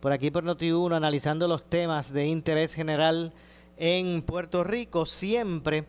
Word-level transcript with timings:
Por 0.00 0.12
aquí 0.12 0.30
por 0.30 0.44
Noti1 0.44 0.96
analizando 0.96 1.46
los 1.46 1.62
temas 1.62 2.10
de 2.10 2.24
interés 2.24 2.72
general 2.72 3.34
en 3.76 4.22
Puerto 4.22 4.64
Rico. 4.64 5.04
Siempre 5.04 5.84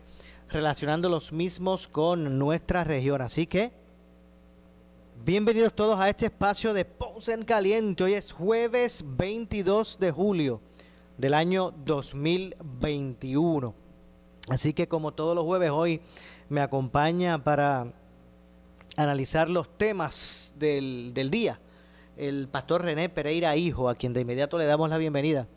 relacionando 0.50 1.08
los 1.08 1.32
mismos 1.32 1.88
con 1.88 2.38
nuestra 2.38 2.84
región. 2.84 3.22
Así 3.22 3.46
que 3.46 3.72
bienvenidos 5.24 5.72
todos 5.72 5.98
a 5.98 6.10
este 6.10 6.26
espacio 6.26 6.74
de 6.74 6.84
Ponce 6.84 7.32
en 7.32 7.46
Caliente. 7.46 8.04
Hoy 8.04 8.12
es 8.12 8.32
jueves 8.32 9.02
22 9.02 9.98
de 9.98 10.10
julio 10.10 10.60
del 11.16 11.32
año 11.32 11.72
2021. 11.86 13.74
Así 14.50 14.74
que 14.74 14.88
como 14.88 15.12
todos 15.12 15.34
los 15.34 15.46
jueves 15.46 15.70
hoy 15.70 16.02
me 16.50 16.60
acompaña 16.60 17.42
para 17.42 17.86
analizar 18.98 19.48
los 19.48 19.70
temas 19.78 20.52
del, 20.58 21.12
del 21.14 21.30
día 21.30 21.58
el 22.16 22.48
pastor 22.48 22.82
René 22.82 23.08
Pereira 23.08 23.56
Hijo, 23.56 23.88
a 23.88 23.94
quien 23.94 24.12
de 24.12 24.20
inmediato 24.20 24.58
le 24.58 24.66
damos 24.66 24.90
la 24.90 24.98
bienvenida. 24.98 25.48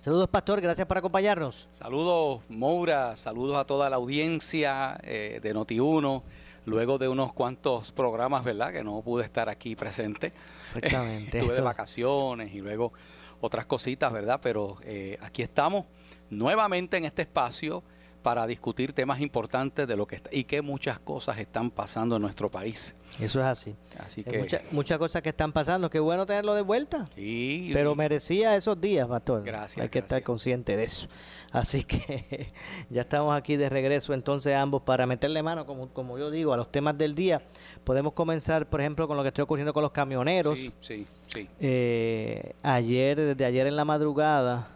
Saludos, 0.00 0.28
pastor, 0.28 0.60
gracias 0.60 0.86
por 0.86 0.98
acompañarnos. 0.98 1.68
Saludos, 1.70 2.40
Moura, 2.48 3.14
saludos 3.14 3.56
a 3.56 3.64
toda 3.64 3.88
la 3.88 3.96
audiencia 3.96 4.98
eh, 5.04 5.38
de 5.40 5.54
Noti1, 5.54 6.22
luego 6.66 6.98
de 6.98 7.08
unos 7.08 7.32
cuantos 7.32 7.92
programas, 7.92 8.42
¿verdad? 8.42 8.72
Que 8.72 8.82
no 8.82 9.00
pude 9.02 9.24
estar 9.24 9.48
aquí 9.48 9.76
presente. 9.76 10.32
Exactamente. 10.64 11.38
Estuve 11.38 11.54
de 11.54 11.60
vacaciones 11.60 12.52
y 12.52 12.60
luego 12.60 12.92
otras 13.40 13.66
cositas, 13.66 14.12
¿verdad? 14.12 14.40
Pero 14.42 14.78
eh, 14.82 15.18
aquí 15.20 15.42
estamos 15.42 15.84
nuevamente 16.30 16.96
en 16.96 17.04
este 17.04 17.22
espacio 17.22 17.84
para 18.22 18.46
discutir 18.46 18.92
temas 18.92 19.20
importantes 19.20 19.86
de 19.88 19.96
lo 19.96 20.06
que 20.06 20.16
está 20.16 20.30
y 20.32 20.44
que 20.44 20.62
muchas 20.62 20.98
cosas 21.00 21.38
están 21.38 21.70
pasando 21.70 22.16
en 22.16 22.22
nuestro 22.22 22.50
país. 22.50 22.94
Eso 23.20 23.40
es 23.40 23.46
así. 23.46 23.74
Así 23.98 24.24
que 24.24 24.38
mucha- 24.38 24.62
muchas 24.70 24.96
cosas 24.98 25.20
que 25.22 25.28
están 25.28 25.52
pasando. 25.52 25.90
Qué 25.90 26.00
bueno 26.00 26.24
tenerlo 26.24 26.54
de 26.54 26.62
vuelta. 26.62 27.08
sí, 27.14 27.70
Pero 27.74 27.94
merecía 27.94 28.56
esos 28.56 28.80
días, 28.80 29.06
pastor. 29.08 29.42
Gracias, 29.44 29.82
Hay 29.82 29.90
que 29.90 29.98
estar 29.98 30.22
consciente 30.22 30.76
de 30.76 30.84
eso. 30.84 31.08
Así 31.50 31.84
que 31.84 32.52
ya 32.90 33.02
estamos 33.02 33.34
aquí 33.36 33.56
de 33.56 33.68
regreso 33.68 34.14
entonces 34.14 34.54
ambos 34.54 34.80
para 34.82 35.06
meterle 35.06 35.42
mano, 35.42 35.66
como, 35.66 35.88
como 35.88 36.16
yo 36.18 36.30
digo, 36.30 36.52
a 36.54 36.56
los 36.56 36.72
temas 36.72 36.96
del 36.96 37.14
día. 37.14 37.42
Podemos 37.84 38.14
comenzar, 38.14 38.66
por 38.70 38.80
ejemplo, 38.80 39.06
con 39.08 39.16
lo 39.18 39.22
que 39.22 39.28
está 39.28 39.42
ocurriendo 39.42 39.74
con 39.74 39.82
los 39.82 39.92
camioneros. 39.92 40.58
sí, 40.58 40.72
sí, 40.80 41.06
sí. 41.28 41.48
Eh, 41.60 42.54
ayer, 42.62 43.18
desde 43.20 43.44
ayer 43.44 43.66
en 43.66 43.76
la 43.76 43.84
madrugada, 43.84 44.68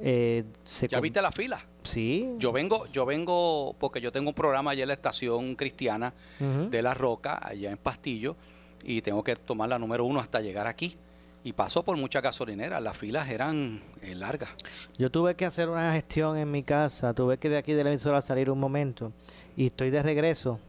eh, 0.00 0.44
se 0.64 0.88
¿Ya 0.88 1.00
viste 1.00 1.20
la 1.20 1.32
fila? 1.32 1.60
Sí. 1.88 2.34
Yo 2.38 2.52
vengo, 2.52 2.86
yo 2.86 3.06
vengo 3.06 3.74
porque 3.78 4.00
yo 4.00 4.12
tengo 4.12 4.30
un 4.30 4.34
programa 4.34 4.72
allá 4.72 4.82
en 4.82 4.88
la 4.88 4.94
estación 4.94 5.54
cristiana 5.54 6.12
de 6.38 6.82
La 6.82 6.94
Roca, 6.94 7.38
allá 7.42 7.70
en 7.70 7.78
Pastillo, 7.78 8.36
y 8.84 9.00
tengo 9.02 9.24
que 9.24 9.36
tomar 9.36 9.68
la 9.68 9.78
número 9.78 10.04
uno 10.04 10.20
hasta 10.20 10.40
llegar 10.40 10.66
aquí. 10.66 10.96
Y 11.44 11.52
paso 11.52 11.82
por 11.84 11.96
muchas 11.96 12.22
gasolineras, 12.22 12.82
las 12.82 12.96
filas 12.96 13.28
eran 13.30 13.80
eh, 14.02 14.14
largas. 14.14 14.50
Yo 14.98 15.10
tuve 15.10 15.34
que 15.34 15.46
hacer 15.46 15.68
una 15.68 15.92
gestión 15.94 16.36
en 16.36 16.50
mi 16.50 16.62
casa, 16.62 17.14
tuve 17.14 17.38
que 17.38 17.48
de 17.48 17.56
aquí 17.56 17.72
de 17.72 17.84
la 17.84 17.90
emisora 17.90 18.20
salir 18.20 18.50
un 18.50 18.58
momento 18.58 19.12
y 19.56 19.66
estoy 19.66 19.90
de 19.90 20.02
regreso. 20.02 20.60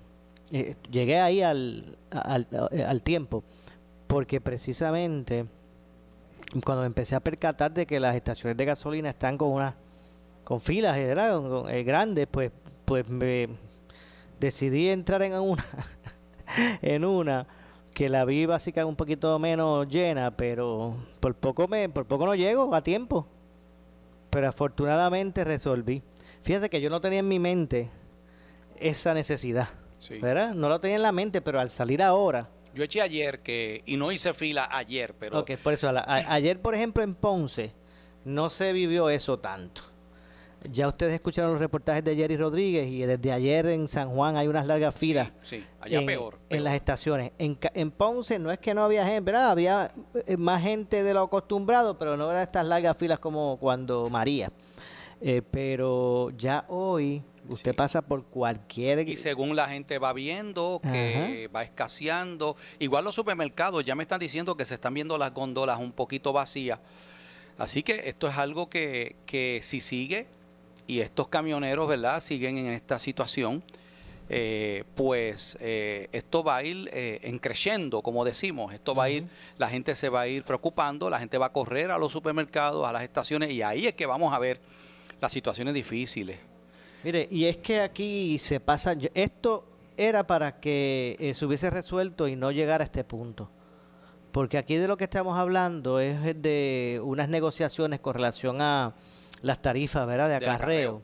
Eh, 0.51 0.75
llegué 0.89 1.19
ahí 1.19 1.41
al, 1.41 1.97
al, 2.11 2.47
al 2.87 3.01
tiempo 3.01 3.43
porque 4.07 4.39
precisamente 4.39 5.45
cuando 6.63 6.81
me 6.81 6.87
empecé 6.87 7.15
a 7.15 7.19
percatar 7.19 7.73
de 7.73 7.85
que 7.85 7.99
las 7.99 8.15
estaciones 8.15 8.55
de 8.55 8.65
gasolina 8.65 9.09
están 9.09 9.37
con 9.37 9.49
unas 9.49 9.75
con 10.49 10.59
filas 10.59 10.97
¿verdad? 10.97 11.35
Con- 11.37 11.49
con, 11.63 11.69
eh, 11.71 11.83
grandes, 11.83 12.27
pues 12.29 12.51
pues 12.83 13.07
me 13.07 13.47
decidí 14.39 14.89
entrar 14.89 15.21
en 15.21 15.33
una 15.35 15.63
en 16.81 17.05
una 17.05 17.45
que 17.93 18.09
la 18.09 18.25
vi 18.25 18.45
básica 18.47 18.83
un 18.85 18.95
poquito 18.95 19.37
menos 19.39 19.87
llena, 19.87 20.35
pero 20.35 20.97
por 21.19 21.35
poco 21.35 21.67
me 21.67 21.87
por 21.89 22.05
poco 22.07 22.25
no 22.25 22.33
llego 22.33 22.73
a 22.73 22.81
tiempo. 22.81 23.27
Pero 24.31 24.47
afortunadamente 24.47 25.43
resolví. 25.43 26.01
Fíjate 26.43 26.69
que 26.69 26.81
yo 26.81 26.89
no 26.89 27.01
tenía 27.01 27.19
en 27.19 27.27
mi 27.27 27.39
mente 27.39 27.89
esa 28.79 29.13
necesidad, 29.13 29.69
Sí. 29.99 30.19
¿verdad? 30.19 30.53
No 30.53 30.69
lo 30.69 30.79
tenía 30.79 30.95
en 30.97 31.01
la 31.03 31.11
mente, 31.11 31.41
pero 31.41 31.59
al 31.59 31.69
salir 31.69 32.01
ahora, 32.01 32.49
Yo 32.73 32.83
eché 32.83 33.01
ayer 33.01 33.41
que, 33.41 33.81
y 33.87 33.97
no 33.97 34.11
hice 34.11 34.33
fila 34.33 34.69
ayer, 34.71 35.13
pero 35.19 35.39
Ok, 35.39 35.51
por 35.63 35.73
eso, 35.73 35.89
a 35.89 35.91
la- 35.91 36.01
a- 36.01 36.33
ayer 36.33 36.61
por 36.61 36.73
ejemplo 36.75 37.03
en 37.03 37.15
Ponce 37.15 37.73
no 38.25 38.49
se 38.51 38.71
vivió 38.73 39.09
eso 39.09 39.39
tanto. 39.39 39.81
Ya 40.69 40.87
ustedes 40.89 41.13
escucharon 41.13 41.51
los 41.51 41.59
reportajes 41.61 42.03
de 42.03 42.15
Jerry 42.15 42.35
Rodríguez 42.35 42.87
y 42.87 43.01
desde 43.01 43.31
ayer 43.31 43.67
en 43.67 43.87
San 43.87 44.09
Juan 44.09 44.35
hay 44.35 44.47
unas 44.47 44.65
largas 44.67 44.93
filas. 44.93 45.31
sí, 45.41 45.63
allá 45.79 45.99
en, 45.99 46.05
peor, 46.05 46.37
en 46.49 46.63
las 46.65 46.73
estaciones. 46.73 47.31
En, 47.37 47.57
en 47.73 47.91
Ponce 47.91 48.37
no 48.39 48.51
es 48.51 48.59
que 48.59 48.73
no 48.73 48.81
había 48.83 49.05
gente, 49.05 49.21
¿verdad? 49.31 49.51
Había 49.51 49.91
eh, 50.27 50.35
más 50.35 50.61
gente 50.61 51.01
de 51.03 51.13
lo 51.13 51.21
acostumbrado, 51.21 51.97
pero 51.97 52.17
no 52.17 52.29
eran 52.29 52.43
estas 52.43 52.65
largas 52.65 52.97
filas 52.97 53.19
como 53.19 53.57
cuando 53.57 54.09
María. 54.09 54.51
Eh, 55.21 55.41
pero 55.49 56.29
ya 56.37 56.65
hoy 56.67 57.23
usted 57.47 57.71
Sí. 57.71 57.77
pasa 57.77 58.01
por 58.01 58.25
cualquier... 58.25 59.07
Y 59.07 59.17
según 59.17 59.55
la 59.55 59.67
gente 59.69 59.97
va 59.97 60.11
viendo 60.13 60.79
que 60.83 61.49
va 61.55 61.63
escaseando, 61.63 62.55
igual 62.79 63.05
los 63.05 63.15
supermercados 63.15 63.83
ya 63.85 63.95
me 63.95 64.03
están 64.03 64.19
diciendo 64.19 64.55
que 64.55 64.65
se 64.65 64.75
están 64.75 64.93
viendo 64.93 65.17
las 65.17 65.33
góndolas 65.33 65.79
un 65.79 65.91
poquito 65.93 66.31
vacías. 66.33 66.79
Así 67.57 67.81
que 67.83 68.03
esto 68.09 68.27
es 68.27 68.37
algo 68.37 68.69
que, 68.69 69.15
que 69.25 69.59
si 69.63 69.81
sigue 69.81 70.27
y 70.89 71.01
estos 71.01 71.27
camioneros, 71.27 71.87
¿verdad?, 71.87 72.19
siguen 72.19 72.57
en 72.57 72.67
esta 72.73 72.97
situación, 72.97 73.63
eh, 74.27 74.83
pues 74.95 75.55
eh, 75.61 76.09
esto 76.11 76.43
va 76.43 76.57
a 76.57 76.63
ir 76.63 76.89
eh, 76.91 77.19
en 77.23 77.37
creciendo, 77.37 78.01
como 78.01 78.25
decimos. 78.25 78.73
Esto 78.73 78.95
va 78.95 79.03
a 79.03 79.09
ir, 79.11 79.27
la 79.59 79.69
gente 79.69 79.93
se 79.93 80.09
va 80.09 80.21
a 80.21 80.27
ir 80.27 80.43
preocupando, 80.43 81.09
la 81.09 81.19
gente 81.19 81.37
va 81.37 81.47
a 81.47 81.53
correr 81.53 81.91
a 81.91 81.99
los 81.99 82.11
supermercados, 82.11 82.87
a 82.87 82.91
las 82.91 83.03
estaciones, 83.03 83.51
y 83.51 83.61
ahí 83.61 83.85
es 83.85 83.93
que 83.93 84.07
vamos 84.07 84.33
a 84.33 84.39
ver 84.39 84.59
las 85.21 85.31
situaciones 85.31 85.75
difíciles. 85.75 86.39
Mire, 87.03 87.27
y 87.29 87.45
es 87.45 87.57
que 87.57 87.81
aquí 87.81 88.39
se 88.39 88.59
pasa, 88.59 88.95
esto 89.13 89.65
era 89.95 90.25
para 90.25 90.59
que 90.59 91.17
eh, 91.19 91.35
se 91.35 91.45
hubiese 91.45 91.69
resuelto 91.69 92.27
y 92.27 92.35
no 92.35 92.51
llegar 92.51 92.81
a 92.81 92.85
este 92.85 93.03
punto. 93.03 93.51
Porque 94.31 94.57
aquí 94.57 94.75
de 94.77 94.87
lo 94.87 94.97
que 94.97 95.03
estamos 95.03 95.37
hablando 95.37 95.99
es 95.99 96.19
de 96.41 96.99
unas 97.03 97.29
negociaciones 97.29 97.99
con 97.99 98.15
relación 98.15 98.61
a 98.61 98.95
las 99.41 99.61
tarifas, 99.61 100.05
¿verdad? 100.07 100.27
De 100.29 100.39
De 100.39 100.45
acarreo. 100.49 101.01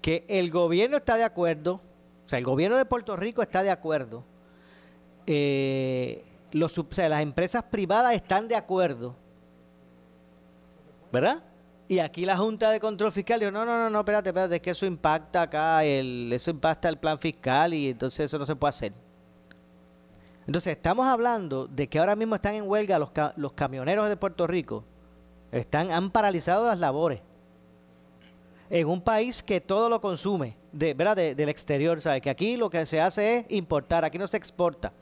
Que 0.00 0.24
el 0.28 0.50
gobierno 0.50 0.96
está 0.98 1.16
de 1.16 1.24
acuerdo, 1.24 1.80
o 2.26 2.28
sea, 2.28 2.38
el 2.38 2.44
gobierno 2.44 2.76
de 2.76 2.84
Puerto 2.84 3.16
Rico 3.16 3.42
está 3.42 3.62
de 3.62 3.70
acuerdo. 3.70 4.24
eh, 5.26 6.24
los, 6.52 6.76
o 6.78 6.86
sea, 6.90 7.08
las 7.08 7.22
empresas 7.22 7.64
privadas 7.64 8.14
están 8.14 8.46
de 8.46 8.54
acuerdo. 8.56 9.16
¿Verdad? 11.10 11.42
Y 11.88 11.98
aquí 11.98 12.24
la 12.24 12.36
Junta 12.36 12.70
de 12.70 12.80
Control 12.80 13.12
Fiscal 13.12 13.40
dijo, 13.40 13.50
no, 13.52 13.64
no, 13.64 13.76
no, 13.78 13.90
no, 13.90 13.98
espérate, 14.00 14.30
espérate, 14.30 14.54
es 14.56 14.60
que 14.60 14.70
eso 14.70 14.86
impacta 14.86 15.42
acá, 15.42 15.84
el, 15.84 16.32
eso 16.32 16.50
impacta 16.50 16.88
el 16.88 16.96
plan 16.98 17.18
fiscal 17.18 17.74
y 17.74 17.90
entonces 17.90 18.20
eso 18.26 18.38
no 18.38 18.46
se 18.46 18.56
puede 18.56 18.70
hacer. 18.70 18.92
Entonces 20.46 20.72
estamos 20.76 21.06
hablando 21.06 21.66
de 21.66 21.88
que 21.88 21.98
ahora 21.98 22.16
mismo 22.16 22.34
están 22.36 22.54
en 22.54 22.68
huelga 22.68 22.98
los, 22.98 23.10
ca- 23.10 23.32
los 23.36 23.52
camioneros 23.52 24.08
de 24.08 24.16
Puerto 24.16 24.46
Rico, 24.46 24.84
están, 25.52 25.90
han 25.90 26.10
paralizado 26.10 26.66
las 26.66 26.80
labores 26.80 27.20
en 28.70 28.88
un 28.88 29.00
país 29.00 29.42
que 29.42 29.60
todo 29.60 29.88
lo 29.88 30.00
consume, 30.00 30.56
de, 30.72 30.94
¿verdad? 30.94 31.16
De- 31.16 31.34
del 31.34 31.48
exterior, 31.48 32.00
¿sabes? 32.00 32.22
Que 32.22 32.30
aquí 32.30 32.56
lo 32.56 32.70
que 32.70 32.84
se 32.86 33.00
hace 33.00 33.38
es 33.38 33.46
importar, 33.50 34.04
aquí 34.04 34.18
no 34.18 34.26
se 34.26 34.36
exporta. 34.36 34.92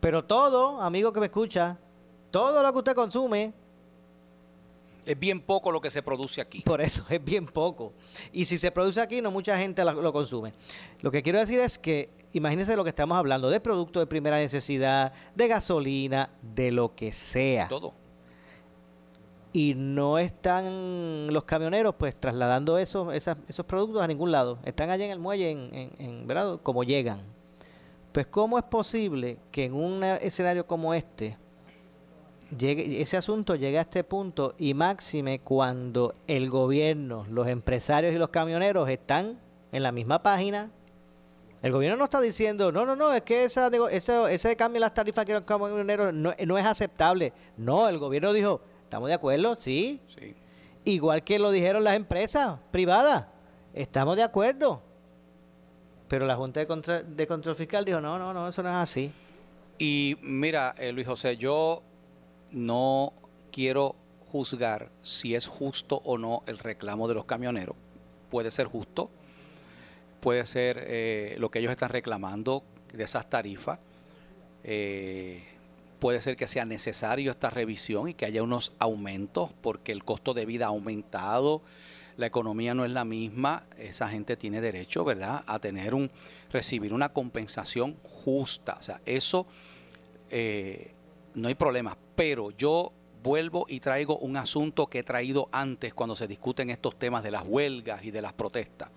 Pero 0.00 0.24
todo, 0.24 0.80
amigo 0.80 1.12
que 1.12 1.20
me 1.20 1.26
escucha, 1.26 1.76
todo 2.30 2.62
lo 2.62 2.72
que 2.72 2.78
usted 2.78 2.94
consume 2.94 3.52
Es 5.06 5.18
bien 5.18 5.40
poco 5.40 5.72
lo 5.72 5.80
que 5.80 5.90
se 5.90 6.02
produce 6.02 6.40
aquí. 6.42 6.60
Por 6.60 6.82
eso, 6.82 7.02
es 7.10 7.24
bien 7.24 7.46
poco. 7.46 7.94
Y 8.30 8.44
si 8.44 8.58
se 8.58 8.70
produce 8.70 9.00
aquí, 9.00 9.22
no 9.22 9.30
mucha 9.30 9.56
gente 9.56 9.82
lo, 9.84 9.92
lo 9.94 10.12
consume. 10.12 10.52
Lo 11.00 11.10
que 11.10 11.22
quiero 11.22 11.38
decir 11.38 11.58
es 11.60 11.78
que, 11.78 12.10
imagínense 12.34 12.76
lo 12.76 12.84
que 12.84 12.90
estamos 12.90 13.16
hablando, 13.16 13.48
de 13.48 13.58
productos 13.58 14.02
de 14.02 14.06
primera 14.06 14.36
necesidad, 14.36 15.14
de 15.34 15.48
gasolina, 15.48 16.28
de 16.42 16.70
lo 16.72 16.94
que 16.94 17.10
sea. 17.12 17.68
Todo. 17.68 17.94
Y 19.52 19.74
no 19.74 20.18
están 20.18 21.32
los 21.32 21.44
camioneros 21.44 21.94
pues 21.96 22.14
trasladando 22.14 22.78
esos, 22.78 23.14
esos 23.14 23.66
productos 23.66 24.02
a 24.02 24.06
ningún 24.06 24.30
lado. 24.30 24.58
Están 24.64 24.90
allá 24.90 25.06
en 25.06 25.10
el 25.10 25.18
muelle, 25.18 25.50
en, 25.50 25.70
en- 25.74 25.90
en, 25.98 26.26
¿verdad? 26.26 26.60
Como 26.62 26.84
llegan. 26.84 27.20
Pues 28.12 28.26
¿cómo 28.26 28.58
es 28.58 28.64
posible 28.64 29.38
que 29.50 29.64
en 29.64 29.74
un 29.74 30.02
escenario 30.04 30.66
como 30.66 30.92
este 30.94 31.36
llegue, 32.56 33.00
ese 33.00 33.16
asunto 33.16 33.54
llegue 33.54 33.78
a 33.78 33.82
este 33.82 34.04
punto 34.04 34.54
y 34.58 34.74
máxime 34.74 35.40
cuando 35.40 36.14
el 36.26 36.50
gobierno, 36.50 37.26
los 37.30 37.46
empresarios 37.48 38.14
y 38.14 38.18
los 38.18 38.28
camioneros 38.30 38.88
están 38.88 39.38
en 39.72 39.82
la 39.82 39.92
misma 39.92 40.22
página? 40.22 40.70
El 41.60 41.72
gobierno 41.72 41.96
no 41.96 42.04
está 42.04 42.20
diciendo, 42.20 42.70
no, 42.70 42.86
no, 42.86 42.94
no, 42.94 43.12
es 43.12 43.22
que 43.22 43.44
esa, 43.44 43.68
ese, 43.90 44.32
ese 44.32 44.56
cambio 44.56 44.76
en 44.76 44.82
las 44.82 44.94
tarifas 44.94 45.24
que 45.24 45.32
los 45.32 45.42
camioneros 45.42 46.14
no, 46.14 46.32
no 46.46 46.58
es 46.58 46.64
aceptable. 46.64 47.32
No, 47.56 47.88
el 47.88 47.98
gobierno 47.98 48.32
dijo, 48.32 48.60
estamos 48.88 49.08
de 49.08 49.14
acuerdo, 49.14 49.54
sí, 49.56 50.00
Sí. 50.18 50.34
igual 50.86 51.22
que 51.22 51.38
lo 51.38 51.50
dijeron 51.50 51.84
las 51.84 51.94
empresas 51.94 52.58
privadas, 52.70 53.26
estamos 53.74 54.16
de 54.16 54.22
acuerdo. 54.22 54.82
Pero 56.08 56.26
la 56.26 56.36
Junta 56.36 56.60
de 56.60 56.66
Control, 56.66 57.16
de 57.16 57.26
Control 57.26 57.54
Fiscal 57.54 57.84
dijo, 57.84 58.00
no, 58.00 58.18
no, 58.18 58.32
no, 58.32 58.48
eso 58.48 58.62
no 58.62 58.70
es 58.70 58.74
así. 58.76 59.12
Y 59.78 60.16
mira, 60.22 60.74
eh, 60.78 60.90
Luis 60.90 61.06
José, 61.06 61.36
yo 61.36 61.82
no 62.50 63.12
quiero 63.52 63.94
juzgar 64.32 64.90
si 65.02 65.34
es 65.34 65.46
justo 65.46 66.00
o 66.04 66.16
no 66.16 66.42
el 66.46 66.58
reclamo 66.58 67.08
de 67.08 67.14
los 67.14 67.26
camioneros. 67.26 67.76
Puede 68.30 68.50
ser 68.50 68.66
justo, 68.68 69.10
puede 70.20 70.46
ser 70.46 70.82
eh, 70.86 71.36
lo 71.38 71.50
que 71.50 71.58
ellos 71.58 71.72
están 71.72 71.90
reclamando 71.90 72.62
de 72.92 73.04
esas 73.04 73.28
tarifas. 73.28 73.78
Eh, 74.64 75.44
puede 75.98 76.20
ser 76.20 76.36
que 76.36 76.46
sea 76.46 76.64
necesario 76.64 77.30
esta 77.30 77.50
revisión 77.50 78.08
y 78.08 78.14
que 78.14 78.26
haya 78.26 78.42
unos 78.42 78.72
aumentos 78.78 79.50
porque 79.60 79.92
el 79.92 80.04
costo 80.04 80.34
de 80.34 80.46
vida 80.46 80.66
ha 80.66 80.68
aumentado, 80.68 81.62
la 82.16 82.26
economía 82.26 82.74
no 82.74 82.84
es 82.84 82.90
la 82.90 83.04
misma, 83.04 83.64
esa 83.78 84.08
gente 84.08 84.36
tiene 84.36 84.60
derecho, 84.60 85.04
¿verdad?, 85.04 85.44
a 85.46 85.58
tener 85.60 85.94
un 85.94 86.10
recibir 86.50 86.92
una 86.92 87.10
compensación 87.10 87.96
justa. 88.02 88.76
O 88.80 88.82
sea, 88.82 89.00
eso 89.06 89.46
eh, 90.30 90.92
no 91.34 91.48
hay 91.48 91.54
problema. 91.54 91.96
Pero 92.16 92.50
yo 92.50 92.92
vuelvo 93.22 93.66
y 93.68 93.80
traigo 93.80 94.18
un 94.18 94.36
asunto 94.36 94.86
que 94.86 95.00
he 95.00 95.02
traído 95.02 95.48
antes 95.52 95.94
cuando 95.94 96.16
se 96.16 96.26
discuten 96.26 96.70
estos 96.70 96.98
temas 96.98 97.22
de 97.22 97.30
las 97.30 97.44
huelgas 97.46 98.04
y 98.04 98.10
de 98.10 98.22
las 98.22 98.32
protestas. 98.32 98.90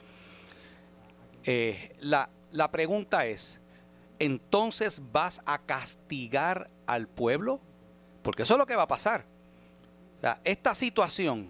Eh, 1.43 1.95
la, 1.99 2.29
la 2.51 2.71
pregunta 2.71 3.25
es, 3.25 3.61
¿entonces 4.19 5.01
vas 5.11 5.41
a 5.45 5.59
castigar 5.59 6.69
al 6.91 7.07
pueblo? 7.07 7.61
Porque 8.21 8.43
eso 8.43 8.55
es 8.55 8.59
lo 8.59 8.65
que 8.65 8.75
va 8.75 8.83
a 8.83 8.87
pasar. 8.87 9.25
Esta 10.43 10.75
situación 10.75 11.49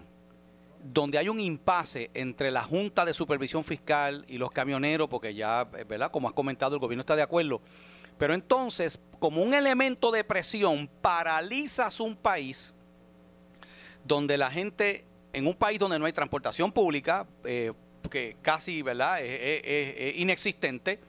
donde 0.82 1.18
hay 1.18 1.28
un 1.28 1.40
impasse 1.40 2.10
entre 2.14 2.50
la 2.50 2.62
Junta 2.62 3.04
de 3.04 3.12
Supervisión 3.12 3.64
Fiscal 3.64 4.24
y 4.28 4.38
los 4.38 4.50
camioneros, 4.50 5.08
porque 5.08 5.34
ya, 5.34 5.68
eh, 5.76 5.84
¿verdad? 5.84 6.10
Como 6.10 6.28
has 6.28 6.34
comentado, 6.34 6.74
el 6.74 6.80
gobierno 6.80 7.02
está 7.02 7.14
de 7.14 7.22
acuerdo. 7.22 7.60
Pero 8.18 8.34
entonces, 8.34 8.98
como 9.18 9.42
un 9.42 9.52
elemento 9.52 10.10
de 10.10 10.24
presión, 10.24 10.88
paralizas 11.00 12.00
un 12.00 12.16
país 12.16 12.72
donde 14.04 14.38
la 14.38 14.50
gente, 14.50 15.04
en 15.32 15.46
un 15.46 15.54
país 15.54 15.78
donde 15.78 15.98
no 15.98 16.06
hay 16.06 16.12
transportación 16.12 16.72
pública, 16.72 17.26
eh, 17.44 17.72
que 18.10 18.36
casi, 18.42 18.82
¿verdad?, 18.82 19.22
es 19.22 20.16
inexistente, 20.16 21.00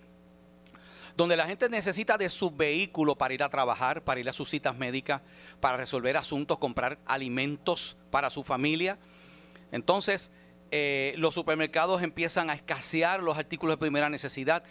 donde 1.16 1.38
la 1.38 1.46
gente 1.46 1.70
necesita 1.70 2.18
de 2.18 2.30
su 2.30 2.52
vehículo 2.52 3.16
para 3.16 3.34
ir 3.34 3.44
a 3.44 3.50
trabajar, 3.50 4.04
para 4.04 4.20
ir 4.20 4.30
a 4.30 4.34
sus 4.34 4.50
citas 4.50 4.76
médicas, 4.76 5.22
para 5.60 5.78
resolver 5.78 6.18
asuntos, 6.18 6.58
comprar 6.58 6.98
alimentos 7.06 7.98
para 8.10 8.30
su 8.30 8.44
familia. 8.44 8.98
Entonces, 9.72 10.32
eh, 10.72 11.14
los 11.18 11.36
supermercados 11.36 12.02
empiezan 12.02 12.50
a 12.50 12.56
escasear 12.56 13.22
los 13.22 13.38
artículos 13.38 13.76
de 13.76 13.80
primera 13.80 14.10
necesidad. 14.10 14.64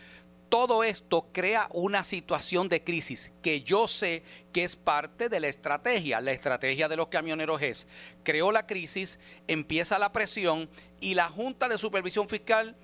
Todo 0.48 0.84
esto 0.84 1.28
crea 1.32 1.68
una 1.72 2.04
situación 2.04 2.68
de 2.68 2.82
crisis 2.82 3.30
que 3.40 3.62
yo 3.62 3.86
sé 3.88 4.24
que 4.52 4.64
es 4.64 4.74
parte 4.74 5.28
de 5.28 5.38
la 5.38 5.46
estrategia. 5.46 6.20
La 6.20 6.32
estrategia 6.32 6.88
de 6.88 6.96
los 6.96 7.06
camioneros 7.06 7.62
es, 7.62 7.86
creó 8.24 8.50
la 8.52 8.66
crisis, 8.66 9.20
empieza 9.46 9.98
la 9.98 10.12
presión 10.12 10.68
y 11.00 11.14
la 11.14 11.28
Junta 11.28 11.68
de 11.68 11.78
Supervisión 11.78 12.28
Fiscal, 12.28 12.76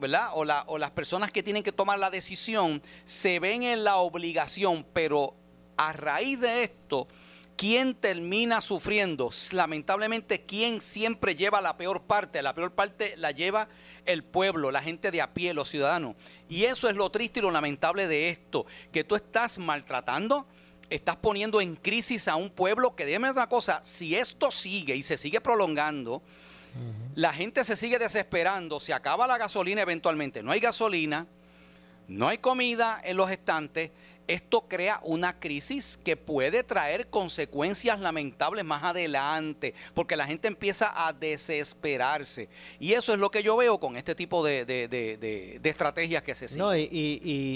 ¿verdad? 0.00 0.30
O, 0.34 0.44
la- 0.44 0.64
o 0.66 0.78
las 0.78 0.90
personas 0.90 1.30
que 1.30 1.42
tienen 1.42 1.62
que 1.62 1.72
tomar 1.72 1.98
la 1.98 2.10
decisión 2.10 2.82
se 3.04 3.38
ven 3.38 3.62
en 3.62 3.84
la 3.84 3.96
obligación, 3.96 4.86
pero 4.92 5.34
a 5.76 5.92
raíz 5.92 6.40
de 6.40 6.62
esto, 6.64 7.06
¿quién 7.56 7.94
termina 7.94 8.60
sufriendo? 8.60 9.30
Lamentablemente, 9.52 10.42
¿quién 10.42 10.80
siempre 10.80 11.36
lleva 11.36 11.60
la 11.60 11.76
peor 11.76 12.02
parte? 12.02 12.42
La 12.42 12.54
peor 12.54 12.72
parte 12.72 13.14
la 13.16 13.30
lleva 13.30 13.68
el 14.06 14.24
pueblo, 14.24 14.70
la 14.70 14.82
gente 14.82 15.10
de 15.10 15.20
a 15.20 15.32
pie, 15.34 15.54
los 15.54 15.68
ciudadanos. 15.68 16.16
Y 16.48 16.64
eso 16.64 16.88
es 16.88 16.96
lo 16.96 17.10
triste 17.10 17.40
y 17.40 17.42
lo 17.42 17.50
lamentable 17.50 18.06
de 18.08 18.30
esto, 18.30 18.66
que 18.92 19.04
tú 19.04 19.14
estás 19.14 19.58
maltratando, 19.58 20.46
estás 20.88 21.16
poniendo 21.16 21.60
en 21.60 21.76
crisis 21.76 22.26
a 22.26 22.34
un 22.36 22.50
pueblo 22.50 22.96
que, 22.96 23.04
déjame 23.04 23.30
una 23.30 23.48
cosa, 23.48 23.80
si 23.84 24.16
esto 24.16 24.50
sigue 24.50 24.96
y 24.96 25.02
se 25.02 25.16
sigue 25.18 25.40
prolongando, 25.40 26.22
la 27.14 27.32
gente 27.32 27.64
se 27.64 27.76
sigue 27.76 27.98
desesperando, 27.98 28.80
se 28.80 28.92
acaba 28.92 29.26
la 29.26 29.38
gasolina 29.38 29.82
eventualmente, 29.82 30.42
no 30.42 30.52
hay 30.52 30.60
gasolina, 30.60 31.26
no 32.08 32.28
hay 32.28 32.38
comida 32.38 33.00
en 33.04 33.16
los 33.16 33.30
estantes, 33.30 33.90
esto 34.26 34.66
crea 34.68 35.00
una 35.02 35.40
crisis 35.40 35.98
que 36.04 36.16
puede 36.16 36.62
traer 36.62 37.08
consecuencias 37.08 37.98
lamentables 37.98 38.64
más 38.64 38.84
adelante, 38.84 39.74
porque 39.92 40.16
la 40.16 40.24
gente 40.26 40.46
empieza 40.46 40.92
a 40.94 41.12
desesperarse. 41.12 42.48
Y 42.78 42.92
eso 42.92 43.12
es 43.12 43.18
lo 43.18 43.30
que 43.30 43.42
yo 43.42 43.56
veo 43.56 43.78
con 43.80 43.96
este 43.96 44.14
tipo 44.14 44.44
de, 44.44 44.64
de- 44.64 44.86
de- 44.86 45.58
de- 45.60 45.70
estrategias 45.70 46.22
que 46.22 46.34
se 46.36 46.46
siguen. 46.48 46.64
No, 46.64 46.76
y- 46.76 46.88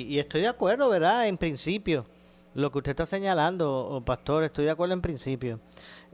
y 0.09 0.19
estoy 0.19 0.41
de 0.41 0.49
acuerdo, 0.49 0.89
¿verdad? 0.89 1.29
En 1.29 1.39
principio, 1.39 2.07
lo 2.55 2.71
que 2.73 2.79
usted 2.79 2.91
está 2.91 3.07
señalando, 3.07 3.73
oh, 3.73 4.01
pastor, 4.05 4.43
estoy 4.45 4.65
de 4.65 4.71
acuerdo 4.73 4.95
en 4.95 5.01
principio. 5.03 5.61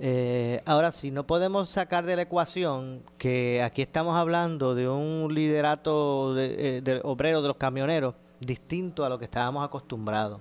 Eh, 0.03 0.63
ahora 0.65 0.93
sí, 0.93 1.11
no 1.11 1.27
podemos 1.27 1.69
sacar 1.69 2.07
de 2.07 2.17
la 2.17 2.23
ecuación 2.23 3.03
que 3.19 3.63
aquí 3.63 3.83
estamos 3.83 4.17
hablando 4.17 4.75
de 4.75 4.89
un 4.89 5.35
liderato 5.35 6.35
de, 6.35 6.79
eh, 6.79 6.81
de 6.81 7.01
obrero 7.05 7.43
de 7.43 7.49
los 7.49 7.59
camioneros 7.59 8.15
distinto 8.41 9.05
a 9.05 9.11
lo 9.11 9.19
que 9.19 9.27
estábamos 9.27 9.63
acostumbrados. 9.63 10.41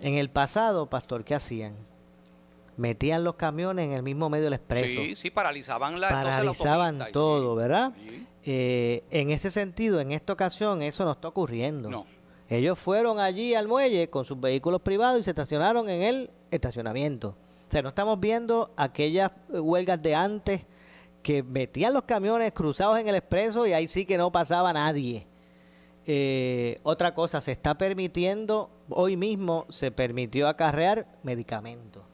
En 0.00 0.14
el 0.14 0.30
pasado, 0.30 0.86
pastor, 0.86 1.24
¿qué 1.24 1.34
hacían? 1.34 1.74
Metían 2.78 3.22
los 3.22 3.34
camiones 3.34 3.84
en 3.84 3.92
el 3.92 4.02
mismo 4.02 4.30
medio 4.30 4.44
del 4.44 4.54
expreso 4.54 5.02
Sí, 5.02 5.16
sí, 5.16 5.30
paralizaban 5.30 6.00
la, 6.00 6.08
paralizaban 6.08 6.98
todo, 7.12 7.54
¿verdad? 7.54 7.92
Sí. 8.08 8.26
Eh, 8.44 9.04
en 9.10 9.30
ese 9.30 9.50
sentido, 9.50 10.00
en 10.00 10.12
esta 10.12 10.32
ocasión, 10.32 10.80
eso 10.80 11.04
no 11.04 11.12
está 11.12 11.28
ocurriendo. 11.28 11.90
No. 11.90 12.06
Ellos 12.48 12.78
fueron 12.78 13.18
allí 13.18 13.54
al 13.54 13.66
muelle 13.66 14.08
con 14.08 14.24
sus 14.24 14.40
vehículos 14.40 14.80
privados 14.80 15.20
y 15.20 15.22
se 15.22 15.30
estacionaron 15.30 15.88
en 15.90 16.02
el 16.02 16.30
estacionamiento. 16.50 17.36
O 17.68 17.70
sea, 17.70 17.82
no 17.82 17.88
estamos 17.88 18.20
viendo 18.20 18.72
aquellas 18.76 19.32
eh, 19.52 19.58
huelgas 19.58 20.02
de 20.02 20.14
antes 20.14 20.62
que 21.22 21.42
metían 21.42 21.92
los 21.92 22.04
camiones 22.04 22.52
cruzados 22.52 22.98
en 22.98 23.08
el 23.08 23.16
expreso 23.16 23.66
y 23.66 23.72
ahí 23.72 23.88
sí 23.88 24.04
que 24.06 24.16
no 24.16 24.30
pasaba 24.30 24.72
nadie. 24.72 25.26
Eh, 26.06 26.78
otra 26.84 27.14
cosa, 27.14 27.40
se 27.40 27.50
está 27.50 27.76
permitiendo, 27.76 28.70
hoy 28.88 29.16
mismo 29.16 29.66
se 29.68 29.90
permitió 29.90 30.46
acarrear 30.46 31.06
medicamentos. 31.24 32.04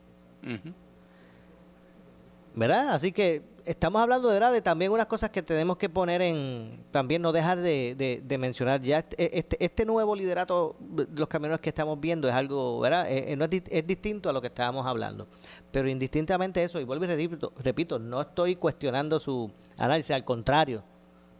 ¿verdad? 2.54 2.90
Así 2.94 3.12
que 3.12 3.42
estamos 3.66 4.00
hablando 4.02 4.28
de, 4.28 4.35
¿verdad? 4.35 4.52
de 4.52 4.62
también 4.62 4.92
unas 4.92 5.07
cosas 5.07 5.31
que 5.31 5.42
tenemos 5.42 5.76
que 5.76 5.88
poner 5.88 6.23
en, 6.23 6.85
también 6.90 7.23
no 7.23 7.33
dejar 7.33 7.59
de, 7.61 7.95
de- 7.97 8.21
de 8.25 8.38
mencionar. 8.38 8.81
Ya 8.83 8.99
este, 8.99 9.38
este, 9.38 9.64
este 9.64 9.85
nuevo 9.85 10.14
liderato 10.16 10.76
de 10.81 11.07
los 11.14 11.28
camioneros 11.28 11.61
que 11.61 11.69
estamos 11.71 12.00
viendo 12.00 12.28
es 12.28 12.35
algo, 12.35 12.81
¿verdad? 12.81 13.11
Eh, 13.11 13.33
eh, 13.33 13.37
no 13.37 13.45
es, 13.45 13.50
di- 13.50 13.62
es 13.71 13.87
distinto 13.87 14.28
a 14.28 14.33
lo 14.33 14.40
que 14.40 14.49
estábamos 14.49 14.87
hablando. 14.87 15.26
Pero 15.71 15.88
indistintamente 15.88 16.62
eso, 16.62 16.81
y 16.81 16.85
vuelvo 16.85 17.04
y 17.04 17.09
repito, 17.09 17.52
repito, 17.59 17.99
no 17.99 18.21
estoy 18.21 18.57
cuestionando 18.57 19.19
su 19.21 19.50
análisis, 19.78 20.11
al 20.12 20.25
contrario. 20.25 20.83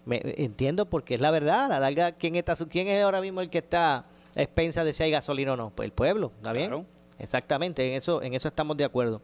Me, 0.05 0.21
entiendo 0.37 0.87
porque 0.87 1.15
es 1.15 1.21
la 1.21 1.31
verdad, 1.31 1.67
a 1.67 1.69
la 1.69 1.81
larga, 1.81 2.13
¿quién, 2.13 2.37
está, 2.37 2.57
su- 2.57 2.69
¿quién 2.69 2.89
es 2.89 3.03
ahora 3.05 3.21
mismo 3.21 3.41
el 3.41 3.51
que 3.51 3.59
está 3.59 3.97
a 3.99 4.05
expensas 4.43 4.85
de 4.85 4.93
si 4.93 5.03
hay 5.05 5.11
gasolina 5.11 5.53
o 5.53 5.57
no? 5.57 5.71
Pues 5.71 5.87
el 5.87 5.93
pueblo, 5.93 6.33
¿está 6.39 6.53
bien? 6.53 6.69
Claro. 6.69 6.87
Exactamente, 7.19 7.87
en 7.89 7.95
eso, 7.95 8.21
en 8.21 8.35
eso 8.35 8.49
estamos 8.49 8.77
de 8.77 8.85
acuerdo. 8.85 9.23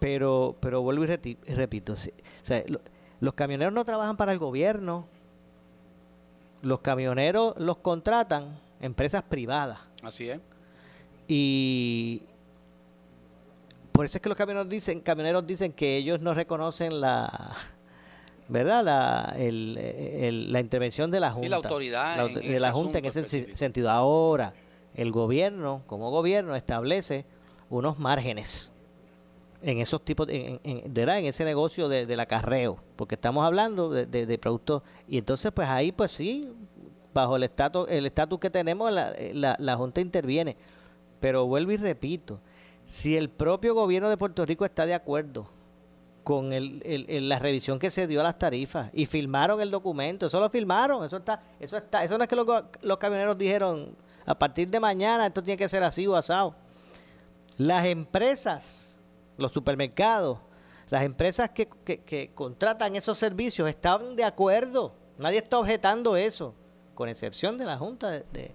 Pero, 0.00 0.56
pero 0.60 0.82
vuelvo 0.82 1.04
y 1.04 1.06
reti- 1.08 1.38
repito, 1.46 1.96
sí, 1.96 2.10
o 2.42 2.44
sea, 2.44 2.62
lo- 2.66 2.80
los 3.20 3.34
camioneros 3.34 3.72
no 3.72 3.84
trabajan 3.84 4.16
para 4.16 4.32
el 4.32 4.38
gobierno. 4.38 5.06
Los 6.62 6.80
camioneros 6.80 7.54
los 7.58 7.76
contratan 7.78 8.58
empresas 8.80 9.22
privadas. 9.22 9.78
Así 10.02 10.28
es. 10.28 10.40
Y 11.28 12.22
por 13.92 14.04
eso 14.04 14.18
es 14.18 14.22
que 14.22 14.28
los 14.28 14.36
camioneros 14.36 14.68
dicen, 14.68 15.00
camioneros 15.00 15.46
dicen 15.46 15.72
que 15.72 15.96
ellos 15.96 16.20
no 16.20 16.34
reconocen 16.34 17.00
la 17.00 17.54
¿verdad? 18.48 18.84
La, 18.84 19.34
el, 19.38 20.52
la 20.52 20.60
intervención 20.60 21.10
de 21.10 21.20
la 21.20 21.30
Junta. 21.30 21.48
la 21.48 21.56
autoridad. 21.56 22.28
de 22.28 22.60
la 22.60 22.72
Junta 22.72 22.98
en 22.98 23.06
ese 23.06 23.56
sentido. 23.56 23.90
Ahora, 23.90 24.52
el 24.94 25.12
gobierno, 25.12 25.82
como 25.86 26.10
gobierno, 26.10 26.54
establece 26.56 27.24
unos 27.70 27.98
márgenes 27.98 28.70
en 29.64 29.78
esos 29.78 30.04
tipos, 30.04 30.28
en, 30.28 30.60
en, 30.62 30.96
en 30.96 31.24
ese 31.26 31.44
negocio 31.44 31.88
de, 31.88 32.06
del 32.06 32.20
acarreo, 32.20 32.78
porque 32.96 33.14
estamos 33.14 33.44
hablando 33.44 33.88
de, 33.88 34.06
de, 34.06 34.38
productos, 34.38 34.82
y 35.08 35.18
entonces 35.18 35.50
pues 35.52 35.68
ahí 35.68 35.90
pues 35.90 36.12
sí, 36.12 36.52
bajo 37.14 37.36
el 37.36 37.44
estatus 37.44 37.88
el 37.88 38.06
estatus 38.06 38.38
que 38.38 38.50
tenemos, 38.50 38.92
la, 38.92 39.14
la, 39.32 39.56
la 39.58 39.76
Junta 39.76 40.00
interviene. 40.00 40.56
Pero 41.20 41.46
vuelvo 41.46 41.72
y 41.72 41.78
repito, 41.78 42.40
si 42.86 43.16
el 43.16 43.30
propio 43.30 43.74
gobierno 43.74 44.10
de 44.10 44.18
Puerto 44.18 44.44
Rico 44.44 44.66
está 44.66 44.84
de 44.84 44.94
acuerdo 44.94 45.48
con 46.22 46.52
el, 46.52 46.82
el, 46.84 47.28
la 47.28 47.38
revisión 47.38 47.78
que 47.78 47.90
se 47.90 48.06
dio 48.06 48.20
a 48.20 48.24
las 48.24 48.38
tarifas 48.38 48.90
y 48.92 49.06
filmaron 49.06 49.60
el 49.60 49.70
documento, 49.70 50.26
eso 50.26 50.40
lo 50.40 50.50
filmaron, 50.50 51.04
eso 51.04 51.18
está, 51.18 51.42
eso 51.58 51.76
está, 51.76 52.04
eso 52.04 52.18
no 52.18 52.24
es 52.24 52.28
que 52.28 52.36
los, 52.36 52.46
los 52.82 52.98
camioneros 52.98 53.38
dijeron 53.38 53.96
a 54.26 54.38
partir 54.38 54.68
de 54.68 54.80
mañana 54.80 55.26
esto 55.26 55.42
tiene 55.42 55.56
que 55.56 55.68
ser 55.68 55.82
así 55.82 56.06
o 56.06 56.16
asado. 56.16 56.54
Las 57.56 57.86
empresas, 57.86 58.93
los 59.36 59.52
supermercados, 59.52 60.38
las 60.90 61.02
empresas 61.04 61.50
que, 61.50 61.66
que, 61.66 62.30
contratan 62.34 62.96
esos 62.96 63.18
servicios 63.18 63.68
estaban 63.68 64.16
de 64.16 64.24
acuerdo, 64.24 64.94
nadie 65.18 65.38
está 65.38 65.58
objetando 65.58 66.16
eso, 66.16 66.54
con 66.94 67.08
excepción 67.08 67.58
de 67.58 67.64
la 67.64 67.76
Junta 67.76 68.10
de, 68.10 68.54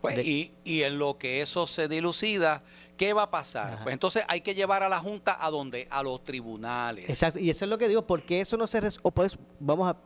pues, 0.00 0.18
y, 0.24 0.54
y 0.64 0.82
en 0.82 0.98
lo 0.98 1.18
que 1.18 1.42
eso 1.42 1.66
se 1.66 1.88
dilucida, 1.88 2.62
¿Qué 2.98 3.12
va 3.12 3.22
a 3.22 3.30
pasar? 3.30 3.84
Pues 3.84 3.92
entonces 3.92 4.24
hay 4.26 4.40
que 4.40 4.56
llevar 4.56 4.82
a 4.82 4.88
la 4.88 4.98
Junta 4.98 5.38
a 5.40 5.50
donde? 5.50 5.86
A 5.88 6.02
los 6.02 6.22
tribunales. 6.24 7.08
Exacto, 7.08 7.38
y 7.38 7.48
eso 7.48 7.64
es 7.64 7.68
lo 7.70 7.78
que 7.78 7.86
digo, 7.86 8.04
porque 8.04 8.40
eso 8.40 8.56
no 8.56 8.66
se 8.66 8.80
o 9.02 9.12
pues, 9.12 9.38
vamos 9.60 9.88
a 9.88 9.96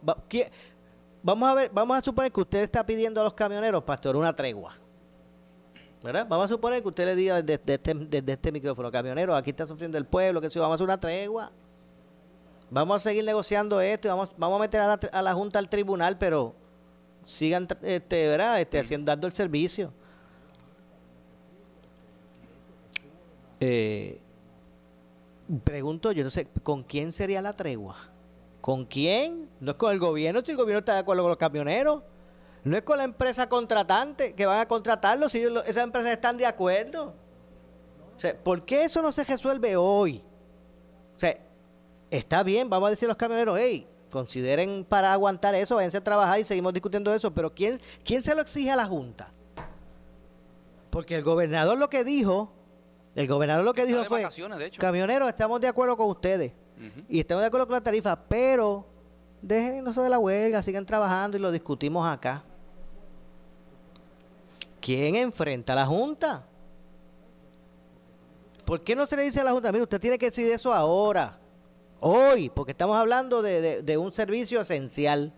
vamos 1.23 1.49
a 1.49 1.55
ver, 1.55 1.71
vamos 1.73 1.97
a 1.97 2.03
suponer 2.03 2.31
que 2.31 2.41
usted 2.43 2.63
está 2.65 2.85
pidiendo 2.85 3.23
a 3.23 3.25
los 3.25 3.33
camioneros, 3.33 3.83
pastor, 3.83 4.15
una 4.15 4.37
tregua. 4.37 4.75
¿Verdad? 6.03 6.27
Vamos 6.29 6.47
a 6.47 6.49
suponer 6.49 6.83
que 6.83 6.89
usted 6.89 7.07
le 7.07 7.15
diga 7.15 7.41
desde, 7.43 7.75
este, 7.75 8.33
este, 8.33 8.53
micrófono, 8.53 8.91
camioneros, 8.91 9.37
aquí 9.37 9.51
está 9.51 9.67
sufriendo 9.67 9.97
el 9.97 10.05
pueblo, 10.05 10.41
que 10.41 10.51
si 10.51 10.59
vamos 10.59 10.73
a 10.73 10.75
hacer 10.75 10.85
una 10.85 10.99
tregua. 10.99 11.53
Vamos 12.71 12.97
a 12.97 12.99
seguir 12.99 13.25
negociando 13.25 13.81
esto 13.81 14.09
y 14.09 14.11
vamos, 14.11 14.35
vamos 14.37 14.59
a 14.59 14.63
meter 14.63 14.81
a 14.81 15.23
la, 15.23 15.35
Junta 15.35 15.59
al 15.59 15.69
tribunal, 15.69 16.19
pero 16.19 16.55
sigan 17.25 17.69
este, 17.83 18.29
¿verdad? 18.29 18.61
Este, 18.61 18.81
haciendo, 18.81 19.11
dando 19.11 19.27
el 19.27 19.33
servicio. 19.33 19.93
Eh, 23.61 24.21
pregunto, 25.63 26.11
yo 26.11 26.25
no 26.25 26.31
sé, 26.31 26.49
¿con 26.65 26.83
quién 26.83 27.13
sería 27.13 27.41
la 27.43 27.53
tregua? 27.53 27.97
¿Con 28.61 28.87
quién? 28.87 29.49
No 29.61 29.73
es 29.73 29.77
con 29.77 29.93
el 29.93 30.01
gobierno, 30.01 30.41
si 30.41 30.51
el 30.51 30.57
gobierno 30.57 30.81
está 30.81 30.95
de 30.95 31.01
acuerdo 31.01 31.23
con 31.23 31.31
los 31.31 31.39
camioneros. 31.39 32.03
No 32.65 32.77
es 32.77 32.83
con 32.83 32.99
la 32.99 33.05
empresa 33.05 33.49
contratante 33.49 34.35
que 34.35 34.47
van 34.47 34.61
a 34.61 34.69
contratarlos 34.69 35.33
si 35.33 35.43
esas 35.43 35.85
empresas 35.85 36.13
están 36.13 36.37
de 36.37 36.47
acuerdo. 36.47 37.15
O 38.17 38.21
sea, 38.21 38.37
¿por 38.37 38.65
qué 38.65 38.85
eso 38.85 39.03
no 39.03 39.11
se 39.11 39.25
resuelve 39.25 39.77
hoy? 39.77 40.23
O 41.17 41.19
sea, 41.19 41.37
está 42.11 42.43
bien, 42.43 42.69
vamos 42.69 42.87
a 42.87 42.91
decir 42.91 43.07
a 43.07 43.11
los 43.11 43.17
camioneros, 43.17 43.59
hey, 43.59 43.89
consideren 44.11 44.85
para 44.85 45.13
aguantar 45.13 45.55
eso, 45.55 45.77
váyanse 45.77 45.99
a 45.99 46.05
trabajar 46.05 46.39
y 46.39 46.45
seguimos 46.45 46.73
discutiendo 46.73 47.13
eso, 47.13 47.33
pero 47.33 47.53
¿quién, 47.53 47.81
quién 48.05 48.23
se 48.23 48.35
lo 48.35 48.43
exige 48.43 48.71
a 48.71 48.77
la 48.77 48.87
Junta? 48.87 49.33
Porque 50.91 51.17
el 51.17 51.23
gobernador 51.23 51.79
lo 51.79 51.89
que 51.89 52.05
dijo 52.05 52.53
el 53.15 53.27
gobernador 53.27 53.65
lo 53.65 53.75
que 53.75 53.85
dijo 53.85 54.05
fue, 54.05 54.27
camioneros, 54.79 55.29
estamos 55.29 55.61
de 55.61 55.69
acuerdo 55.69 55.97
con 55.97 56.09
ustedes 56.09 56.53
y 57.09 57.21
estamos 57.21 57.43
de 57.43 57.47
acuerdo 57.47 57.67
con 57.67 57.75
la 57.75 57.83
tarifa, 57.83 58.17
pero 58.17 58.87
dejen 59.43 59.87
eso 59.87 60.03
de 60.03 60.09
la 60.09 60.19
huelga, 60.19 60.63
sigan 60.63 60.87
trabajando 60.87 61.37
y 61.37 61.41
lo 61.41 61.53
discutimos 61.53 62.07
acá. 62.07 62.45
¿Quién 64.83 65.17
enfrenta 65.17 65.73
a 65.73 65.77
la 65.77 65.87
Junta? 65.87 66.45
¿Por 68.67 68.83
qué 68.83 68.95
no 68.95 69.07
se 69.07 69.17
le 69.17 69.23
dice 69.23 69.41
a 69.41 69.45
la 69.45 69.53
Junta, 69.53 69.73
mire, 69.73 69.85
usted 69.85 70.01
tiene 70.01 70.19
que 70.19 70.27
decir 70.27 70.51
eso 70.53 70.75
ahora, 70.75 71.39
hoy, 72.01 72.51
porque 72.51 72.73
estamos 72.73 72.97
hablando 72.97 73.41
de 73.41 73.97
un 73.97 74.13
servicio 74.13 74.61
esencial? 74.61 75.33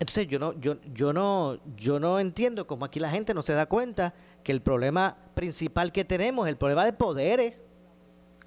Entonces 0.00 0.28
yo 0.28 0.38
no, 0.38 0.52
yo, 0.60 0.76
yo 0.94 1.12
no, 1.12 1.58
yo 1.76 1.98
no 1.98 2.20
entiendo 2.20 2.66
cómo 2.66 2.84
aquí 2.84 3.00
la 3.00 3.10
gente 3.10 3.34
no 3.34 3.42
se 3.42 3.52
da 3.52 3.66
cuenta 3.66 4.14
que 4.44 4.52
el 4.52 4.62
problema 4.62 5.16
principal 5.34 5.90
que 5.90 6.04
tenemos 6.04 6.46
es 6.46 6.50
el 6.50 6.56
problema 6.56 6.84
de 6.84 6.92
poderes. 6.92 7.58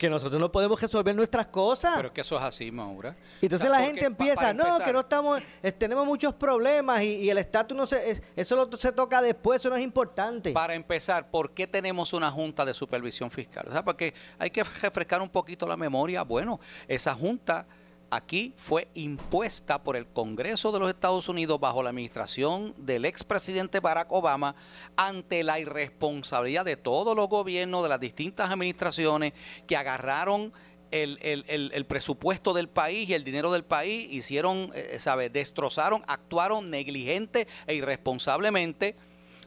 Que 0.01 0.09
nosotros 0.09 0.41
no 0.41 0.51
podemos 0.51 0.81
resolver 0.81 1.15
nuestras 1.15 1.45
cosas. 1.45 1.93
Pero 1.95 2.07
es 2.07 2.13
que 2.15 2.21
eso 2.21 2.35
es 2.35 2.41
así, 2.41 2.71
Maura. 2.71 3.15
Entonces 3.39 3.69
la 3.69 3.81
gente 3.81 4.03
empieza, 4.03 4.51
no, 4.51 4.79
que 4.79 4.91
no 4.91 5.01
estamos, 5.01 5.43
tenemos 5.77 6.07
muchos 6.07 6.33
problemas 6.33 7.03
y, 7.03 7.29
el 7.29 7.37
estatus 7.37 7.77
no 7.77 7.85
se, 7.85 8.19
eso 8.35 8.67
se 8.79 8.91
toca 8.93 9.21
después, 9.21 9.59
eso 9.59 9.69
no 9.69 9.75
es 9.75 9.83
importante. 9.83 10.53
Para 10.53 10.73
empezar, 10.73 11.29
¿por 11.29 11.53
qué 11.53 11.67
tenemos 11.67 12.13
una 12.13 12.31
junta 12.31 12.65
de 12.65 12.73
supervisión 12.73 13.29
fiscal? 13.29 13.67
O 13.67 13.71
sea, 13.71 13.85
porque 13.85 14.15
hay 14.39 14.49
que 14.49 14.63
refrescar 14.63 15.21
un 15.21 15.29
poquito 15.29 15.67
la 15.67 15.77
memoria. 15.77 16.23
Bueno, 16.23 16.59
esa 16.87 17.13
junta 17.13 17.67
aquí 18.11 18.53
fue 18.57 18.89
impuesta 18.93 19.81
por 19.81 19.95
el 19.95 20.05
Congreso 20.05 20.71
de 20.71 20.79
los 20.79 20.89
Estados 20.89 21.29
Unidos 21.29 21.59
bajo 21.59 21.81
la 21.81 21.89
administración 21.89 22.75
del 22.77 23.05
expresidente 23.05 23.79
Barack 23.79 24.11
Obama 24.11 24.55
ante 24.97 25.43
la 25.43 25.59
irresponsabilidad 25.59 26.65
de 26.65 26.77
todos 26.77 27.15
los 27.15 27.29
gobiernos, 27.29 27.81
de 27.83 27.89
las 27.89 27.99
distintas 27.99 28.51
administraciones 28.51 29.33
que 29.65 29.77
agarraron 29.77 30.53
el, 30.91 31.85
presupuesto 31.87 32.53
del 32.53 32.67
país 32.67 33.09
y 33.09 33.13
el 33.13 33.23
dinero 33.23 33.51
del 33.51 33.63
país, 33.63 34.11
hicieron, 34.11 34.71
eh, 34.75 34.97
¿sabes? 34.99 35.31
Destrozaron, 35.31 36.03
actuaron 36.05 36.69
negligente 36.69 37.47
e 37.65 37.75
irresponsablemente 37.75 38.97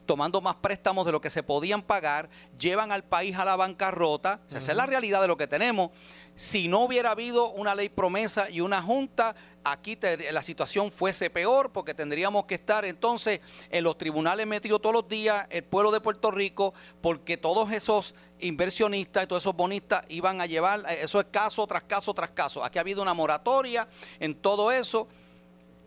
tomando 0.06 0.40
más 0.40 0.56
préstamos 0.56 1.06
de 1.06 1.12
lo 1.12 1.21
que 1.21 1.30
se 1.30 1.42
podían 1.42 1.83
pagar, 1.83 2.28
llevan 2.59 2.92
al 2.92 3.04
país 3.04 3.37
a 3.37 3.44
la 3.44 3.56
bancarrota. 3.56 4.40
esa 4.49 4.59
es 4.59 4.76
la 4.76 4.87
realidad 4.87 5.23
de 5.23 5.28
lo 5.28 5.37
que 5.37 5.47
tenemos. 5.47 5.90
Si 6.36 6.66
no 6.66 6.80
hubiera 6.80 7.12
habido 7.12 7.50
una 7.50 7.74
ley 7.74 7.88
promesa 7.88 8.50
y 8.50 8.60
una 8.60 8.82
junta, 8.82 9.36
aquí 9.62 9.96
la 10.32 10.42
situación 10.42 10.90
fuese 10.90 11.30
peor 11.30 11.70
porque 11.70 11.94
tendríamos 11.94 12.46
que 12.46 12.56
estar 12.56 12.84
entonces 12.84 13.40
en 13.70 13.84
los 13.84 13.96
tribunales 13.96 14.46
metidos 14.46 14.82
todos 14.82 14.94
los 14.94 15.08
días, 15.08 15.46
el 15.50 15.62
pueblo 15.62 15.92
de 15.92 16.00
Puerto 16.00 16.32
Rico, 16.32 16.74
porque 17.00 17.36
todos 17.36 17.70
esos 17.70 18.14
inversionistas 18.40 19.24
y 19.24 19.26
todos 19.28 19.42
esos 19.44 19.54
bonistas 19.54 20.04
iban 20.08 20.40
a 20.40 20.46
llevar, 20.46 20.84
eh, 20.88 20.98
eso 21.02 21.20
es 21.20 21.26
caso 21.30 21.66
tras 21.66 21.84
caso 21.84 22.12
tras 22.12 22.30
caso. 22.30 22.64
Aquí 22.64 22.78
ha 22.78 22.80
habido 22.80 23.00
una 23.00 23.14
moratoria 23.14 23.86
en 24.18 24.34
todo 24.34 24.72
eso 24.72 25.06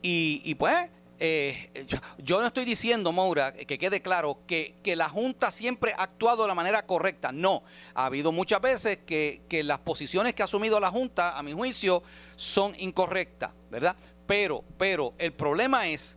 y, 0.01 0.41
y 0.45 0.55
pues 0.55 0.89
eh, 1.19 1.85
yo, 2.19 2.39
no 2.39 2.47
estoy 2.47 2.65
diciendo, 2.65 3.11
Maura, 3.11 3.51
que 3.51 3.79
quede 3.79 4.01
claro, 4.01 4.39
que, 4.45 4.75
la 4.95 5.09
Junta 5.09 5.51
siempre 5.51 5.93
ha 5.97 6.03
actuado 6.03 6.43
de 6.43 6.47
la 6.47 6.55
manera 6.55 6.85
correcta. 6.85 7.31
No, 7.31 7.63
ha 7.95 8.05
habido 8.05 8.31
muchas 8.31 8.61
veces 8.61 8.99
que, 9.05 9.41
las 9.63 9.79
posiciones 9.79 10.33
que 10.33 10.43
ha 10.43 10.45
asumido 10.45 10.79
la 10.79 10.89
Junta, 10.89 11.37
a 11.37 11.43
mi 11.43 11.53
juicio, 11.53 12.03
son 12.35 12.75
incorrectas, 12.77 13.51
¿verdad? 13.71 13.95
Pero, 14.27 14.63
pero 14.77 15.13
el 15.17 15.33
problema 15.33 15.87
es 15.87 16.15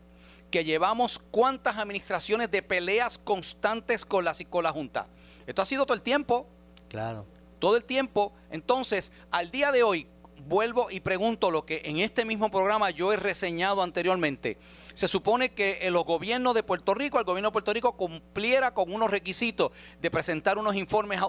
que 0.51 0.65
llevamos 0.65 1.21
cuántas 1.31 1.79
administraciones 1.79 2.51
de 2.51 2.63
peleas 2.63 3.19
constantes 3.19 4.05
con 4.05 4.25
la, 4.25 4.35
con 4.49 4.65
la 4.65 4.73
Junta. 4.73 5.07
Esto 5.47 5.63
ha 5.63 5.67
sido 5.67 5.87
todo 5.87 5.95
el 5.95 6.03
tiempo. 6.03 6.47
Claro. 6.89 7.25
Todo 7.59 7.77
el 7.77 7.85
tiempo. 7.85 8.33
Entonces, 8.51 9.13
al 9.31 9.51
día 9.51 9.71
de 9.71 9.83
hoy, 9.83 10.07
vuelvo 10.47 10.91
y 10.91 11.01
pregunto 11.01 11.51
lo 11.51 11.65
que 11.65 11.83
en 11.85 11.99
este 11.99 12.25
mismo 12.25 12.51
programa 12.51 12.91
yo 12.91 13.13
he 13.13 13.17
reseñado 13.17 13.83
anteriormente 13.83 14.59
se 14.95 15.09
supone 15.09 15.51
que 15.51 15.89
los 15.91 16.05
gobiernos 16.05 16.55
de 16.55 16.63
Puerto 16.63 16.95
Rico, 16.95 17.19
el 17.19 17.25
gobierno 17.25 17.49
de 17.49 17.53
Puerto 17.53 17.73
Rico 17.73 17.97
cumpliera 17.97 18.73
con 18.75 18.93
unos 18.93 19.11
requisitos 19.11 19.71
de 20.01 20.11
presentar 20.11 20.59
unos 20.59 20.75
informes 20.75 21.21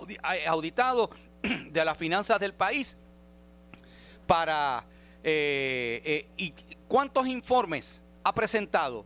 auditados 0.48 1.10
de 1.42 1.86
las 1.86 1.98
finanzas 1.98 2.40
del 2.40 2.54
país 2.54 2.98
para... 4.28 4.86
Eh, 5.24 6.02
eh, 6.04 6.28
¿Y 6.38 6.54
cuántos 6.88 7.28
informes 7.28 8.02
ha 8.24 8.34
presentado? 8.34 9.06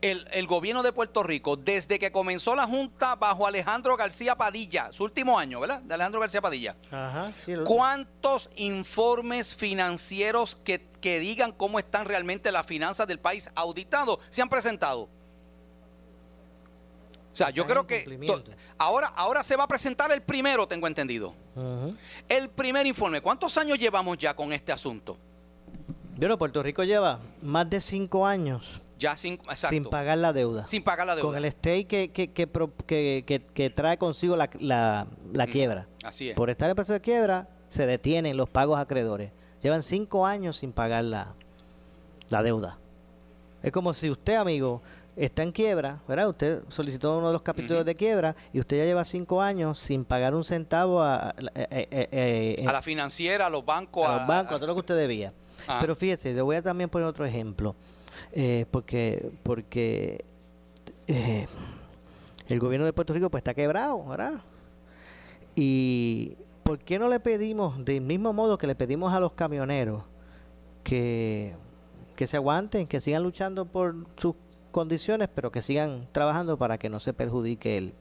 El, 0.00 0.46
gobierno 0.46 0.82
de 0.82 0.92
Puerto 0.92 1.22
Rico, 1.22 1.56
desde 1.56 1.98
que 1.98 2.12
comenzó 2.12 2.54
la 2.54 2.66
Junta 2.66 3.14
bajo 3.14 3.46
Alejandro 3.46 3.96
García 3.96 4.36
Padilla, 4.36 4.90
su 4.92 5.04
último 5.04 5.38
año, 5.38 5.60
¿verdad? 5.60 5.80
De 5.82 5.94
Alejandro 5.94 6.20
García 6.20 6.40
Padilla. 6.40 6.76
¿Cuántos 7.64 8.50
informes 8.56 9.54
financieros 9.54 10.56
que, 10.64 10.86
que, 11.00 11.18
digan 11.18 11.52
cómo 11.52 11.78
están 11.78 12.06
realmente 12.06 12.52
las 12.52 12.66
finanzas 12.66 13.06
del 13.06 13.18
país 13.18 13.50
auditados 13.54 14.18
se 14.28 14.42
han 14.42 14.48
presentado? 14.48 15.08
O 17.32 17.36
sea, 17.38 17.50
yo 17.50 17.66
creo 17.66 17.86
que 17.86 18.18
ahora, 18.78 19.12
ahora 19.14 19.44
se 19.44 19.54
va 19.54 19.64
a 19.64 19.68
presentar 19.68 20.10
el 20.10 20.22
primero, 20.22 20.66
tengo 20.66 20.86
entendido. 20.86 21.34
El 22.28 22.50
primer 22.50 22.86
informe. 22.86 23.20
¿Cuántos 23.20 23.56
años 23.56 23.78
llevamos 23.78 24.18
ya 24.18 24.34
con 24.34 24.52
este 24.52 24.72
asunto? 24.72 25.16
Bueno, 26.16 26.36
Puerto 26.36 26.62
Rico 26.64 26.82
lleva 26.82 27.20
más 27.40 27.70
de 27.70 27.80
cinco 27.80 28.26
años 28.26 28.80
Ya 28.98 29.16
sin, 29.16 29.34
exacto, 29.34 29.68
sin 29.68 29.84
pagar 29.84 30.18
la 30.18 30.32
deuda. 30.32 30.66
sin 30.66 30.82
pagar 30.82 31.06
la 31.06 31.14
deuda. 31.14 31.28
Con 31.28 31.36
el 31.36 31.44
stay 31.46 31.84
que, 31.84 32.10
que, 32.10 32.32
que, 32.32 33.42
que- 33.54 33.70
trae 33.70 33.96
consigo 33.98 34.34
la, 34.36 34.50
la- 34.58 35.06
la 35.32 35.46
quiebra. 35.46 35.86
Así 36.02 36.30
es. 36.30 36.34
Por 36.36 36.50
estar 36.50 36.68
en 36.68 36.74
proceso 36.74 36.94
de 36.94 37.00
quiebra, 37.00 37.48
se 37.68 37.86
detienen 37.86 38.36
los 38.36 38.48
pagos 38.48 38.76
a 38.78 38.82
acreedores. 38.82 39.30
Llevan 39.62 39.82
cinco 39.82 40.26
años 40.26 40.56
sin 40.56 40.72
pagar 40.72 41.04
la, 41.04 41.34
la 42.30 42.42
deuda. 42.42 42.78
Es 43.62 43.72
como 43.72 43.92
si 43.94 44.08
usted, 44.10 44.34
amigo, 44.36 44.82
está 45.16 45.42
en 45.42 45.52
quiebra, 45.52 46.00
¿verdad? 46.06 46.28
Usted 46.28 46.62
solicitó 46.68 47.18
uno 47.18 47.26
de 47.28 47.32
los 47.32 47.42
capítulos 47.42 47.84
de 47.84 47.94
quiebra 47.94 48.34
y 48.52 48.60
usted 48.60 48.78
ya 48.78 48.84
lleva 48.84 49.04
cinco 49.04 49.42
años 49.42 49.78
sin 49.80 50.04
pagar 50.04 50.34
un 50.34 50.44
centavo 50.44 51.02
a, 51.02 51.30
a- 51.30 51.34
eh, 51.54 51.88
eh, 51.90 52.08
eh, 52.58 52.64
a 52.66 52.72
la 52.72 52.82
financiera, 52.82 53.46
a 53.46 53.50
los 53.50 53.64
bancos, 53.64 54.06
a 54.08 54.18
los 54.18 54.26
bancos, 54.28 54.54
a 54.54 54.58
todo 54.58 54.66
lo 54.68 54.74
que 54.74 54.80
usted 54.80 54.96
debía. 54.96 55.32
Ah. 55.66 55.78
Pero 55.80 55.94
fíjese, 55.96 56.32
le 56.34 56.42
voy 56.42 56.56
a 56.56 56.62
también 56.62 56.88
poner 56.88 57.08
otro 57.08 57.24
ejemplo, 57.24 57.74
eh, 58.32 58.66
porque 58.70 59.30
porque 59.42 60.24
eh, 61.06 61.46
el 62.48 62.58
gobierno 62.60 62.86
de 62.86 62.92
Puerto 62.92 63.12
Rico 63.12 63.30
pues 63.30 63.40
está 63.40 63.54
quebrado, 63.54 64.04
¿verdad? 64.04 64.42
Y 65.54 66.36
¿por 66.62 66.78
qué 66.78 66.98
no 66.98 67.08
le 67.08 67.20
pedimos, 67.20 67.84
del 67.84 68.00
mismo 68.00 68.32
modo 68.32 68.58
que 68.58 68.66
le 68.66 68.74
pedimos 68.74 69.12
a 69.12 69.20
los 69.20 69.32
camioneros, 69.32 70.04
que, 70.84 71.54
que 72.14 72.26
se 72.26 72.36
aguanten, 72.36 72.86
que 72.86 73.00
sigan 73.00 73.22
luchando 73.22 73.64
por 73.64 74.06
sus 74.16 74.34
condiciones, 74.70 75.28
pero 75.34 75.50
que 75.50 75.62
sigan 75.62 76.06
trabajando 76.12 76.58
para 76.58 76.78
que 76.78 76.88
no 76.88 77.00
se 77.00 77.12
perjudique 77.12 77.76
él? 77.76 77.94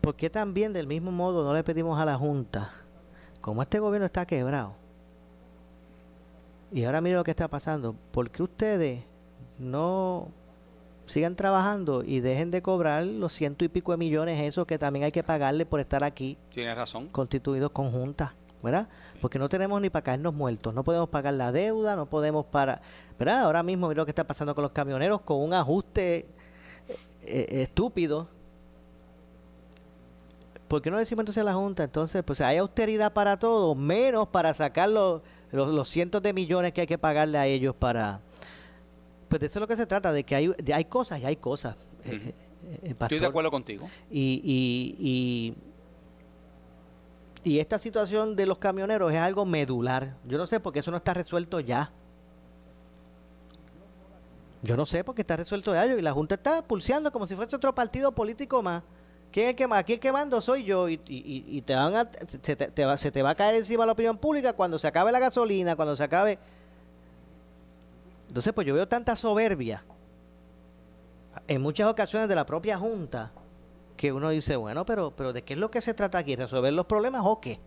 ¿Por 0.00 0.14
qué 0.14 0.30
también 0.30 0.72
del 0.72 0.86
mismo 0.86 1.10
modo 1.10 1.42
no 1.42 1.54
le 1.54 1.64
pedimos 1.64 1.98
a 1.98 2.04
la 2.04 2.16
Junta, 2.16 2.72
como 3.40 3.62
este 3.62 3.78
gobierno 3.78 4.06
está 4.06 4.26
quebrado, 4.26 4.74
y 6.72 6.84
ahora 6.84 7.00
mire 7.00 7.16
lo 7.16 7.24
que 7.24 7.30
está 7.30 7.48
pasando. 7.48 7.94
¿Por 8.12 8.30
qué 8.30 8.42
ustedes 8.42 9.02
no 9.58 10.28
sigan 11.06 11.36
trabajando 11.36 12.02
y 12.04 12.20
dejen 12.20 12.50
de 12.50 12.62
cobrar 12.62 13.04
los 13.04 13.32
ciento 13.32 13.64
y 13.64 13.68
pico 13.68 13.92
de 13.92 13.98
millones 13.98 14.40
esos 14.40 14.66
que 14.66 14.78
también 14.78 15.04
hay 15.04 15.12
que 15.12 15.22
pagarle 15.22 15.64
por 15.64 15.80
estar 15.80 16.02
aquí 16.02 16.36
Tienes 16.52 16.76
razón. 16.76 17.08
constituidos 17.08 17.70
conjuntas? 17.70 18.32
¿Verdad? 18.62 18.88
Porque 19.20 19.38
no 19.38 19.48
tenemos 19.48 19.80
ni 19.80 19.90
para 19.90 20.02
caernos 20.02 20.34
muertos, 20.34 20.74
no 20.74 20.82
podemos 20.82 21.08
pagar 21.08 21.34
la 21.34 21.52
deuda, 21.52 21.94
no 21.94 22.06
podemos 22.06 22.46
para... 22.46 22.80
¿Verdad? 23.18 23.40
Ahora 23.40 23.62
mismo 23.62 23.86
mira 23.86 23.98
lo 23.98 24.06
que 24.06 24.10
está 24.10 24.24
pasando 24.24 24.54
con 24.54 24.62
los 24.62 24.72
camioneros 24.72 25.20
con 25.20 25.40
un 25.40 25.54
ajuste 25.54 26.26
eh, 26.88 26.96
eh, 27.22 27.62
estúpido. 27.62 28.28
¿Por 30.68 30.82
qué 30.82 30.90
no 30.90 30.98
decimos 30.98 31.20
entonces 31.22 31.40
a 31.40 31.44
la 31.44 31.54
Junta? 31.54 31.84
Entonces, 31.84 32.22
pues 32.24 32.40
hay 32.40 32.56
austeridad 32.56 33.12
para 33.12 33.38
todo, 33.38 33.74
menos 33.74 34.28
para 34.28 34.52
sacar 34.52 34.88
los, 34.88 35.22
los, 35.52 35.68
los 35.72 35.88
cientos 35.88 36.22
de 36.22 36.32
millones 36.32 36.72
que 36.72 36.80
hay 36.82 36.86
que 36.86 36.98
pagarle 36.98 37.38
a 37.38 37.46
ellos 37.46 37.74
para... 37.74 38.20
Pues 39.28 39.40
de 39.40 39.46
eso 39.46 39.58
es 39.58 39.60
lo 39.60 39.66
que 39.68 39.76
se 39.76 39.86
trata, 39.86 40.12
de 40.12 40.24
que 40.24 40.34
hay, 40.34 40.48
de- 40.48 40.74
hay 40.74 40.84
cosas 40.86 41.20
y 41.20 41.24
hay 41.24 41.36
cosas. 41.36 41.76
eh, 42.04 42.32
eh, 42.64 42.80
eh, 42.82 42.94
Estoy 43.00 43.18
de 43.18 43.26
acuerdo 43.26 43.50
contigo. 43.50 43.88
Y, 44.10 44.40
y, 44.44 45.54
y, 47.44 47.50
y 47.52 47.58
esta 47.60 47.78
situación 47.78 48.34
de 48.36 48.46
los 48.46 48.58
camioneros 48.58 49.12
es 49.12 49.18
algo 49.18 49.44
medular. 49.46 50.16
Yo 50.26 50.36
no 50.38 50.46
sé 50.48 50.58
por 50.60 50.72
qué 50.72 50.80
eso 50.80 50.90
no 50.90 50.96
está 50.96 51.14
resuelto 51.14 51.60
ya. 51.60 51.90
Yo 54.62 54.76
no 54.76 54.86
sé 54.86 55.04
por 55.04 55.14
qué 55.14 55.20
está 55.22 55.36
resuelto 55.36 55.72
ya. 55.74 55.86
Y 55.86 56.02
la 56.02 56.12
Junta 56.12 56.34
está 56.36 56.62
pulseando 56.62 57.12
como 57.12 57.26
si 57.26 57.36
fuese 57.36 57.54
otro 57.54 57.72
partido 57.74 58.10
político 58.12 58.62
más. 58.62 58.82
¿Quién 59.32 59.46
es 59.46 59.50
el 59.50 59.56
que 59.56 59.66
Aquí 59.74 59.92
el 59.94 60.00
que 60.00 60.12
mando 60.12 60.40
soy 60.40 60.64
yo. 60.64 60.88
Y, 60.88 61.62
te 61.66 61.74
van 61.74 61.94
a, 61.94 62.10
se, 62.42 62.56
te, 62.56 62.68
te 62.68 62.84
va, 62.84 62.96
se 62.96 63.10
te 63.10 63.22
va 63.22 63.30
a 63.30 63.34
caer 63.34 63.56
encima 63.56 63.84
la 63.84 63.92
opinión 63.92 64.16
pública 64.16 64.52
cuando 64.54 64.78
se 64.78 64.86
acabe 64.86 65.12
la 65.12 65.18
gasolina, 65.18 65.76
cuando 65.76 65.94
se 65.94 66.04
acabe... 66.04 66.38
Entonces, 68.28 68.52
pues 68.52 68.66
yo 68.66 68.74
veo 68.74 68.88
tanta 68.88 69.14
soberbia 69.14 69.84
en 71.48 71.62
muchas 71.62 71.88
ocasiones 71.88 72.28
de 72.28 72.34
la 72.34 72.46
propia 72.46 72.78
Junta 72.78 73.32
que 73.96 74.12
uno 74.12 74.30
dice, 74.30 74.56
bueno, 74.56 74.84
pero, 74.84 75.12
pero 75.16 75.32
¿de 75.32 75.42
qué 75.42 75.54
es 75.54 75.58
lo 75.58 75.70
que 75.70 75.80
se 75.80 75.94
trata 75.94 76.18
aquí? 76.18 76.36
¿Resolver 76.36 76.72
los 76.72 76.86
problemas 76.86 77.22
o 77.24 77.40
qué? 77.40 77.58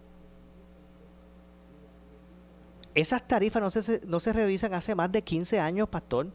Esas 2.93 3.27
tarifas 3.27 3.61
no 3.61 3.71
se, 3.71 4.01
no 4.05 4.19
se 4.19 4.33
revisan 4.33 4.73
hace 4.73 4.93
más 4.93 5.11
de 5.11 5.23
15 5.23 5.59
años, 5.59 5.89
pastor. 5.89 6.27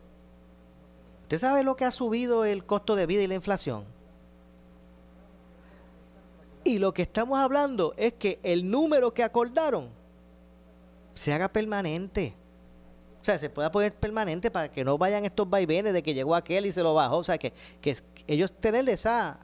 ¿Usted 1.22 1.38
sabe 1.38 1.62
lo 1.62 1.76
que 1.76 1.84
ha 1.84 1.90
subido 1.90 2.44
el 2.44 2.64
costo 2.64 2.96
de 2.96 3.06
vida 3.06 3.22
y 3.22 3.26
la 3.26 3.34
inflación? 3.34 3.84
Y 6.64 6.78
lo 6.78 6.94
que 6.94 7.02
estamos 7.02 7.38
hablando 7.38 7.94
es 7.96 8.14
que 8.14 8.40
el 8.42 8.70
número 8.70 9.12
que 9.12 9.22
acordaron 9.22 9.90
se 11.14 11.32
haga 11.32 11.48
permanente. 11.48 12.34
O 13.20 13.24
sea, 13.24 13.38
se 13.38 13.50
pueda 13.50 13.70
poner 13.70 13.94
permanente 13.94 14.50
para 14.50 14.70
que 14.70 14.84
no 14.84 14.98
vayan 14.98 15.24
estos 15.24 15.48
vaivenes 15.48 15.92
de 15.92 16.02
que 16.02 16.14
llegó 16.14 16.34
aquel 16.34 16.66
y 16.66 16.72
se 16.72 16.82
lo 16.82 16.94
bajó. 16.94 17.18
O 17.18 17.24
sea, 17.24 17.38
que, 17.38 17.52
que 17.80 17.96
ellos 18.26 18.52
tener 18.52 18.88
esa, 18.88 19.38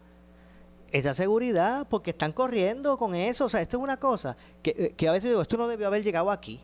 esa 0.93 1.15
seguridad 1.15 1.87
porque 1.89 2.11
están 2.11 2.33
corriendo 2.33 2.97
con 2.97 3.15
eso. 3.15 3.45
O 3.45 3.49
sea, 3.49 3.61
esto 3.61 3.77
es 3.77 3.83
una 3.83 3.99
cosa 3.99 4.37
que, 4.63 4.71
eh, 4.71 4.95
que 4.97 5.09
a 5.09 5.13
veces 5.13 5.31
digo, 5.31 5.43
esto 5.43 5.57
no 5.57 5.69
debió 5.69 5.87
haber 5.87 6.03
llegado 6.03 6.31
aquí. 6.31 6.61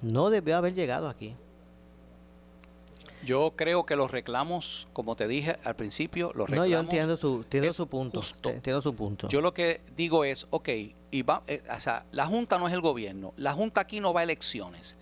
No 0.00 0.30
debió 0.30 0.56
haber 0.56 0.74
llegado 0.74 1.08
aquí. 1.08 1.34
Yo 3.24 3.52
creo 3.56 3.86
que 3.86 3.94
los 3.96 4.10
reclamos, 4.10 4.88
como 4.92 5.14
te 5.16 5.28
dije 5.28 5.56
al 5.64 5.76
principio, 5.76 6.28
los 6.34 6.48
No, 6.48 6.62
reclamos. 6.62 6.68
yo 6.70 6.80
entiendo 6.80 7.16
su, 7.16 7.36
entiendo 7.42 7.72
su 7.72 7.86
punto. 7.86 8.18
justo. 8.20 8.50
Entiendo 8.50 8.82
su 8.82 8.94
punto. 8.94 9.28
Yo 9.28 9.40
lo 9.40 9.54
que 9.54 9.80
digo 9.96 10.24
es, 10.24 10.46
ok, 10.50 10.68
y 11.10 11.22
va, 11.22 11.42
eh, 11.46 11.62
o 11.74 11.80
sea, 11.80 12.04
la 12.12 12.26
Junta 12.26 12.58
no 12.58 12.66
es 12.68 12.74
el 12.74 12.80
gobierno, 12.80 13.32
la 13.36 13.52
Junta 13.52 13.80
aquí 13.82 14.00
no 14.00 14.12
va 14.12 14.20
a 14.20 14.22
elecciones. 14.24 14.96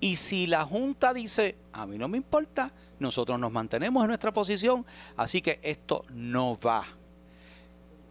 Y 0.00 0.16
si 0.16 0.46
la 0.46 0.64
Junta 0.64 1.14
dice, 1.14 1.54
a 1.72 1.86
mí 1.86 1.96
no 1.96 2.08
me 2.08 2.16
importa, 2.16 2.72
nosotros 2.98 3.38
nos 3.38 3.52
mantenemos 3.52 4.02
en 4.02 4.08
nuestra 4.08 4.32
posición, 4.32 4.84
así 5.16 5.40
que 5.40 5.58
esto 5.62 6.04
no 6.10 6.58
va. 6.58 6.84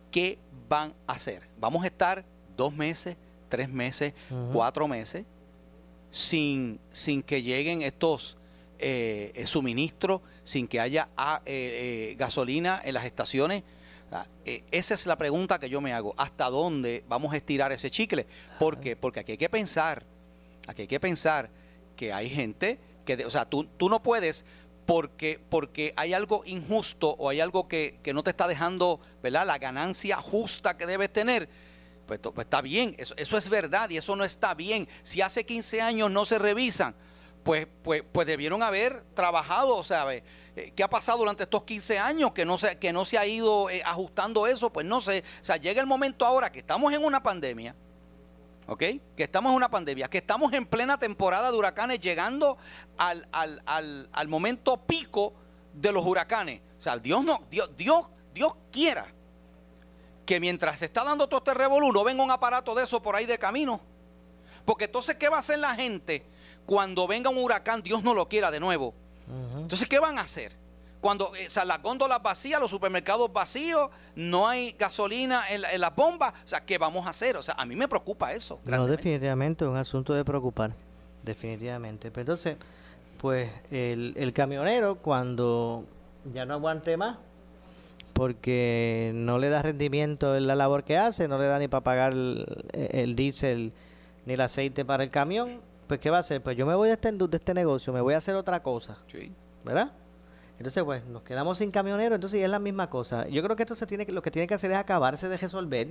¿Qué 0.10 0.40
van 0.70 0.94
a 1.08 1.14
hacer? 1.14 1.48
Vamos 1.60 1.84
a 1.84 1.88
estar 1.88 2.26
dos 2.58 2.74
meses, 2.74 3.16
tres 3.50 3.70
meses, 3.70 4.14
cuatro 4.54 4.88
meses, 4.88 5.26
sin, 6.10 6.80
sin 6.92 7.22
que 7.24 7.42
lleguen 7.42 7.82
estos 7.82 8.38
eh, 8.82 9.32
eh, 9.36 9.46
suministros, 9.48 10.22
sin 10.44 10.68
que 10.68 10.80
haya 10.80 11.10
ah, 11.16 11.42
eh, 11.46 12.10
eh, 12.12 12.16
gasolina 12.18 12.82
en 12.84 12.94
las 12.96 13.06
estaciones. 13.06 13.64
Ah, 14.12 14.26
esa 14.72 14.94
es 14.94 15.06
la 15.06 15.18
pregunta 15.18 15.58
que 15.60 15.70
yo 15.70 15.80
me 15.80 15.94
hago. 15.94 16.14
¿Hasta 16.18 16.50
dónde 16.50 17.04
vamos 17.08 17.32
a 17.34 17.38
estirar 17.38 17.72
ese 17.72 17.90
chicle? 17.90 18.26
¿Por 18.60 18.80
qué? 18.80 18.96
Porque 18.96 19.22
aquí 19.22 19.32
hay 19.34 19.38
que 19.38 19.50
pensar, 19.50 20.04
aquí 20.68 20.82
hay 20.82 20.88
que 20.88 21.00
pensar 21.00 21.50
que 21.96 22.12
hay 22.12 22.30
gente 22.30 22.78
que, 23.06 23.16
de- 23.16 23.26
o 23.26 23.30
sea, 23.30 23.46
tú, 23.46 23.64
tú 23.78 23.88
no 23.88 24.02
puedes 24.04 24.44
porque, 24.86 25.40
porque 25.50 25.94
hay 25.96 26.14
algo 26.14 26.42
injusto 26.46 27.16
o 27.18 27.30
hay 27.30 27.40
algo 27.40 27.68
que, 27.70 28.00
que 28.04 28.14
no 28.14 28.24
te 28.24 28.32
está 28.32 28.48
dejando, 28.48 29.00
¿verdad? 29.24 29.46
La 29.46 29.58
ganancia 29.60 30.18
justa 30.18 30.76
que 30.76 30.86
debes 30.86 31.14
tener. 31.14 31.48
Pues, 32.08 32.20
pues 32.20 32.46
está 32.46 32.62
bien, 32.62 32.96
eso, 32.98 33.14
eso 33.16 33.38
es 33.38 33.48
verdad 33.48 33.90
y 33.92 33.96
eso 33.98 34.16
no 34.18 34.26
está 34.26 34.54
bien. 34.56 34.90
Si 35.04 35.22
hace 35.22 35.46
15 35.46 35.82
años 35.82 36.12
no 36.12 36.26
se 36.26 36.38
revisan, 36.40 36.94
pues, 37.44 37.68
pues, 37.84 38.04
pues 38.12 38.28
debieron 38.28 38.62
haber 38.64 39.02
trabajado, 39.14 39.84
¿sabes? 39.84 40.24
Eh, 40.56 40.74
¿Qué 40.76 40.84
ha 40.84 40.90
pasado 40.90 41.20
durante 41.20 41.44
estos 41.44 41.64
15 41.64 41.98
años 42.00 42.32
que 42.34 42.46
no 42.46 42.58
se, 42.58 42.78
que 42.78 42.92
no 42.94 43.06
se 43.06 43.18
ha 43.18 43.26
ido 43.26 43.70
eh, 43.70 43.82
ajustando 43.86 44.48
eso? 44.48 44.72
Pues 44.72 44.86
no 44.86 45.02
sé. 45.02 45.24
O 45.42 45.46
sea, 45.46 45.58
llega 45.58 45.82
el 45.82 45.88
momento 45.88 46.26
ahora 46.26 46.52
que 46.52 46.60
estamos 46.60 46.92
en 46.94 47.04
una 47.04 47.24
pandemia, 47.24 47.76
¿ok? 48.68 48.80
Que 49.16 49.24
estamos 49.24 49.50
en 49.52 49.56
una 49.56 49.70
pandemia, 49.72 50.10
que 50.10 50.18
estamos 50.20 50.52
en 50.54 50.66
plena 50.66 50.98
temporada 50.98 51.52
de 51.52 51.58
huracanes, 51.58 52.00
llegando 52.00 52.58
al, 52.98 53.28
al- 53.32 53.62
al- 53.66 54.10
al 54.12 54.28
momento 54.28 54.78
pico 54.86 55.34
de 55.74 55.92
los 55.92 56.06
huracanes. 56.06 56.62
O 56.78 56.82
sea, 56.82 56.98
Dios 56.98 57.24
no, 57.24 57.40
Dios, 57.50 57.70
Dios, 57.78 58.08
Dios 58.34 58.54
quiera 58.72 59.08
que 60.26 60.40
mientras 60.40 60.80
se 60.80 60.86
está 60.86 61.04
dando 61.04 61.28
todo 61.28 61.40
este 61.40 61.54
revolú, 61.54 61.92
no 61.92 62.04
venga 62.04 62.24
un 62.24 62.32
aparato 62.32 62.76
de 62.76 62.84
eso 62.84 63.02
por 63.02 63.16
ahí 63.16 63.26
de 63.26 63.38
camino. 63.40 63.82
Porque 64.66 64.86
entonces, 64.86 65.16
¿qué 65.16 65.28
va 65.30 65.38
a 65.38 65.40
hacer 65.40 65.60
la 65.60 65.74
gente 65.76 66.24
cuando 66.72 67.06
venga 67.06 67.30
un 67.30 67.38
huracán, 67.38 67.82
Dios 67.84 68.02
no 68.02 68.14
lo 68.14 68.30
quiera 68.30 68.50
de 68.50 68.62
nuevo? 68.62 68.94
Entonces, 69.58 69.90
¿qué 69.90 70.00
van 70.00 70.18
a 70.18 70.22
hacer? 70.22 70.54
Cuando 71.02 71.36
eh, 71.36 71.48
o 71.48 71.50
sea, 71.50 71.66
las 71.66 71.82
góndolas 71.82 72.24
vacías, 72.24 72.62
los 72.62 72.72
supermercados 72.72 73.34
vacíos, 73.34 73.90
no 74.16 74.48
hay 74.48 74.74
gasolina 74.80 75.44
en, 75.50 75.62
la- 75.64 75.72
en 75.74 75.82
las 75.82 75.94
bombas, 75.94 76.34
o 76.46 76.48
sea, 76.48 76.62
¿qué 76.64 76.78
vamos 76.78 77.06
a 77.08 77.10
hacer? 77.10 77.36
O 77.36 77.44
sea, 77.44 77.56
a 77.58 77.66
mí 77.66 77.76
me 77.76 77.90
preocupa 77.90 78.32
eso. 78.32 78.58
No, 78.64 78.88
definitivamente 78.88 79.66
es 79.66 79.70
un 79.70 79.76
asunto 79.76 80.14
de 80.14 80.24
preocupar. 80.24 80.72
Definitivamente. 81.24 82.10
Pero 82.10 82.22
entonces, 82.22 82.56
pues 83.18 83.52
el, 83.70 84.14
el 84.16 84.32
camionero 84.32 84.96
cuando 84.96 85.84
ya 86.34 86.46
no 86.46 86.54
aguante 86.54 86.96
más, 86.96 87.18
porque 88.14 89.12
no 89.14 89.40
le 89.40 89.50
da 89.50 89.62
rendimiento 89.62 90.38
en 90.38 90.48
la 90.48 90.56
labor 90.56 90.86
que 90.86 90.98
hace, 90.98 91.28
no 91.28 91.38
le 91.38 91.48
da 91.48 91.60
ni 91.60 91.68
para 91.68 91.84
pagar 91.84 92.14
el, 92.14 92.46
el 92.72 93.16
diésel 93.18 93.74
ni 94.26 94.34
el 94.36 94.42
aceite 94.42 94.86
para 94.86 95.04
el 95.04 95.10
camión, 95.10 95.60
pues 95.92 96.00
¿qué 96.00 96.10
va 96.10 96.16
a 96.16 96.20
hacer? 96.22 96.42
Pues 96.42 96.56
yo 96.56 96.66
me 96.66 96.74
voy 96.74 96.88
de 96.88 96.94
este, 96.94 97.12
de 97.12 97.36
este 97.36 97.54
negocio, 97.54 97.92
me 97.92 98.00
voy 98.00 98.14
a 98.14 98.18
hacer 98.18 98.34
otra 98.36 98.64
cosa. 98.64 99.00
Sí. 99.12 99.30
¿verdad? 99.66 99.92
Entonces, 100.58 100.82
pues, 100.86 101.04
nos 101.04 101.22
quedamos 101.24 101.58
sin 101.58 101.70
camioneros, 101.70 102.16
entonces 102.16 102.40
ya 102.40 102.46
es 102.46 102.50
la 102.50 102.60
misma 102.60 102.90
cosa. 102.90 103.28
Yo 103.28 103.44
creo 103.44 103.58
que 103.58 103.64
esto 103.64 103.76
se 103.76 103.86
tiene 103.86 104.06
que, 104.06 104.14
lo 104.14 104.22
que 104.22 104.32
tiene 104.32 104.48
que 104.48 104.54
hacer 104.54 104.72
es 104.72 104.78
acabarse 104.78 105.28
de 105.28 105.36
resolver. 105.36 105.90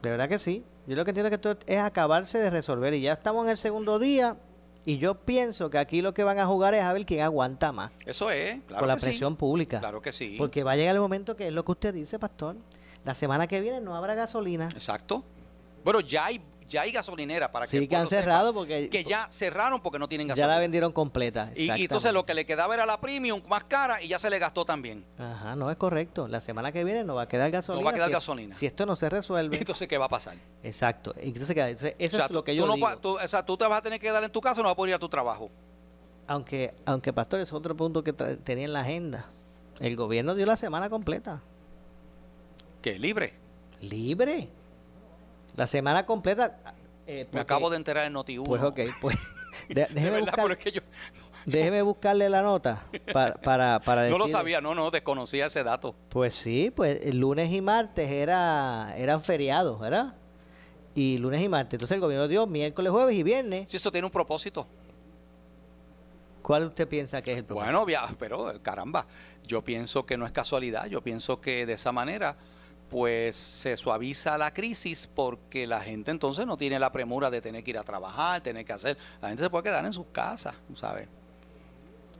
De 0.00 0.10
verdad 0.10 0.28
que 0.28 0.38
sí. 0.38 0.62
Yo 0.86 0.94
lo 0.94 1.04
que 1.04 1.10
entiendo 1.10 1.26
es 1.26 1.30
que 1.30 1.48
esto 1.48 1.58
es 1.66 1.78
acabarse 1.80 2.38
de 2.38 2.50
resolver. 2.50 2.94
Y 2.94 3.00
ya 3.00 3.14
estamos 3.14 3.46
en 3.46 3.50
el 3.50 3.56
segundo 3.56 3.98
día 3.98 4.36
Y 4.84 4.98
yo 4.98 5.16
pienso 5.16 5.70
que 5.70 5.78
aquí 5.78 6.02
lo 6.02 6.14
que 6.14 6.22
van 6.22 6.38
a 6.38 6.46
jugar 6.46 6.74
es 6.74 6.84
a 6.84 6.92
ver 6.92 7.04
quién 7.04 7.22
aguanta 7.22 7.72
más 7.72 7.90
Eso 8.06 8.30
es, 8.30 8.60
claro 8.68 8.82
con 8.82 8.88
la 8.88 8.94
que 8.94 9.00
sí. 9.00 9.06
presión 9.06 9.34
pública. 9.34 9.80
Claro 9.80 10.00
que 10.00 10.12
sí. 10.12 10.36
Porque 10.38 10.62
va 10.62 10.72
a 10.72 10.76
llegar 10.76 10.94
el 10.94 11.00
momento 11.00 11.34
que 11.34 11.48
es 11.48 11.52
lo 11.52 11.64
que 11.64 11.72
usted 11.72 11.92
dice, 11.92 12.20
pastor. 12.20 12.54
La 13.04 13.14
semana 13.14 13.48
que 13.48 13.60
viene 13.60 13.80
no 13.80 13.96
habrá 13.96 14.14
gasolina. 14.14 14.68
Exacto. 14.72 15.24
Bueno, 15.82 16.00
ya 16.00 16.26
hay, 16.26 16.40
ya 16.70 16.82
hay 16.82 16.92
gasolinera 16.92 17.52
para 17.52 17.66
que 17.66 17.70
Sí, 17.72 17.76
el 17.76 17.88
que 17.88 17.96
han 17.96 18.06
sepa 18.06 18.22
cerrado 18.22 18.54
porque 18.54 18.88
que 18.88 19.04
ya 19.04 19.26
cerraron 19.30 19.80
porque 19.82 19.98
no 19.98 20.08
tienen 20.08 20.28
ya 20.28 20.32
gasolina. 20.34 20.54
la 20.54 20.60
vendieron 20.60 20.92
completa. 20.92 21.50
y, 21.54 21.64
y 21.70 21.82
entonces 21.82 22.12
lo 22.14 22.24
que 22.24 22.32
le 22.32 22.46
quedaba 22.46 22.72
era 22.72 22.86
la 22.86 22.98
premium 23.00 23.42
más 23.48 23.64
cara 23.64 24.00
y 24.02 24.08
ya 24.08 24.18
se 24.18 24.30
le 24.30 24.38
gastó 24.38 24.64
también. 24.64 25.04
Ajá, 25.18 25.54
no 25.56 25.70
es 25.70 25.76
correcto. 25.76 26.28
La 26.28 26.40
semana 26.40 26.72
que 26.72 26.82
viene 26.84 27.04
no 27.04 27.16
va 27.16 27.22
a 27.22 27.28
quedar 27.28 27.50
gasolina. 27.50 27.84
va 27.84 27.90
a 27.90 27.94
quedar 27.94 28.08
si, 28.08 28.12
gasolina. 28.14 28.54
Si 28.54 28.64
esto 28.66 28.86
no 28.86 28.96
se 28.96 29.10
resuelve. 29.10 29.56
Entonces, 29.58 29.86
¿qué 29.88 29.98
va 29.98 30.06
a 30.06 30.08
pasar? 30.08 30.36
Exacto. 30.62 31.12
Entonces, 31.18 31.54
¿qué? 31.54 31.60
Entonces, 31.60 31.94
eso 31.98 32.16
O 32.16 32.18
sea, 32.20 32.26
es 32.26 32.32
lo 32.32 32.42
que 32.44 32.52
tú 32.52 32.58
yo 32.58 32.66
no 32.66 32.74
digo. 32.76 32.86
va- 32.86 32.96
tú- 32.96 33.18
o 33.18 33.28
sea, 33.28 33.44
tú 33.44 33.56
te 33.56 33.66
vas 33.66 33.80
a 33.80 33.82
tener 33.82 33.98
que 34.00 34.06
quedar 34.06 34.22
en 34.24 34.30
tu 34.30 34.40
casa 34.40 34.60
o 34.60 34.62
no 34.62 34.68
vas 34.68 34.72
a 34.74 34.76
poder 34.76 34.90
ir 34.90 34.94
a 34.94 34.98
tu 34.98 35.08
trabajo. 35.08 35.50
Aunque, 36.28 36.72
aunque 36.86 37.12
pastor, 37.12 37.40
es 37.40 37.52
otro 37.52 37.76
punto 37.76 38.04
que 38.04 38.12
tenía 38.12 38.64
en 38.64 38.72
la 38.72 38.80
agenda. 38.82 39.26
El 39.80 39.96
gobierno 39.96 40.36
dio 40.36 40.46
la 40.46 40.56
semana 40.56 40.88
completa. 40.88 41.42
Que 42.82 42.98
libre. 42.98 43.34
Libre. 43.80 44.48
La 45.60 45.66
semana 45.66 46.06
completa. 46.06 46.56
eh, 47.06 47.28
Me 47.32 47.40
acabo 47.40 47.68
de 47.68 47.76
enterar 47.76 48.06
en 48.06 48.14
Noti1. 48.14 48.44
Pues 48.46 48.62
ok, 48.62 48.80
pues. 48.98 49.14
de- 49.68 49.74
De 49.74 49.88
déjeme, 49.92 50.10
verdad, 50.22 50.32
buscar- 50.32 50.52
es 50.52 50.56
que 50.56 50.72
yo 50.72 50.80
déjeme 51.44 51.82
buscarle 51.82 52.30
la 52.30 52.40
nota 52.40 52.86
para, 53.12 53.34
para, 53.34 53.78
para 53.80 54.08
no 54.08 54.16
lo 54.16 54.26
sabía, 54.26 54.62
no, 54.62 54.74
no, 54.74 54.90
desconocía 54.90 55.44
ese 55.46 55.62
dato. 55.62 55.94
Pues 56.08 56.34
sí, 56.34 56.72
pues 56.74 57.00
el 57.04 57.18
lunes 57.18 57.52
y 57.52 57.60
martes 57.60 58.08
era, 58.10 58.94
eran 58.96 59.22
feriados, 59.22 59.78
¿verdad? 59.78 60.14
Y 60.94 61.18
lunes 61.18 61.42
y 61.42 61.48
martes. 61.50 61.74
Entonces 61.74 61.96
el 61.96 62.00
gobierno 62.00 62.26
dio 62.26 62.46
miércoles, 62.46 62.90
jueves 62.90 63.14
y 63.14 63.22
viernes. 63.22 63.66
Si 63.70 63.76
eso 63.76 63.92
tiene 63.92 64.06
un 64.06 64.12
propósito. 64.12 64.66
¿Cuál 66.40 66.64
usted 66.68 66.88
piensa 66.88 67.20
que 67.20 67.32
es 67.32 67.36
el 67.36 67.44
problema? 67.44 67.80
Bueno, 67.84 68.16
pero 68.18 68.50
caramba, 68.62 69.04
yo 69.46 69.62
pienso 69.62 70.06
que 70.06 70.16
no 70.16 70.24
es 70.24 70.32
casualidad, 70.32 70.86
yo 70.86 71.02
pienso 71.02 71.38
que 71.38 71.66
de 71.66 71.74
esa 71.74 71.92
manera 71.92 72.36
pues 72.90 73.36
se 73.36 73.76
suaviza 73.76 74.36
la 74.36 74.52
crisis 74.52 75.08
porque 75.14 75.66
la 75.66 75.80
gente 75.80 76.10
entonces 76.10 76.44
no 76.46 76.56
tiene 76.56 76.78
la 76.78 76.90
premura 76.92 77.30
de 77.30 77.40
tener 77.40 77.62
que 77.64 77.70
ir 77.70 77.78
a 77.78 77.84
trabajar, 77.84 78.40
tener 78.42 78.64
que 78.64 78.72
hacer, 78.72 78.98
la 79.22 79.28
gente 79.28 79.44
se 79.44 79.48
puede 79.50 79.64
quedar 79.64 79.84
en 79.86 79.92
sus 79.92 80.06
casas, 80.12 80.54
¿sabes? 80.74 81.08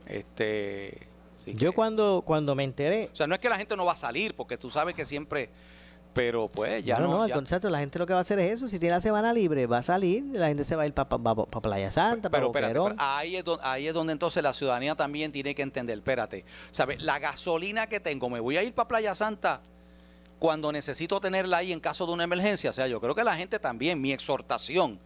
Este 0.07 1.07
Yo 1.45 1.71
que- 1.71 1.75
cuando, 1.75 2.23
cuando 2.25 2.55
me 2.55 2.63
enteré, 2.63 3.09
o 3.11 3.15
sea, 3.15 3.27
no 3.27 3.35
es 3.35 3.41
que 3.41 3.49
la 3.49 3.57
gente 3.57 3.75
no 3.75 3.85
va 3.85 3.93
a 3.93 3.97
salir 3.97 4.33
porque 4.35 4.57
tú 4.57 4.69
sabes 4.69 4.95
que 4.95 5.05
siempre 5.05 5.49
pero 6.13 6.49
pues 6.49 6.83
ya 6.83 6.99
no, 6.99 7.07
no, 7.07 7.17
no, 7.19 7.23
al 7.23 7.31
contrario, 7.31 7.69
la 7.69 7.79
gente 7.79 7.97
lo 7.97 8.05
que 8.05 8.11
va 8.11 8.19
a 8.19 8.21
hacer 8.21 8.37
es 8.39 8.51
eso. 8.51 8.67
Si 8.67 8.79
tiene 8.79 8.95
la 8.95 8.99
semana 8.99 9.31
libre, 9.31 9.65
va 9.65 9.77
a 9.77 9.81
salir, 9.81 10.25
la 10.33 10.49
gente 10.49 10.65
se 10.65 10.75
va 10.75 10.83
a 10.83 10.85
ir 10.85 10.93
para 10.93 11.07
Playa 11.07 11.89
Santa, 11.89 12.29
para 12.29 12.41
Pero 12.41 12.47
espérate, 12.47 12.73
Boquerón. 12.77 12.91
espérate, 12.91 13.13
ahí, 13.21 13.37
es 13.37 13.45
donde, 13.45 13.63
ahí 13.65 13.87
es 13.87 13.93
donde 13.93 14.11
entonces 14.11 14.43
la 14.43 14.53
ciudadanía 14.53 14.93
también 14.95 15.31
tiene 15.31 15.55
que 15.55 15.61
entender, 15.61 15.97
espérate, 15.97 16.43
¿sabes? 16.71 17.01
La 17.01 17.19
gasolina 17.19 17.87
que 17.87 18.01
tengo, 18.01 18.29
me 18.29 18.41
voy 18.41 18.57
a 18.57 18.63
ir 18.63 18.73
para 18.73 18.89
Playa 18.89 19.15
Santa 19.15 19.61
cuando 20.41 20.71
necesito 20.71 21.19
tenerla 21.19 21.57
ahí 21.57 21.71
en 21.71 21.79
caso 21.79 22.03
de 22.07 22.13
una 22.13 22.23
emergencia. 22.23 22.71
O 22.71 22.73
sea, 22.73 22.87
yo 22.87 22.99
creo 22.99 23.13
que 23.13 23.23
la 23.23 23.35
gente 23.35 23.59
también, 23.59 24.01
mi 24.01 24.11
exhortación, 24.11 24.99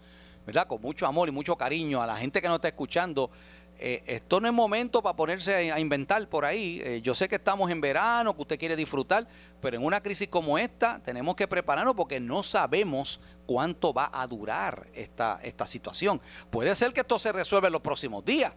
¿verdad? 0.46 0.66
Con 0.66 0.82
mucho 0.82 1.06
amor 1.06 1.28
y 1.28 1.34
mucho 1.34 1.58
cariño 1.58 2.02
a 2.02 2.08
la 2.08 2.16
gente 2.16 2.42
que 2.42 2.48
nos 2.48 2.56
está 2.56 2.70
escuchando, 2.70 3.30
eh, 3.78 4.02
esto 4.08 4.40
no 4.40 4.48
es 4.48 4.54
momento 4.54 5.04
para 5.04 5.18
ponerse 5.18 5.74
a, 5.74 5.78
inventar 5.78 6.26
por 6.30 6.46
ahí. 6.46 6.82
Eh, 6.82 7.02
yo 7.02 7.14
sé 7.14 7.28
que 7.28 7.36
estamos 7.36 7.70
en 7.70 7.82
verano, 7.82 8.34
que 8.34 8.44
usted 8.44 8.58
quiere 8.58 8.78
disfrutar, 8.78 9.28
pero 9.60 9.76
en 9.76 9.84
una 9.84 10.00
crisis 10.00 10.30
como 10.30 10.58
esta 10.58 11.02
tenemos 11.04 11.36
que 11.36 11.50
prepararnos 11.50 11.96
porque 11.96 12.22
no 12.22 12.42
sabemos 12.42 13.20
cuánto 13.46 13.92
va 13.92 14.10
a 14.14 14.26
durar 14.28 14.88
esta, 14.94 15.42
esta 15.44 15.68
situación. 15.68 16.22
Puede 16.50 16.74
ser 16.76 16.94
que 16.94 17.02
esto 17.02 17.20
se 17.20 17.34
resuelva 17.34 17.68
en 17.68 17.74
los 17.74 17.82
próximos 17.82 18.24
días, 18.24 18.54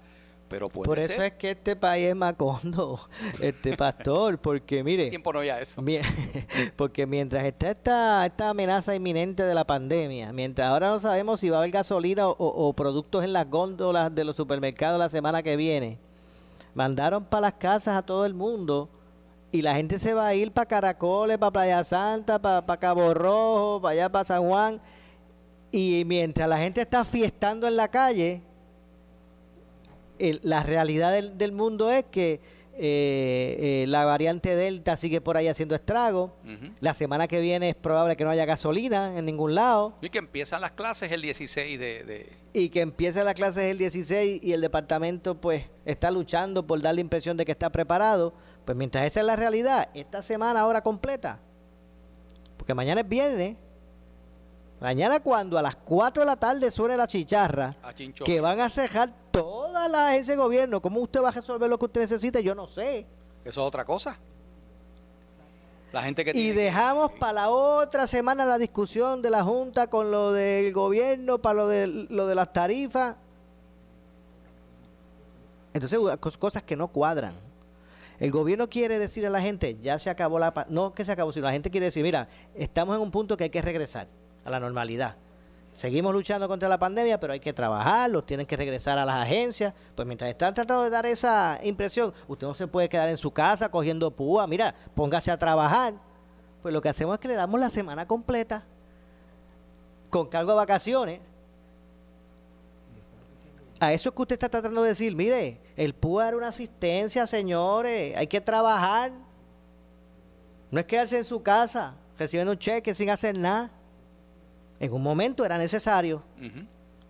pero 0.48 0.68
puede 0.68 0.86
Por 0.86 0.98
eso 0.98 1.14
ser. 1.14 1.22
es 1.24 1.32
que 1.32 1.50
este 1.52 1.76
país 1.76 2.06
es 2.08 2.16
macondo, 2.16 2.98
este 3.40 3.76
pastor, 3.76 4.38
porque 4.38 4.82
mire, 4.84 5.08
tiempo 5.10 5.32
no 5.32 5.38
había 5.40 5.60
eso. 5.60 5.80
Mi- 5.82 5.98
Porque 6.76 7.06
mientras 7.06 7.44
está 7.44 7.70
esta, 7.70 8.26
esta 8.26 8.50
amenaza 8.50 8.94
inminente 8.94 9.42
de 9.44 9.54
la 9.54 9.64
pandemia, 9.66 10.32
mientras 10.32 10.68
ahora 10.68 10.88
no 10.88 10.98
sabemos 10.98 11.40
si 11.40 11.50
va 11.50 11.56
a 11.56 11.60
haber 11.60 11.70
gasolina 11.72 12.28
o, 12.28 12.34
o 12.38 12.72
productos 12.72 13.24
en 13.24 13.32
las 13.32 13.48
góndolas 13.48 14.14
de 14.14 14.24
los 14.24 14.36
supermercados 14.36 14.98
la 14.98 15.08
semana 15.08 15.42
que 15.42 15.56
viene, 15.56 15.98
mandaron 16.74 17.24
para 17.24 17.42
las 17.42 17.52
casas 17.54 17.96
a 17.96 18.02
todo 18.02 18.24
el 18.26 18.34
mundo 18.34 18.88
y 19.50 19.62
la 19.62 19.74
gente 19.74 19.98
se 19.98 20.14
va 20.14 20.26
a 20.28 20.34
ir 20.34 20.52
para 20.52 20.66
Caracoles, 20.66 21.38
para 21.38 21.50
Playa 21.52 21.82
Santa, 21.84 22.38
para, 22.38 22.76
Cabo 22.76 23.14
Rojo, 23.14 23.80
para 23.80 23.92
allá, 23.92 24.12
para 24.12 24.24
San 24.24 24.42
Juan. 24.46 24.80
Y 25.72 26.04
mientras 26.06 26.48
la 26.48 26.58
gente 26.58 26.80
está 26.82 27.04
fiestando 27.04 27.66
en 27.66 27.76
la 27.76 27.88
calle, 27.88 28.42
el- 30.18 30.40
la 30.42 30.62
realidad 30.62 31.12
del, 31.12 31.36
del 31.38 31.52
mundo 31.52 31.90
es 31.90 32.04
que 32.04 32.40
eh, 32.80 33.82
eh, 33.82 33.84
la 33.88 34.04
variante 34.04 34.54
Delta 34.54 34.96
sigue 34.96 35.20
por 35.20 35.36
ahí 35.36 35.48
haciendo 35.48 35.74
estragos. 35.74 36.30
Ujú. 36.44 36.72
La 36.78 36.94
semana 36.94 37.26
que 37.26 37.40
viene 37.40 37.70
es 37.70 37.74
probable 37.74 38.16
que 38.16 38.22
no 38.22 38.30
haya 38.30 38.44
gasolina 38.44 39.18
en 39.18 39.24
ningún 39.24 39.56
lado 39.56 39.94
Y 40.00 40.10
que 40.10 40.18
empiezan 40.18 40.60
las 40.60 40.70
clases 40.72 41.10
el 41.10 41.20
16 41.22 41.76
de... 41.78 42.04
de- 42.04 42.32
y 42.54 42.70
que 42.70 42.80
empiece 42.80 43.22
la 43.24 43.34
clase 43.34 43.70
el 43.70 43.78
16 43.78 44.40
y 44.42 44.52
el 44.52 44.60
departamento 44.60 45.34
pues 45.40 45.64
está 45.84 46.10
luchando 46.12 46.66
por 46.66 46.80
dar 46.80 46.94
la 46.94 47.00
impresión 47.00 47.36
de 47.36 47.44
que 47.44 47.52
está 47.52 47.70
preparado. 47.70 48.32
Pues 48.64 48.76
mientras 48.78 49.04
esa 49.06 49.20
es 49.20 49.26
la 49.26 49.34
realidad, 49.36 49.88
esta 49.94 50.22
semana 50.22 50.60
ahora 50.60 50.80
completa, 50.82 51.40
porque 52.56 52.74
mañana 52.74 53.00
es 53.02 53.08
viernes, 53.08 53.58
mañana 54.80 55.20
cuando 55.20 55.58
a 55.58 55.62
las 55.62 55.76
4 55.76 56.22
de 56.22 56.26
la 56.26 56.36
tarde 56.36 56.70
suene 56.70 56.96
la 56.96 57.06
chicharra, 57.08 57.74
que 58.24 58.40
van 58.40 58.60
a 58.60 58.68
cejar 58.68 59.12
toda 59.42 59.88
la 59.88 60.16
ese 60.16 60.36
gobierno, 60.36 60.80
¿cómo 60.82 61.00
usted 61.00 61.22
va 61.22 61.28
a 61.28 61.32
resolver 61.32 61.68
lo 61.68 61.78
que 61.78 61.84
usted 61.86 62.00
necesite? 62.02 62.42
Yo 62.42 62.54
no 62.54 62.66
sé. 62.66 63.06
Eso 63.44 63.60
es 63.62 63.66
otra 63.66 63.84
cosa. 63.84 64.18
La 65.92 66.02
gente 66.02 66.22
que 66.24 66.30
Y 66.30 66.34
tiene 66.34 66.60
dejamos 66.62 67.12
para 67.12 67.32
la 67.32 67.48
otra 67.50 68.06
semana 68.06 68.44
la 68.44 68.58
discusión 68.58 69.22
de 69.22 69.30
la 69.30 69.42
Junta 69.42 69.88
con 69.88 70.10
lo 70.10 70.32
del 70.32 70.72
gobierno, 70.72 71.38
para 71.38 71.54
lo 71.54 71.68
de, 71.68 71.86
lo 72.10 72.26
de 72.26 72.34
las 72.34 72.52
tarifas. 72.52 73.16
Entonces, 75.72 75.98
cos- 75.98 76.36
cosas 76.38 76.62
que 76.62 76.76
no 76.76 76.88
cuadran. 76.88 77.34
El 78.18 78.30
gobierno 78.32 78.68
quiere 78.68 78.98
decir 78.98 79.26
a 79.26 79.30
la 79.30 79.40
gente, 79.40 79.78
ya 79.80 79.98
se 79.98 80.10
acabó 80.10 80.38
la... 80.38 80.66
No 80.68 80.92
que 80.92 81.04
se 81.04 81.12
acabó, 81.12 81.30
sino 81.32 81.46
la 81.46 81.52
gente 81.52 81.70
quiere 81.70 81.86
decir, 81.86 82.02
mira, 82.02 82.28
estamos 82.54 82.96
en 82.96 83.02
un 83.02 83.10
punto 83.10 83.36
que 83.36 83.44
hay 83.44 83.50
que 83.50 83.62
regresar 83.62 84.08
a 84.44 84.50
la 84.50 84.58
normalidad. 84.58 85.16
Seguimos 85.78 86.12
luchando 86.12 86.48
contra 86.48 86.68
la 86.68 86.76
pandemia, 86.76 87.20
pero 87.20 87.32
hay 87.34 87.38
que 87.38 87.52
trabajar, 87.52 88.10
los 88.10 88.26
tienen 88.26 88.46
que 88.46 88.56
regresar 88.56 88.98
a 88.98 89.04
las 89.04 89.22
agencias. 89.22 89.72
Pues 89.94 90.08
mientras 90.08 90.28
están 90.28 90.52
tratando 90.52 90.82
de 90.82 90.90
dar 90.90 91.06
esa 91.06 91.56
impresión, 91.62 92.12
usted 92.26 92.48
no 92.48 92.54
se 92.54 92.66
puede 92.66 92.88
quedar 92.88 93.08
en 93.08 93.16
su 93.16 93.30
casa 93.30 93.70
cogiendo 93.70 94.10
púa, 94.10 94.48
mira, 94.48 94.74
póngase 94.96 95.30
a 95.30 95.38
trabajar. 95.38 95.94
Pues 96.62 96.74
lo 96.74 96.82
que 96.82 96.88
hacemos 96.88 97.14
es 97.14 97.20
que 97.20 97.28
le 97.28 97.36
damos 97.36 97.60
la 97.60 97.70
semana 97.70 98.08
completa 98.08 98.64
con 100.10 100.26
cargo 100.26 100.50
de 100.50 100.56
vacaciones. 100.56 101.20
A 103.78 103.92
eso 103.92 104.08
es 104.08 104.14
que 104.16 104.22
usted 104.22 104.34
está 104.34 104.48
tratando 104.48 104.82
de 104.82 104.88
decir, 104.88 105.14
mire, 105.14 105.60
el 105.76 105.94
PUA 105.94 106.26
era 106.26 106.36
una 106.38 106.48
asistencia, 106.48 107.24
señores, 107.24 108.16
hay 108.16 108.26
que 108.26 108.40
trabajar. 108.40 109.12
No 110.72 110.80
es 110.80 110.86
quedarse 110.86 111.18
en 111.18 111.24
su 111.24 111.40
casa 111.40 111.94
recibiendo 112.18 112.50
un 112.50 112.58
cheque 112.58 112.96
sin 112.96 113.10
hacer 113.10 113.38
nada. 113.38 113.70
En 114.80 114.92
un 114.92 115.02
momento 115.02 115.44
era 115.44 115.58
necesario. 115.58 116.22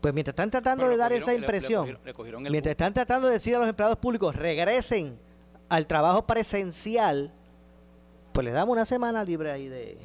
Pues 0.00 0.14
mientras 0.14 0.32
están 0.32 0.50
tratando 0.50 0.82
Pero 0.84 0.90
de 0.92 0.96
dar 0.96 1.10
cogieron- 1.10 1.22
esa 1.22 1.30
le- 1.32 1.38
le 1.38 1.44
impresión, 1.44 1.98
cogieron- 2.14 2.42
le 2.44 2.50
mientras 2.50 2.70
están 2.70 2.94
tratando 2.94 3.26
de 3.26 3.34
decir 3.34 3.56
a 3.56 3.58
los 3.58 3.68
empleados 3.68 3.96
públicos, 3.98 4.34
regresen 4.36 5.18
al 5.68 5.86
trabajo 5.86 6.26
presencial, 6.26 7.32
pues 8.32 8.44
le 8.44 8.52
damos 8.52 8.72
una 8.72 8.84
semana 8.86 9.24
libre 9.24 9.50
ahí 9.50 9.66
de 9.68 9.98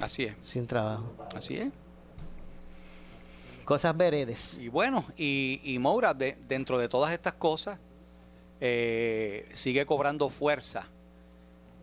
Así 0.00 0.24
es, 0.24 0.34
sin 0.42 0.66
trabajo. 0.66 1.14
así 1.36 1.56
es. 1.58 1.68
Cosas 3.64 3.96
veredes. 3.96 4.58
Y 4.58 4.68
bueno, 4.68 5.04
y, 5.16 5.60
y 5.64 5.78
Moura, 5.78 6.14
de- 6.14 6.36
dentro 6.48 6.78
de 6.78 6.88
todas 6.88 7.12
estas 7.12 7.34
cosas, 7.34 7.78
eh, 8.60 9.48
sigue 9.54 9.84
cobrando 9.84 10.28
fuerza 10.30 10.86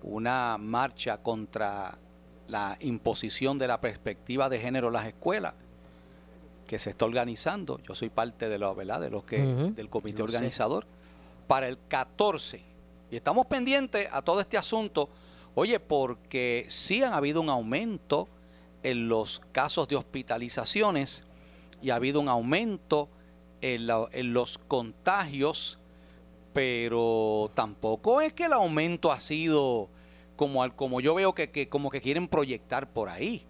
una 0.02 0.58
marcha 0.58 1.18
contra 1.18 1.98
la 2.54 2.78
imposición 2.82 3.58
de 3.58 3.68
la 3.68 3.82
perspectiva 3.82 4.48
de 4.48 4.60
género 4.60 4.88
en 4.88 4.94
las 4.94 5.08
escuelas 5.08 5.54
que 6.68 6.78
se 6.80 6.92
está 6.92 7.06
organizando. 7.06 7.80
Yo 7.88 7.96
soy 7.96 8.10
parte 8.10 8.48
de 8.48 8.58
los, 8.60 8.76
¿verdad? 8.78 9.02
De 9.02 9.10
los 9.10 9.24
que 9.26 9.40
del 9.76 9.90
comité 9.90 10.18
sé. 10.18 10.24
organizador 10.24 10.86
para 11.48 11.68
el 11.68 11.78
14. 11.88 12.62
Y 13.12 13.16
estamos 13.16 13.48
pendientes 13.48 14.08
a 14.12 14.22
todo 14.22 14.40
este 14.40 14.58
asunto, 14.58 15.10
oye, 15.56 15.80
porque 15.80 16.66
sí 16.70 17.02
han 17.04 17.14
habido 17.14 17.42
un 17.42 17.50
aumento 17.50 18.28
en 18.84 19.08
los 19.10 19.42
casos 19.52 19.88
de 19.88 19.96
hospitalizaciones 19.96 21.24
y 21.82 21.90
ha 21.90 21.96
habido 21.96 22.20
un 22.22 22.30
aumento 22.30 23.10
en, 23.62 23.88
la- 23.88 24.08
en 24.12 24.34
los 24.34 24.58
contagios, 24.60 25.80
pero 26.54 27.50
tampoco 27.56 28.22
es 28.22 28.34
que 28.34 28.46
el 28.46 28.54
aumento 28.54 29.12
ha 29.12 29.20
sido 29.20 29.90
como, 30.36 30.64
al, 30.64 30.76
como 30.76 31.02
yo 31.02 31.16
veo 31.16 31.34
que, 31.34 31.50
que 31.52 31.70
como 31.70 31.90
que 31.90 32.02
quieren 32.02 32.28
proyectar 32.28 32.88
por 32.88 33.10
ahí. 33.10 33.46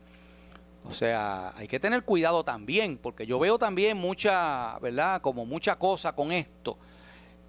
O 0.86 0.92
sea, 0.94 1.54
hay 1.56 1.68
que 1.68 1.80
tener 1.80 2.04
cuidado 2.04 2.44
también, 2.44 2.98
porque 2.98 3.26
yo 3.26 3.40
veo 3.40 3.58
también 3.58 3.98
mucha, 3.98 4.78
¿verdad? 4.80 5.22
Como 5.22 5.46
mucha 5.46 5.78
cosa 5.78 6.14
con 6.14 6.32
esto. 6.32 6.78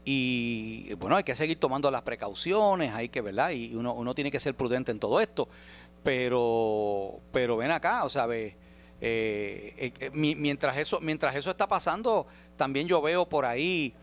Y 0.04 0.92
bueno, 0.94 1.16
hay 1.16 1.24
que 1.24 1.34
seguir 1.34 1.58
tomando 1.58 1.90
las 1.90 2.02
precauciones, 2.02 2.92
hay 2.92 3.08
que, 3.08 3.20
¿verdad? 3.20 3.50
Y 3.50 3.74
uno, 3.74 3.94
uno 3.94 4.14
tiene 4.14 4.30
que 4.30 4.38
ser 4.38 4.54
prudente 4.54 4.92
en 4.92 5.00
todo 5.00 5.20
esto. 5.20 5.48
Pero, 6.02 7.20
pero 7.32 7.56
ven 7.56 7.70
acá, 7.70 8.04
o 8.04 8.10
sea, 8.10 8.26
ve, 8.26 8.56
eh, 9.00 9.74
eh, 9.76 9.92
eh, 10.00 10.10
mientras, 10.12 10.76
eso, 10.76 11.00
mientras 11.00 11.34
eso 11.34 11.50
está 11.50 11.66
pasando, 11.66 12.26
también 12.56 12.86
yo 12.86 13.02
veo 13.02 13.28
por 13.28 13.44
ahí 13.44 13.94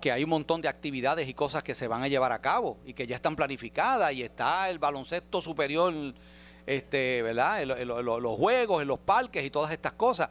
que 0.00 0.12
hay 0.12 0.24
un 0.24 0.30
montón 0.30 0.60
de 0.60 0.68
actividades 0.68 1.28
y 1.28 1.34
cosas 1.34 1.62
que 1.62 1.74
se 1.74 1.88
van 1.88 2.02
a 2.02 2.08
llevar 2.08 2.32
a 2.32 2.40
cabo 2.40 2.78
y 2.84 2.94
que 2.94 3.06
ya 3.06 3.16
están 3.16 3.36
planificadas 3.36 4.12
y 4.12 4.22
está 4.22 4.70
el 4.70 4.78
baloncesto 4.78 5.42
superior, 5.42 5.92
este, 6.66 7.22
¿verdad? 7.22 7.64
los 7.64 8.36
juegos, 8.36 8.82
en 8.82 8.88
los 8.88 8.98
parques 8.98 9.44
y 9.44 9.50
todas 9.50 9.72
estas 9.72 9.92
cosas. 9.92 10.30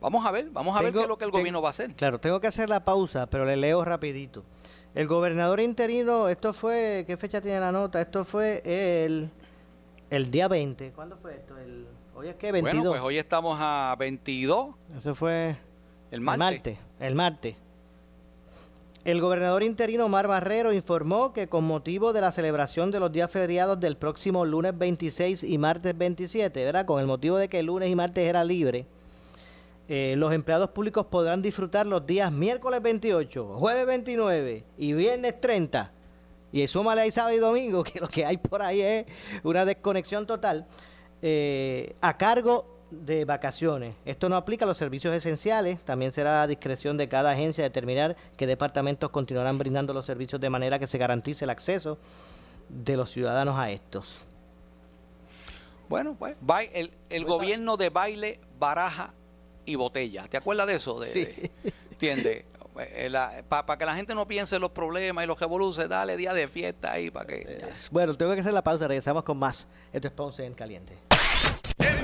Vamos 0.00 0.26
a 0.26 0.32
ver, 0.32 0.50
vamos 0.50 0.76
a 0.76 0.82
ver 0.82 0.92
qué 0.92 1.00
es 1.02 1.08
lo 1.08 1.16
que 1.16 1.24
el 1.24 1.30
gobierno 1.30 1.62
va 1.62 1.68
a 1.68 1.70
hacer. 1.70 1.94
Claro, 1.94 2.18
tengo 2.18 2.40
que 2.40 2.48
hacer 2.48 2.68
la 2.68 2.84
pausa, 2.84 3.26
pero 3.26 3.44
le 3.44 3.56
leo 3.56 3.84
rapidito. 3.84 4.44
El 4.94 5.06
gobernador 5.06 5.60
interino, 5.60 6.28
esto 6.28 6.52
fue, 6.52 7.04
¿qué 7.06 7.16
fecha 7.16 7.40
tiene 7.40 7.60
la 7.60 7.72
nota? 7.72 8.00
Esto 8.00 8.24
fue 8.24 8.62
el, 8.64 9.30
el 10.10 10.30
día 10.30 10.48
20. 10.48 10.92
¿Cuándo 10.92 11.16
fue 11.16 11.34
esto? 11.34 11.56
El, 11.56 11.86
hoy 12.14 12.28
es 12.28 12.34
que 12.34 12.52
22. 12.52 12.74
Bueno, 12.74 12.90
pues 12.90 13.02
hoy 13.02 13.18
estamos 13.18 13.56
a 13.60 13.94
22. 13.98 14.74
Eso 14.98 15.14
fue 15.14 15.56
el 16.10 16.20
martes. 16.20 16.78
El 17.00 17.14
martes. 17.14 17.56
El 19.04 19.20
gobernador 19.20 19.64
interino 19.64 20.04
Omar 20.04 20.28
Barrero 20.28 20.72
informó 20.72 21.32
que 21.32 21.48
con 21.48 21.64
motivo 21.64 22.12
de 22.12 22.20
la 22.20 22.30
celebración 22.30 22.92
de 22.92 23.00
los 23.00 23.10
días 23.10 23.28
feriados 23.28 23.80
del 23.80 23.96
próximo 23.96 24.44
lunes 24.44 24.78
26 24.78 25.42
y 25.42 25.58
martes 25.58 25.98
27, 25.98 26.64
¿verdad? 26.64 26.86
Con 26.86 27.00
el 27.00 27.06
motivo 27.06 27.36
de 27.36 27.48
que 27.48 27.58
el 27.58 27.66
lunes 27.66 27.90
y 27.90 27.96
martes 27.96 28.28
era 28.28 28.44
libre, 28.44 28.86
eh, 29.88 30.14
los 30.16 30.32
empleados 30.32 30.70
públicos 30.70 31.06
podrán 31.06 31.42
disfrutar 31.42 31.84
los 31.84 32.06
días 32.06 32.30
miércoles 32.30 32.80
28, 32.80 33.56
jueves 33.58 33.86
29 33.86 34.64
y 34.78 34.92
viernes 34.92 35.40
30. 35.40 35.90
Y 36.52 36.64
súmale 36.68 37.00
ahí 37.00 37.10
sábado 37.10 37.34
y 37.34 37.40
domingo, 37.40 37.82
que 37.84 37.98
lo 37.98 38.06
que 38.06 38.24
hay 38.24 38.36
por 38.36 38.62
ahí 38.62 38.82
es 38.82 39.06
una 39.42 39.64
desconexión 39.64 40.28
total, 40.28 40.68
eh, 41.22 41.96
a 42.00 42.16
cargo 42.16 42.71
de 42.92 43.24
vacaciones. 43.24 43.94
Esto 44.04 44.28
no 44.28 44.36
aplica 44.36 44.64
a 44.64 44.68
los 44.68 44.76
servicios 44.76 45.14
esenciales, 45.14 45.80
también 45.80 46.12
será 46.12 46.42
a 46.42 46.46
discreción 46.46 46.96
de 46.96 47.08
cada 47.08 47.30
agencia 47.30 47.64
determinar 47.64 48.16
qué 48.36 48.46
departamentos 48.46 49.10
continuarán 49.10 49.58
brindando 49.58 49.94
los 49.94 50.06
servicios 50.06 50.40
de 50.40 50.50
manera 50.50 50.78
que 50.78 50.86
se 50.86 50.98
garantice 50.98 51.44
el 51.44 51.50
acceso 51.50 51.98
de 52.68 52.96
los 52.96 53.10
ciudadanos 53.10 53.58
a 53.58 53.70
estos. 53.70 54.18
Bueno, 55.88 56.16
pues 56.18 56.36
el, 56.72 56.92
el 57.10 57.24
gobierno 57.24 57.76
de 57.76 57.90
baile, 57.90 58.40
baraja 58.58 59.12
y 59.64 59.74
botella. 59.74 60.26
¿Te 60.28 60.36
acuerdas 60.36 60.66
de 60.66 60.74
eso? 60.74 61.00
De, 61.00 61.06
sí. 61.06 61.50
¿Entiendes? 61.90 62.44
Eh, 62.78 63.10
para 63.48 63.76
que 63.76 63.84
la 63.84 63.94
gente 63.94 64.14
no 64.14 64.26
piense 64.26 64.56
en 64.56 64.62
los 64.62 64.70
problemas 64.70 65.24
y 65.24 65.26
los 65.26 65.38
revoluciones, 65.38 65.90
dale 65.90 66.16
día 66.16 66.32
de 66.32 66.48
fiesta 66.48 66.92
ahí 66.92 67.10
para 67.10 67.26
que... 67.26 67.62
Bueno, 67.90 68.14
tengo 68.14 68.32
que 68.34 68.40
hacer 68.40 68.54
la 68.54 68.64
pausa, 68.64 68.88
regresamos 68.88 69.22
con 69.24 69.38
más. 69.38 69.68
Esto 69.92 70.08
es 70.08 70.14
Ponce 70.14 70.46
en 70.46 70.54
Caliente. 70.54 71.11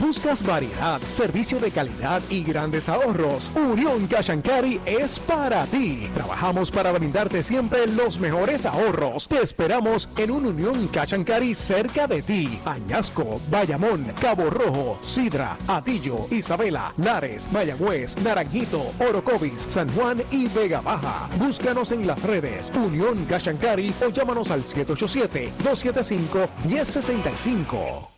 ¿Buscas 0.00 0.44
variedad, 0.44 1.00
servicio 1.12 1.58
de 1.58 1.72
calidad 1.72 2.22
y 2.30 2.44
grandes 2.44 2.88
ahorros? 2.88 3.50
Unión 3.56 4.06
Cashancari 4.06 4.80
es 4.86 5.18
para 5.18 5.66
ti. 5.66 6.08
Trabajamos 6.14 6.70
para 6.70 6.92
brindarte 6.92 7.42
siempre 7.42 7.86
los 7.86 8.20
mejores 8.20 8.64
ahorros. 8.64 9.26
Te 9.26 9.42
esperamos 9.42 10.08
en 10.16 10.30
un 10.30 10.46
Unión 10.46 10.86
Cashancari 10.88 11.54
cerca 11.54 12.06
de 12.06 12.22
ti. 12.22 12.60
Añasco, 12.64 13.40
Bayamón, 13.50 14.06
Cabo 14.20 14.50
Rojo, 14.50 15.00
Sidra, 15.02 15.58
Atillo, 15.66 16.28
Isabela, 16.30 16.94
Lares, 16.98 17.50
Mayagüez, 17.50 18.16
Naranjito, 18.18 18.92
Orocovis, 19.00 19.66
San 19.68 19.88
Juan 19.94 20.22
y 20.30 20.46
Vega 20.46 20.80
Baja. 20.80 21.28
Búscanos 21.38 21.90
en 21.90 22.06
las 22.06 22.22
redes 22.22 22.70
Unión 22.74 23.24
Cashancari 23.24 23.92
o 24.06 24.10
llámanos 24.10 24.50
al 24.52 24.64
787 24.64 25.52
275 25.64 26.48
1065. 26.68 28.17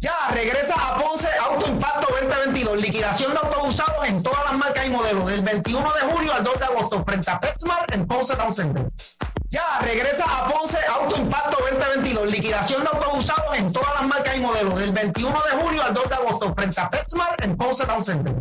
Ya, 0.00 0.28
regresa 0.30 0.74
a 0.74 0.98
Ponce 0.98 1.28
Auto 1.40 1.66
Impacto 1.66 2.06
2022. 2.10 2.80
Liquidación 2.80 3.32
de 3.32 3.38
autos 3.38 3.68
usados 3.68 4.06
en 4.06 4.22
todas 4.22 4.44
las 4.44 4.58
marcas 4.58 4.86
y 4.86 4.90
modelos. 4.90 5.26
Del 5.26 5.40
21 5.42 5.92
de 5.92 6.00
julio 6.12 6.34
al 6.34 6.44
2 6.44 6.58
de 6.58 6.64
agosto 6.64 7.02
frente 7.02 7.30
a 7.30 7.40
Petsmart 7.40 7.92
en 7.92 8.06
Ponce 8.06 8.36
Town 8.36 8.52
Center. 8.52 8.90
Ya, 9.50 9.78
regresa 9.80 10.24
a 10.24 10.48
Ponce 10.48 10.78
Auto 10.86 11.16
Impacto 11.16 11.56
2022. 11.58 12.30
Liquidación 12.30 12.82
de 12.82 12.90
autos 12.92 13.18
usados 13.18 13.56
en 13.56 13.72
todas 13.72 13.94
las 13.94 14.08
marcas 14.08 14.36
y 14.36 14.40
modelos. 14.40 14.78
Del 14.78 14.92
21 14.92 15.30
de 15.30 15.62
julio 15.62 15.82
al 15.82 15.94
2 15.94 16.08
de 16.08 16.14
agosto 16.14 16.52
frente 16.52 16.80
a 16.80 16.90
Petsmart 16.90 17.42
en 17.42 17.56
Ponce 17.56 17.86
Town 17.86 18.04
Center. 18.04 18.34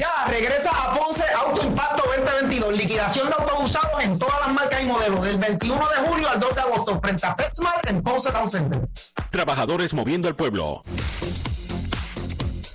Ya, 0.00 0.24
regresa 0.28 0.70
a 0.70 0.94
Ponce 0.94 1.24
Auto 1.46 1.62
Impacto 1.62 2.02
2022. 2.06 2.74
Liquidación 2.74 3.28
de 3.28 3.34
autos 3.34 3.64
usados 3.64 4.02
en 4.02 4.18
todas 4.18 4.40
las 4.46 4.54
marcas 4.54 4.82
y 4.82 4.86
modelos. 4.86 5.20
Del 5.20 5.36
21 5.36 5.78
de 5.78 6.08
julio 6.08 6.30
al 6.30 6.40
2 6.40 6.54
de 6.54 6.60
agosto 6.62 6.98
frente 6.98 7.26
a 7.26 7.36
Petsmart 7.36 7.86
en 7.86 8.02
Ponce 8.02 8.32
Town 8.32 8.48
Center. 8.48 8.88
Trabajadores 9.30 9.92
moviendo 9.92 10.26
al 10.26 10.36
pueblo. 10.36 10.82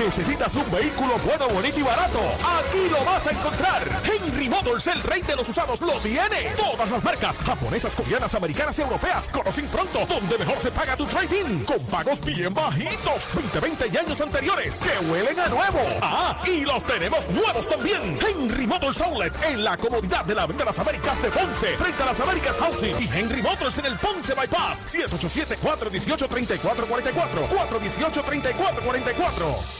¿Necesitas 0.00 0.54
un 0.54 0.70
vehículo 0.70 1.18
bueno, 1.26 1.46
bonito 1.48 1.78
y 1.78 1.82
barato? 1.82 2.20
Aquí 2.42 2.88
lo 2.90 3.04
vas 3.04 3.26
a 3.26 3.32
encontrar. 3.32 3.86
Henry 4.02 4.48
Motors, 4.48 4.86
el 4.86 5.02
rey 5.02 5.20
de 5.20 5.36
los 5.36 5.46
usados, 5.46 5.78
lo 5.82 6.00
tiene. 6.00 6.54
Todas 6.56 6.90
las 6.90 7.04
marcas, 7.04 7.36
japonesas, 7.44 7.94
coreanas, 7.94 8.34
americanas 8.34 8.78
y 8.78 8.82
europeas, 8.82 9.28
conocen 9.28 9.66
pronto 9.66 10.06
donde 10.06 10.38
mejor 10.38 10.58
se 10.62 10.70
paga 10.70 10.96
tu 10.96 11.04
trading. 11.04 11.64
Con 11.64 11.84
pagos 11.84 12.18
bien 12.22 12.54
bajitos, 12.54 13.28
20, 13.34 13.60
20 13.60 13.90
y 13.92 13.96
años 13.98 14.18
anteriores, 14.22 14.78
que 14.78 15.04
huelen 15.04 15.38
a 15.38 15.48
nuevo. 15.48 15.80
Ah, 16.00 16.42
y 16.46 16.64
los 16.64 16.82
tenemos 16.86 17.28
nuevos 17.28 17.68
también. 17.68 18.18
Henry 18.26 18.66
Motors 18.66 19.02
Outlet, 19.02 19.34
en 19.50 19.62
la 19.62 19.76
comodidad 19.76 20.24
de 20.24 20.34
la 20.34 20.44
Avenida 20.44 20.64
Las 20.64 20.78
Américas 20.78 21.20
de 21.20 21.30
Ponce, 21.30 21.76
frente 21.76 22.02
a 22.02 22.06
las 22.06 22.18
Américas 22.20 22.56
Housing. 22.56 22.96
Y 23.00 23.10
Henry 23.14 23.42
Motors 23.42 23.76
en 23.76 23.84
el 23.84 23.98
Ponce 23.98 24.32
Bypass, 24.34 24.94
787-418-3444. 24.94 27.50
418-3444. 27.50 29.79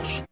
euros. 0.01 0.23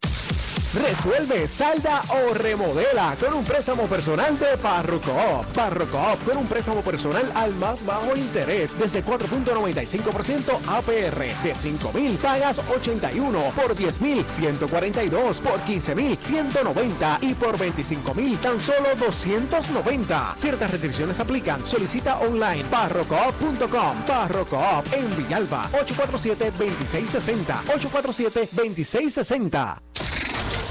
Resuelve, 0.73 1.47
salda 1.47 2.03
o 2.09 2.31
remodela 2.31 3.17
con 3.19 3.33
un 3.33 3.43
préstamo 3.43 3.87
personal 3.87 4.37
de 4.37 4.55
Parrocoop. 4.57 5.47
Parrocoop 5.51 6.23
con 6.23 6.37
un 6.37 6.45
préstamo 6.45 6.81
personal 6.81 7.31
al 7.33 7.55
más 7.55 7.83
bajo 7.83 8.15
interés 8.15 8.77
desde 8.77 9.03
4.95% 9.03 10.59
APR. 10.67 11.17
De 11.43 11.55
5.000 11.55 12.17
pagas 12.17 12.59
81, 12.59 13.39
por 13.55 13.75
10.000 13.75 14.27
142, 14.27 15.39
por 15.39 15.59
15.000 15.61 16.17
190 16.19 17.17
y 17.21 17.33
por 17.33 17.57
25.000 17.57 18.39
tan 18.39 18.59
solo 18.59 18.89
290. 18.95 20.35
Ciertas 20.37 20.69
restricciones 20.69 21.19
aplican. 21.19 21.65
Solicita 21.65 22.19
online 22.19 22.65
parrocoop.com. 22.65 24.03
Parrocoop 24.05 24.93
en 24.93 25.17
Villalba 25.17 25.67
847-2660. 25.71 27.63
847-2660. 27.65 30.08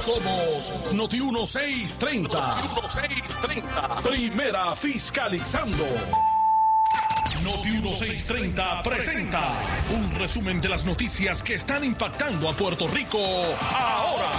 Somos 0.09 0.73
Noti 0.95 1.21
1630. 1.21 2.29
Noti 2.33 2.69
1630. 2.81 4.01
Primera 4.03 4.75
fiscalizando. 4.75 5.85
Noti 7.43 7.69
1630 7.69 8.83
presenta 8.85 9.53
un 9.95 10.19
resumen 10.19 10.63
de 10.63 10.71
las 10.71 10.87
noticias 10.87 11.43
que 11.43 11.57
están 11.57 11.85
impactando 11.85 12.49
a 12.49 12.55
Puerto 12.55 12.89
Rico 12.89 13.19
ahora. 13.19 14.33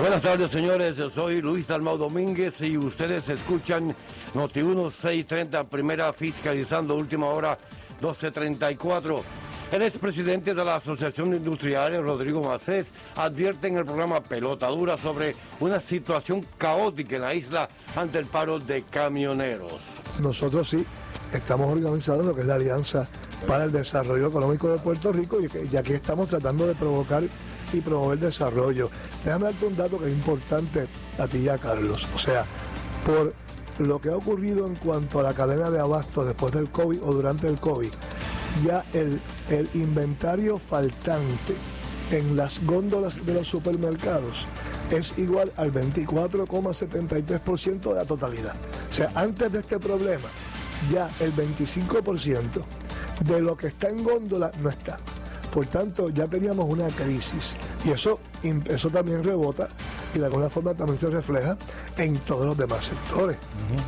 Buenas 0.00 0.22
tardes, 0.22 0.50
señores. 0.50 0.96
Yo 0.96 1.08
soy 1.08 1.40
Luis 1.40 1.70
Almao 1.70 1.98
Domínguez 1.98 2.60
y 2.62 2.76
ustedes 2.76 3.28
escuchan 3.28 3.94
Noti 4.34 4.64
1630, 4.64 5.68
primera 5.68 6.12
fiscalizando, 6.12 6.96
última 6.96 7.26
hora 7.26 7.56
1234. 8.00 9.39
El 9.72 9.82
expresidente 9.82 10.52
de 10.52 10.64
la 10.64 10.76
Asociación 10.76 11.30
de 11.30 11.36
Industriales, 11.36 12.02
Rodrigo 12.02 12.42
Macés, 12.42 12.90
advierte 13.14 13.68
en 13.68 13.76
el 13.76 13.84
programa 13.84 14.20
Pelota 14.20 14.66
Dura 14.66 14.98
sobre 14.98 15.36
una 15.60 15.78
situación 15.78 16.44
caótica 16.58 17.14
en 17.14 17.22
la 17.22 17.34
isla 17.34 17.68
ante 17.94 18.18
el 18.18 18.26
paro 18.26 18.58
de 18.58 18.82
camioneros. 18.82 19.78
Nosotros 20.20 20.70
sí 20.70 20.84
estamos 21.32 21.70
organizados 21.72 22.26
lo 22.26 22.34
que 22.34 22.40
es 22.40 22.48
la 22.48 22.56
Alianza 22.56 23.06
para 23.46 23.62
el 23.62 23.70
Desarrollo 23.70 24.26
Económico 24.26 24.68
de 24.68 24.78
Puerto 24.78 25.12
Rico 25.12 25.38
y, 25.40 25.76
aquí 25.76 25.92
estamos 25.92 26.28
tratando 26.28 26.66
de 26.66 26.74
provocar 26.74 27.22
y 27.72 27.80
promover 27.80 28.18
desarrollo. 28.18 28.90
Déjame 29.24 29.44
darte 29.44 29.66
un 29.66 29.76
dato 29.76 30.00
que 30.00 30.06
es 30.06 30.12
importante 30.12 30.88
a 31.16 31.28
ti 31.28 31.38
y 31.38 31.48
a 31.48 31.58
Carlos. 31.58 32.08
O 32.12 32.18
sea, 32.18 32.44
por 33.06 33.32
lo 33.78 34.00
que 34.00 34.08
ha 34.08 34.16
ocurrido 34.16 34.66
en 34.66 34.74
cuanto 34.74 35.20
a 35.20 35.22
la 35.22 35.32
cadena 35.32 35.70
de 35.70 35.78
abasto 35.78 36.24
después 36.24 36.52
del 36.52 36.70
COVID 36.70 37.02
o 37.04 37.12
durante 37.12 37.46
el 37.46 37.60
COVID, 37.60 37.90
ya 38.64 38.84
el, 38.92 39.20
el 39.48 39.68
inventario 39.74 40.58
faltante 40.58 41.54
en 42.10 42.36
las 42.36 42.62
góndolas 42.64 43.24
de 43.24 43.34
los 43.34 43.48
supermercados 43.48 44.46
es 44.90 45.16
igual 45.18 45.52
al 45.56 45.72
24,73% 45.72 47.80
de 47.80 47.94
la 47.94 48.04
totalidad. 48.04 48.54
O 48.90 48.92
sea, 48.92 49.12
antes 49.14 49.52
de 49.52 49.60
este 49.60 49.78
problema, 49.78 50.28
ya 50.90 51.08
el 51.20 51.32
25% 51.34 52.64
de 53.20 53.40
lo 53.40 53.56
que 53.56 53.68
está 53.68 53.88
en 53.88 54.02
góndola 54.02 54.50
no 54.60 54.70
está. 54.70 54.98
Por 55.52 55.66
tanto, 55.66 56.10
ya 56.10 56.28
teníamos 56.28 56.66
una 56.66 56.86
crisis 56.88 57.56
y 57.84 57.90
eso, 57.90 58.20
eso 58.42 58.90
también 58.90 59.24
rebota 59.24 59.68
y 60.14 60.18
de 60.18 60.26
alguna 60.26 60.48
forma 60.48 60.74
también 60.74 60.98
se 60.98 61.10
refleja 61.10 61.56
en 61.96 62.18
todos 62.20 62.46
los 62.46 62.56
demás 62.56 62.84
sectores. 62.84 63.36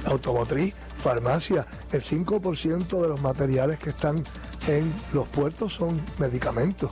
Automotriz, 0.04 0.74
farmacia, 0.96 1.66
el 1.92 2.02
5% 2.02 3.00
de 3.00 3.08
los 3.08 3.20
materiales 3.20 3.78
que 3.78 3.90
están 3.90 4.16
en 4.66 4.92
los 5.12 5.28
puertos 5.28 5.74
son 5.74 6.02
medicamentos. 6.18 6.90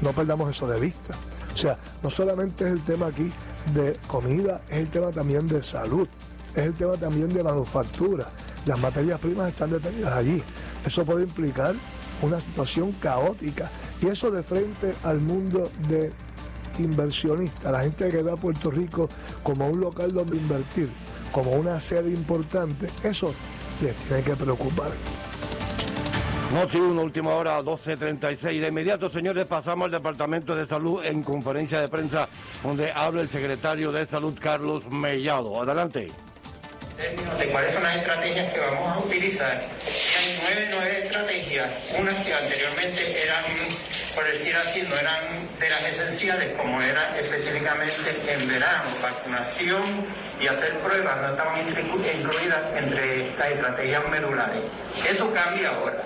No 0.00 0.12
perdamos 0.12 0.50
eso 0.50 0.68
de 0.68 0.78
vista. 0.78 1.14
O 1.52 1.56
sea, 1.56 1.78
no 2.02 2.10
solamente 2.10 2.64
es 2.64 2.72
el 2.72 2.84
tema 2.84 3.06
aquí 3.06 3.30
de 3.74 3.98
comida, 4.06 4.62
es 4.68 4.78
el 4.78 4.90
tema 4.90 5.10
también 5.10 5.46
de 5.46 5.62
salud, 5.62 6.08
es 6.54 6.64
el 6.64 6.74
tema 6.74 6.94
también 6.94 7.32
de 7.32 7.42
manufactura. 7.42 8.28
Las 8.66 8.78
materias 8.78 9.18
primas 9.20 9.48
están 9.48 9.70
detenidas 9.70 10.14
allí. 10.14 10.42
Eso 10.84 11.04
puede 11.04 11.24
implicar 11.24 11.74
una 12.24 12.40
situación 12.40 12.92
caótica. 12.92 13.70
Y 14.00 14.08
eso 14.08 14.30
de 14.30 14.42
frente 14.42 14.94
al 15.02 15.20
mundo 15.20 15.70
de 15.88 16.12
inversionistas, 16.78 17.70
la 17.70 17.80
gente 17.80 18.10
que 18.10 18.22
ve 18.22 18.32
a 18.32 18.36
Puerto 18.36 18.70
Rico 18.70 19.08
como 19.42 19.68
un 19.68 19.80
local 19.80 20.12
donde 20.12 20.36
invertir, 20.36 20.90
como 21.32 21.52
una 21.52 21.78
sede 21.80 22.10
importante, 22.10 22.88
eso 23.02 23.34
les 23.80 23.94
tiene 23.96 24.22
que 24.22 24.34
preocupar. 24.34 24.92
Noti 26.52 26.78
1, 26.78 27.02
última 27.02 27.30
hora, 27.34 27.60
12.36. 27.62 28.60
De 28.60 28.68
inmediato, 28.68 29.10
señores, 29.10 29.44
pasamos 29.44 29.86
al 29.86 29.90
Departamento 29.90 30.54
de 30.54 30.66
Salud 30.68 31.04
en 31.04 31.24
conferencia 31.24 31.80
de 31.80 31.88
prensa, 31.88 32.28
donde 32.62 32.92
habla 32.92 33.22
el 33.22 33.28
secretario 33.28 33.90
de 33.90 34.06
Salud, 34.06 34.38
Carlos 34.40 34.88
Mellado. 34.88 35.60
Adelante. 35.60 36.12
de 37.38 37.48
cuáles 37.50 37.74
son 37.74 37.82
las 37.82 37.96
estrategias 37.96 38.52
que 38.52 38.60
vamos 38.60 38.94
a 38.94 38.98
utilizar. 39.00 39.62
Hay 40.24 40.38
nueve, 40.40 40.68
nueve 40.72 41.00
estrategias, 41.04 41.70
unas 41.98 42.16
que 42.24 42.32
anteriormente 42.32 43.24
eran, 43.24 43.44
por 44.14 44.24
decir 44.24 44.56
así, 44.56 44.80
no 44.80 44.96
eran 44.96 45.20
de 45.60 45.68
las 45.68 45.84
esenciales, 45.84 46.56
como 46.56 46.80
era 46.80 47.20
específicamente 47.20 48.16
en 48.28 48.48
verano, 48.48 48.84
vacunación 49.02 49.82
y 50.40 50.46
hacer 50.46 50.72
pruebas, 50.78 51.20
no 51.20 51.28
estaban 51.28 51.60
incluidas 51.60 52.62
entre 52.74 53.36
las 53.36 53.48
estrategias 53.50 54.08
medulares. 54.08 54.62
Eso 55.06 55.30
cambia 55.34 55.68
ahora. 55.68 56.02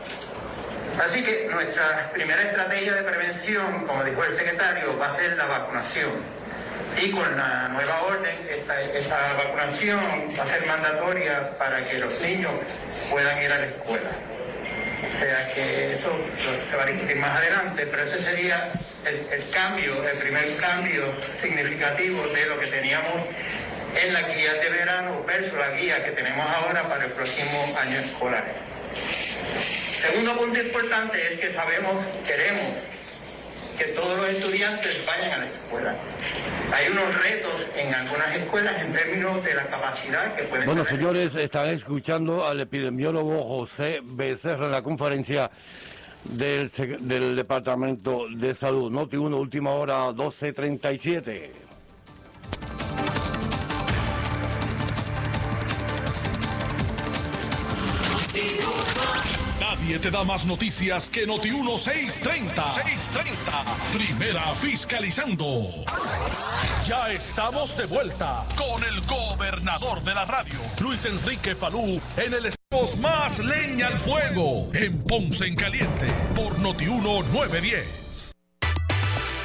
Así 1.00 1.22
que 1.22 1.48
nuestra 1.52 2.10
primera 2.12 2.42
estrategia 2.42 2.94
de 2.96 3.02
prevención, 3.04 3.86
como 3.86 4.02
dijo 4.02 4.24
el 4.24 4.34
secretario, 4.34 4.98
va 4.98 5.06
a 5.06 5.10
ser 5.14 5.36
la 5.36 5.46
vacunación. 5.46 6.10
Y 7.00 7.10
con 7.10 7.36
la 7.36 7.68
nueva 7.68 8.02
orden, 8.02 8.36
esta, 8.50 8.80
esa 8.80 9.16
vacunación 9.34 10.00
va 10.36 10.42
a 10.42 10.46
ser 10.46 10.66
mandatoria 10.66 11.56
para 11.56 11.84
que 11.84 11.98
los 11.98 12.20
niños 12.20 12.50
puedan 13.08 13.40
ir 13.40 13.52
a 13.52 13.58
la 13.58 13.66
escuela. 13.66 14.10
O 15.06 15.20
sea 15.20 15.54
que 15.54 15.92
eso 15.92 16.10
se 16.68 16.76
va 16.76 16.82
a 16.82 17.16
más 17.20 17.36
adelante, 17.36 17.86
pero 17.86 18.02
ese 18.02 18.20
sería 18.20 18.72
el, 19.04 19.14
el 19.30 19.50
cambio, 19.50 20.08
el 20.08 20.18
primer 20.18 20.56
cambio 20.56 21.14
significativo 21.40 22.26
de 22.34 22.46
lo 22.46 22.58
que 22.58 22.66
teníamos 22.66 23.22
en 23.94 24.12
la 24.12 24.22
guía 24.22 24.54
de 24.54 24.68
verano 24.68 25.22
versus 25.24 25.54
la 25.54 25.70
guía 25.70 26.04
que 26.04 26.10
tenemos 26.10 26.46
ahora 26.50 26.82
para 26.88 27.04
el 27.04 27.12
próximo 27.12 27.78
año 27.80 27.98
escolar. 28.00 28.44
Segundo 30.00 30.36
punto 30.36 30.60
importante 30.60 31.32
es 31.32 31.38
que 31.38 31.52
sabemos, 31.52 31.94
queremos 32.26 32.66
que 33.78 33.84
todos 33.92 34.18
los 34.18 34.28
estudiantes 34.28 35.04
vayan 35.06 35.32
a 35.32 35.38
la 35.38 35.46
escuela. 35.46 35.94
Hay 36.74 36.88
unos 36.90 37.22
retos 37.22 37.52
en 37.76 37.94
algunas 37.94 38.34
escuelas 38.34 38.82
en 38.82 38.92
términos 38.92 39.42
de 39.44 39.54
la 39.54 39.64
capacidad 39.64 40.34
que 40.34 40.42
pueden 40.44 40.66
Bueno, 40.66 40.84
tener. 40.84 40.98
señores, 40.98 41.34
están 41.36 41.68
escuchando 41.68 42.44
al 42.46 42.60
epidemiólogo 42.60 43.42
José 43.44 44.00
Becerra 44.02 44.66
en 44.66 44.72
la 44.72 44.82
conferencia 44.82 45.50
del, 46.24 46.70
del 47.00 47.36
Departamento 47.36 48.26
de 48.36 48.54
Salud. 48.54 48.90
Noti 48.90 49.16
1, 49.16 49.36
última 49.36 49.70
hora, 49.70 50.08
12.37. 50.10 51.67
Nadie 59.88 60.00
te 60.00 60.10
da 60.10 60.22
más 60.22 60.44
noticias 60.44 61.08
que 61.08 61.26
Noti 61.26 61.50
1630. 61.50 62.72
630. 62.72 63.64
Primera 63.90 64.54
fiscalizando. 64.54 65.70
Ya 66.86 67.10
estamos 67.10 67.74
de 67.74 67.86
vuelta 67.86 68.46
con 68.54 68.84
el 68.84 69.00
gobernador 69.06 70.02
de 70.02 70.14
la 70.14 70.26
radio, 70.26 70.58
Luis 70.80 71.06
Enrique 71.06 71.54
Falú, 71.54 71.98
en 72.18 72.34
el 72.34 72.52
más 73.00 73.38
leña 73.38 73.86
al 73.86 73.98
fuego 73.98 74.68
en 74.74 75.02
Ponce 75.04 75.46
en 75.46 75.56
Caliente 75.56 76.12
por 76.36 76.58
Noti 76.58 76.84
910. 76.84 78.37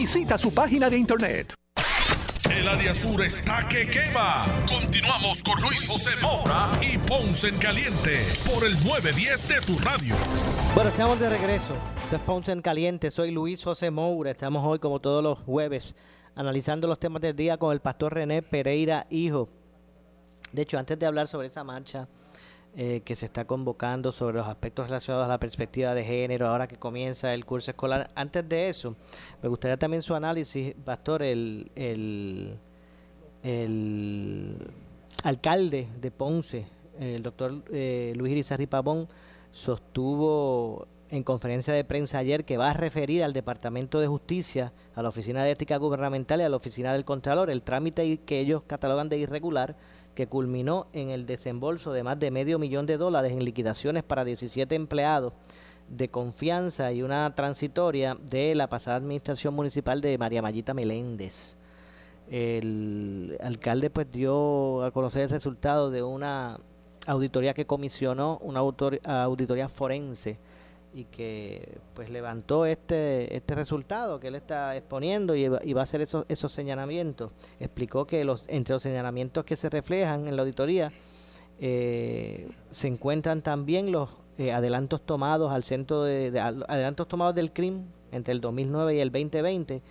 Visita 0.00 0.38
su 0.38 0.54
página 0.54 0.88
de 0.88 0.96
internet. 0.96 1.52
El 2.50 2.66
área 2.66 2.94
sur 2.94 3.22
está 3.22 3.68
que 3.68 3.86
quema. 3.86 4.46
Continuamos 4.66 5.42
con 5.42 5.60
Luis 5.60 5.86
José 5.86 6.18
Moura 6.22 6.70
y 6.80 6.96
Ponce 6.96 7.48
en 7.48 7.58
Caliente 7.58 8.26
por 8.50 8.64
el 8.64 8.72
910 8.82 9.48
de 9.48 9.60
tu 9.60 9.78
radio. 9.80 10.14
Bueno, 10.74 10.88
estamos 10.88 11.20
de 11.20 11.28
regreso. 11.28 11.74
Esto 12.04 12.16
es 12.16 12.22
Ponce 12.22 12.50
en 12.50 12.62
Caliente. 12.62 13.10
Soy 13.10 13.30
Luis 13.30 13.62
José 13.62 13.90
Moura. 13.90 14.30
Estamos 14.30 14.64
hoy, 14.64 14.78
como 14.78 15.00
todos 15.00 15.22
los 15.22 15.38
jueves, 15.40 15.94
analizando 16.34 16.88
los 16.88 16.98
temas 16.98 17.20
del 17.20 17.36
día 17.36 17.58
con 17.58 17.70
el 17.70 17.80
pastor 17.80 18.14
René 18.14 18.40
Pereira, 18.40 19.06
hijo. 19.10 19.50
De 20.50 20.62
hecho, 20.62 20.78
antes 20.78 20.98
de 20.98 21.04
hablar 21.04 21.28
sobre 21.28 21.48
esa 21.48 21.62
marcha 21.62 22.08
eh, 22.76 23.02
que 23.04 23.16
se 23.16 23.26
está 23.26 23.46
convocando, 23.46 24.12
sobre 24.12 24.38
los 24.38 24.46
aspectos 24.46 24.86
relacionados 24.86 25.26
a 25.26 25.28
la 25.28 25.40
perspectiva 25.40 25.92
de 25.94 26.04
género, 26.04 26.46
ahora 26.46 26.68
que 26.68 26.76
comienza 26.76 27.34
el 27.34 27.44
curso 27.44 27.72
escolar, 27.72 28.10
antes 28.14 28.48
de 28.48 28.68
eso, 28.68 28.94
me 29.42 29.48
gustaría 29.48 29.76
también 29.76 30.02
su 30.02 30.14
análisis, 30.14 30.74
pastor, 30.84 31.22
el, 31.22 31.70
el, 31.74 32.58
el 33.42 34.56
alcalde 35.24 35.88
de 36.00 36.10
Ponce, 36.12 36.66
el 37.00 37.22
doctor 37.22 37.64
eh, 37.72 38.12
Luis 38.16 38.32
Irizarry 38.32 38.66
Pavón, 38.66 39.08
sostuvo 39.52 40.86
en 41.10 41.24
conferencia 41.24 41.74
de 41.74 41.84
prensa 41.84 42.18
ayer 42.18 42.44
que 42.44 42.56
va 42.56 42.70
a 42.70 42.74
referir 42.74 43.24
al 43.24 43.32
Departamento 43.32 43.98
de 43.98 44.06
Justicia, 44.06 44.72
a 44.94 45.02
la 45.02 45.08
Oficina 45.08 45.42
de 45.42 45.50
Ética 45.50 45.76
Gubernamental 45.76 46.40
y 46.40 46.44
a 46.44 46.48
la 46.48 46.56
Oficina 46.56 46.92
del 46.92 47.04
Contralor 47.04 47.50
el 47.50 47.62
trámite 47.62 48.18
que 48.18 48.38
ellos 48.38 48.62
catalogan 48.66 49.08
de 49.08 49.18
irregular 49.18 49.76
que 50.20 50.26
culminó 50.26 50.86
en 50.92 51.08
el 51.08 51.24
desembolso 51.24 51.94
de 51.94 52.02
más 52.02 52.20
de 52.20 52.30
medio 52.30 52.58
millón 52.58 52.84
de 52.84 52.98
dólares 52.98 53.32
en 53.32 53.42
liquidaciones 53.42 54.02
para 54.02 54.22
17 54.22 54.74
empleados 54.74 55.32
de 55.88 56.10
confianza 56.10 56.92
y 56.92 57.02
una 57.02 57.34
transitoria 57.34 58.18
de 58.20 58.54
la 58.54 58.68
pasada 58.68 58.98
administración 58.98 59.54
municipal 59.54 60.02
de 60.02 60.18
María 60.18 60.42
Mayita 60.42 60.74
Meléndez. 60.74 61.56
El 62.30 63.38
alcalde 63.42 63.88
pues 63.88 64.12
dio 64.12 64.84
a 64.84 64.90
conocer 64.90 65.22
el 65.22 65.30
resultado 65.30 65.90
de 65.90 66.02
una 66.02 66.60
auditoría 67.06 67.54
que 67.54 67.64
comisionó, 67.64 68.36
una 68.42 68.60
auditoría 68.60 69.70
forense 69.70 70.38
y 70.92 71.04
que 71.04 71.78
pues 71.94 72.10
levantó 72.10 72.66
este 72.66 73.36
este 73.36 73.54
resultado 73.54 74.18
que 74.18 74.28
él 74.28 74.34
está 74.34 74.76
exponiendo 74.76 75.36
y, 75.36 75.44
y 75.44 75.72
va 75.72 75.80
a 75.80 75.84
hacer 75.84 76.00
esos 76.00 76.24
esos 76.28 76.50
señalamientos 76.52 77.30
explicó 77.60 78.06
que 78.06 78.24
los 78.24 78.44
entre 78.48 78.72
los 78.72 78.82
señalamientos 78.82 79.44
que 79.44 79.56
se 79.56 79.70
reflejan 79.70 80.26
en 80.26 80.36
la 80.36 80.42
auditoría 80.42 80.92
eh, 81.62 82.48
se 82.70 82.88
encuentran 82.88 83.42
también 83.42 83.92
los 83.92 84.08
eh, 84.38 84.50
adelantos 84.52 85.02
tomados 85.04 85.52
al 85.52 85.62
centro 85.62 86.04
de, 86.04 86.40
adelantos 86.40 87.06
tomados 87.06 87.34
del 87.34 87.52
CRIM 87.52 87.84
entre 88.12 88.32
el 88.32 88.40
2009 88.40 88.94
y 88.94 89.00
el 89.00 89.12
2020 89.12 89.82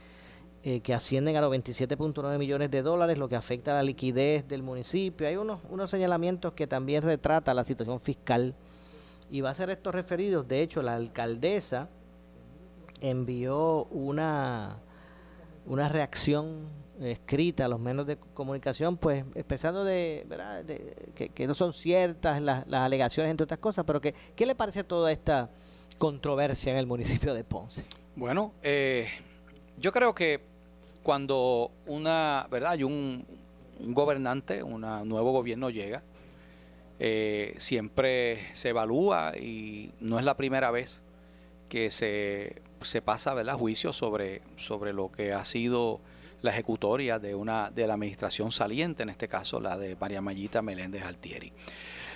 eh, 0.63 0.79
que 0.81 0.93
ascienden 0.95 1.35
a 1.35 1.41
los 1.41 1.53
27.9 1.53 2.37
millones 2.39 2.71
de 2.71 2.81
dólares, 2.81 3.19
lo 3.19 3.29
que 3.29 3.35
afecta 3.35 3.71
a 3.71 3.75
la 3.75 3.83
liquidez 3.83 4.47
del 4.47 4.63
municipio. 4.63 5.27
Hay 5.27 5.37
unos, 5.37 5.61
unos 5.69 5.91
señalamientos 5.91 6.53
que 6.53 6.65
también 6.65 7.03
retrata 7.03 7.53
la 7.53 7.63
situación 7.63 8.01
fiscal 8.01 8.55
y 9.29 9.41
va 9.41 9.51
a 9.51 9.53
ser 9.53 9.69
estos 9.69 9.93
referidos. 9.93 10.47
De 10.47 10.61
hecho, 10.61 10.81
la 10.81 10.95
alcaldesa 10.95 11.89
envió 13.01 13.85
una, 13.85 14.77
una 15.65 15.87
reacción 15.89 16.67
escrita 17.01 17.65
a 17.65 17.67
los 17.69 17.79
medios 17.79 18.05
de 18.07 18.17
comunicación, 18.17 18.97
pues 18.97 19.23
expresando 19.35 19.85
de, 19.85 20.25
¿verdad? 20.27 20.65
de- 20.65 21.31
que, 21.33 21.47
no 21.47 21.53
son 21.53 21.71
ciertas 21.73 22.41
las, 22.41 22.67
las 22.67 22.81
alegaciones, 22.81 23.31
entre 23.31 23.45
otras 23.45 23.59
cosas, 23.59 23.85
pero 23.85 24.01
que, 24.01 24.13
¿qué 24.35 24.45
le 24.45 24.55
parece 24.55 24.83
toda 24.83 25.11
esta 25.11 25.49
controversia 25.97 26.73
en 26.73 26.77
el 26.77 26.87
municipio 26.87 27.33
de 27.33 27.43
Ponce? 27.45 27.85
Bueno, 28.15 28.51
eh, 28.63 29.07
yo 29.77 29.93
creo 29.93 30.13
que 30.13 30.41
cuando 31.03 31.71
una, 31.87 32.47
¿verdad? 32.51 32.71
Hay 32.71 32.83
un, 32.83 33.25
un 33.79 33.93
gobernante, 33.93 34.61
un 34.61 34.81
nuevo 34.81 35.31
gobierno 35.31 35.69
llega, 35.69 36.03
eh, 36.99 37.55
siempre 37.57 38.53
se 38.53 38.69
evalúa 38.69 39.33
y 39.37 39.91
no 39.99 40.19
es 40.19 40.25
la 40.25 40.35
primera 40.35 40.69
vez 40.69 41.01
que 41.69 41.91
se, 41.91 42.61
se 42.81 43.01
pasa 43.01 43.33
¿verdad? 43.33 43.55
juicio 43.55 43.93
sobre, 43.93 44.41
sobre 44.57 44.91
lo 44.91 45.11
que 45.11 45.31
ha 45.33 45.45
sido 45.45 46.01
la 46.41 46.51
ejecutoria 46.51 47.19
de 47.19 47.35
una 47.35 47.69
de 47.71 47.87
la 47.87 47.93
administración 47.93 48.51
saliente, 48.51 49.03
en 49.03 49.09
este 49.09 49.27
caso 49.27 49.59
la 49.59 49.77
de 49.77 49.95
María 49.95 50.21
Mayita 50.21 50.61
Meléndez 50.61 51.03
Altieri. 51.03 51.53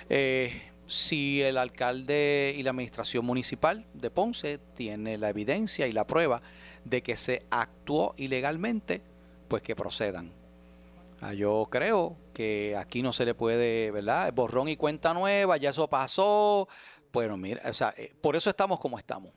Eh, 0.08 0.62
si 0.86 1.42
el 1.42 1.56
alcalde 1.56 2.54
y 2.56 2.62
la 2.62 2.70
administración 2.70 3.24
municipal 3.24 3.86
de 3.94 4.10
Ponce 4.10 4.58
tiene 4.74 5.16
la 5.16 5.30
evidencia 5.30 5.86
y 5.86 5.92
la 5.92 6.06
prueba 6.06 6.42
de 6.84 7.02
que 7.02 7.16
se 7.16 7.42
actuó 7.50 8.14
ilegalmente, 8.18 9.00
pues 9.48 9.62
que 9.62 9.74
procedan. 9.74 10.30
Ah, 11.20 11.32
Yo 11.32 11.68
creo 11.70 12.16
que 12.34 12.76
aquí 12.76 13.00
no 13.00 13.14
se 13.14 13.24
le 13.24 13.34
puede, 13.34 13.90
¿verdad? 13.90 14.32
Borrón 14.34 14.68
y 14.68 14.76
cuenta 14.76 15.14
nueva, 15.14 15.56
ya 15.56 15.70
eso 15.70 15.88
pasó. 15.88 16.68
Bueno, 17.12 17.38
mira, 17.38 17.62
o 17.64 17.72
sea, 17.72 17.94
eh, 17.96 18.12
por 18.20 18.36
eso 18.36 18.50
estamos 18.50 18.78
como 18.78 18.98
estamos. 18.98 19.32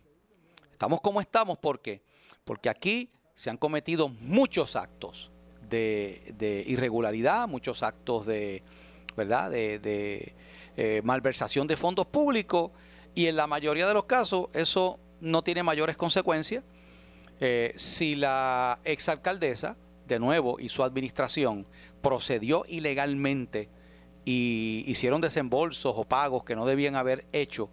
Estamos 0.72 1.00
como 1.00 1.22
estamos 1.22 1.58
porque 1.58 2.02
porque 2.44 2.70
aquí 2.70 3.12
se 3.36 3.50
han 3.50 3.58
cometido 3.58 4.08
muchos 4.08 4.76
actos 4.76 5.32
de, 5.70 6.34
de 6.38 6.64
irregularidad, 6.66 7.48
muchos 7.48 7.84
actos 7.84 8.26
de, 8.26 8.64
¿verdad? 9.16 9.52
De, 9.52 9.80
de, 9.80 10.34
eh, 10.78 11.02
malversación 11.04 11.68
de 11.68 11.76
fondos 11.76 12.06
públicos 12.06 12.72
y 13.16 13.28
en 13.28 13.36
la 13.36 13.48
mayoría 13.48 13.88
de 13.88 13.94
los 13.96 14.06
casos 14.06 14.48
eso 14.54 15.00
no 15.20 15.44
tiene 15.44 15.62
mayores 15.62 15.98
consecuencias. 15.98 16.64
Eh, 17.40 17.74
si 17.76 18.16
la 18.16 18.80
exalcaldesa, 18.84 19.76
de 20.08 20.20
nuevo, 20.20 20.60
y 20.60 20.70
su 20.70 20.84
administración 20.84 21.68
procedió 22.02 22.66
ilegalmente 22.68 23.70
y 24.26 24.84
hicieron 24.88 25.22
desembolsos 25.22 25.94
o 25.96 26.04
pagos 26.04 26.44
que 26.44 26.56
no 26.56 26.66
debían 26.66 26.96
haber 26.96 27.26
hecho, 27.32 27.70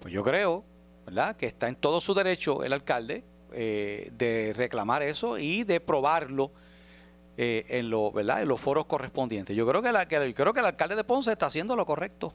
pues 0.00 0.12
yo 0.12 0.22
creo, 0.22 0.64
¿verdad?, 1.06 1.36
que 1.36 1.46
está 1.46 1.68
en 1.68 1.76
todo 1.76 2.00
su 2.00 2.14
derecho 2.14 2.64
el 2.64 2.72
alcalde 2.72 3.24
eh, 3.52 4.10
de 4.12 4.52
reclamar 4.54 5.02
eso 5.02 5.38
y 5.38 5.64
de 5.64 5.80
probarlo 5.80 6.52
eh, 7.36 7.64
en, 7.68 7.88
lo, 7.88 8.12
¿verdad? 8.12 8.42
en 8.42 8.48
los 8.48 8.60
foros 8.60 8.86
correspondientes. 8.86 9.56
Yo 9.56 9.66
creo 9.66 9.80
que, 9.80 9.90
la, 9.90 10.06
que, 10.06 10.34
creo 10.34 10.52
que 10.52 10.60
el 10.60 10.66
alcalde 10.66 10.94
de 10.94 11.04
Ponce 11.04 11.32
está 11.32 11.46
haciendo 11.46 11.74
lo 11.74 11.86
correcto. 11.86 12.34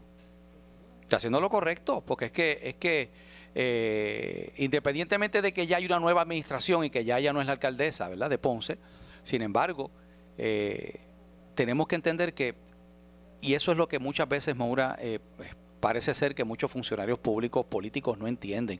Está 1.03 1.17
haciendo 1.17 1.39
lo 1.39 1.49
correcto, 1.49 2.01
porque 2.03 2.25
es 2.25 2.31
que, 2.31 2.59
es 2.63 2.75
que 2.75 3.11
eh, 3.53 4.51
independientemente 4.57 5.41
de 5.41 5.53
que 5.53 5.67
ya 5.67 5.77
hay 5.77 5.85
una 5.85 5.99
nueva 5.99 6.23
administración 6.23 6.83
y 6.83 6.89
que 6.89 7.05
ya 7.05 7.19
ya 7.19 7.31
no 7.31 7.39
es 7.39 7.45
la 7.45 7.53
alcaldesa 7.53 8.09
¿verdad? 8.09 8.29
de 8.29 8.37
Ponce, 8.37 8.77
sin 9.23 9.41
embargo, 9.43 9.91
tenemos 10.37 11.87
que 11.87 11.95
entender 11.95 12.33
que, 12.33 12.55
y 13.41 13.53
eso 13.53 13.71
es 13.71 13.77
lo 13.77 13.87
que 13.87 13.99
muchas 13.99 14.27
veces, 14.27 14.55
Maura, 14.55 14.97
parece 15.79 16.13
ser 16.15 16.33
que 16.33 16.43
muchos 16.43 16.71
funcionarios 16.71 17.19
públicos, 17.19 17.65
políticos 17.65 18.17
no 18.17 18.27
entienden. 18.27 18.79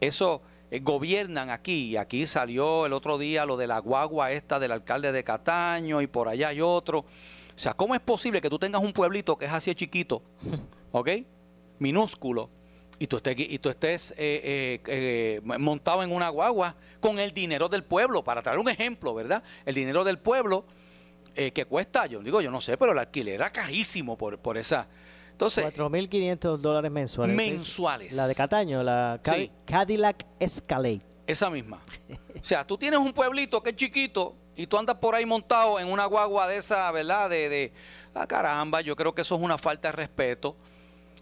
eso 0.00 0.42
eh, 0.72 0.80
gobiernan 0.80 1.50
aquí, 1.50 1.90
y 1.90 1.96
aquí 1.96 2.26
salió 2.26 2.86
el 2.86 2.92
otro 2.92 3.16
día 3.16 3.46
lo 3.46 3.56
de 3.56 3.68
la 3.68 3.78
guagua 3.78 4.32
esta 4.32 4.58
del 4.58 4.72
alcalde 4.72 5.12
de 5.12 5.22
Cataño 5.22 6.02
y 6.02 6.08
por 6.08 6.26
allá 6.26 6.48
hay 6.48 6.60
otro. 6.60 7.00
O 7.00 7.06
sea, 7.54 7.74
¿cómo 7.74 7.94
es 7.94 8.00
posible 8.00 8.40
que 8.40 8.50
tú 8.50 8.58
tengas 8.58 8.82
un 8.82 8.92
pueblito 8.92 9.38
que 9.38 9.44
es 9.44 9.52
así 9.52 9.72
chiquito, 9.74 10.22
¿ok? 10.90 11.10
Minúsculo, 11.78 12.50
y 13.04 13.06
tú 13.06 13.16
estés, 13.18 13.34
y 13.38 13.58
tú 13.58 13.68
estés 13.68 14.14
eh, 14.16 14.80
eh, 14.86 15.40
montado 15.44 16.02
en 16.02 16.10
una 16.10 16.28
guagua 16.28 16.74
con 17.00 17.18
el 17.18 17.32
dinero 17.32 17.68
del 17.68 17.84
pueblo, 17.84 18.24
para 18.24 18.42
traer 18.42 18.58
un 18.58 18.68
ejemplo, 18.68 19.14
¿verdad? 19.14 19.42
El 19.64 19.74
dinero 19.74 20.04
del 20.04 20.18
pueblo 20.18 20.64
que 21.34 21.64
cuesta, 21.64 22.06
yo 22.06 22.20
digo, 22.20 22.40
yo 22.40 22.52
no 22.52 22.60
sé, 22.60 22.76
pero 22.76 22.92
el 22.92 22.98
alquiler 22.98 23.34
era 23.34 23.50
carísimo 23.50 24.16
por, 24.16 24.38
por 24.38 24.56
esa, 24.56 24.86
entonces, 25.34 25.64
4.500 25.64 26.58
dólares 26.58 26.92
mensuales. 26.92 27.34
Mensuales. 27.34 28.12
La 28.12 28.28
de 28.28 28.36
Cataño, 28.36 28.84
la 28.84 29.20
Cadillac 29.66 30.24
Escalade. 30.38 31.02
Esa 31.26 31.50
misma. 31.50 31.82
o 32.40 32.44
sea, 32.44 32.64
tú 32.64 32.78
tienes 32.78 33.00
un 33.00 33.12
pueblito 33.12 33.60
que 33.60 33.70
es 33.70 33.76
chiquito 33.76 34.36
y 34.54 34.68
tú 34.68 34.78
andas 34.78 34.94
por 34.96 35.16
ahí 35.16 35.26
montado 35.26 35.80
en 35.80 35.88
una 35.88 36.04
guagua 36.04 36.46
de 36.46 36.58
esa, 36.58 36.88
¿verdad? 36.92 37.30
De, 37.30 37.48
de 37.48 37.72
ah, 38.14 38.28
caramba, 38.28 38.80
yo 38.80 38.94
creo 38.94 39.12
que 39.12 39.22
eso 39.22 39.34
es 39.34 39.40
una 39.40 39.58
falta 39.58 39.88
de 39.88 39.92
respeto. 39.92 40.56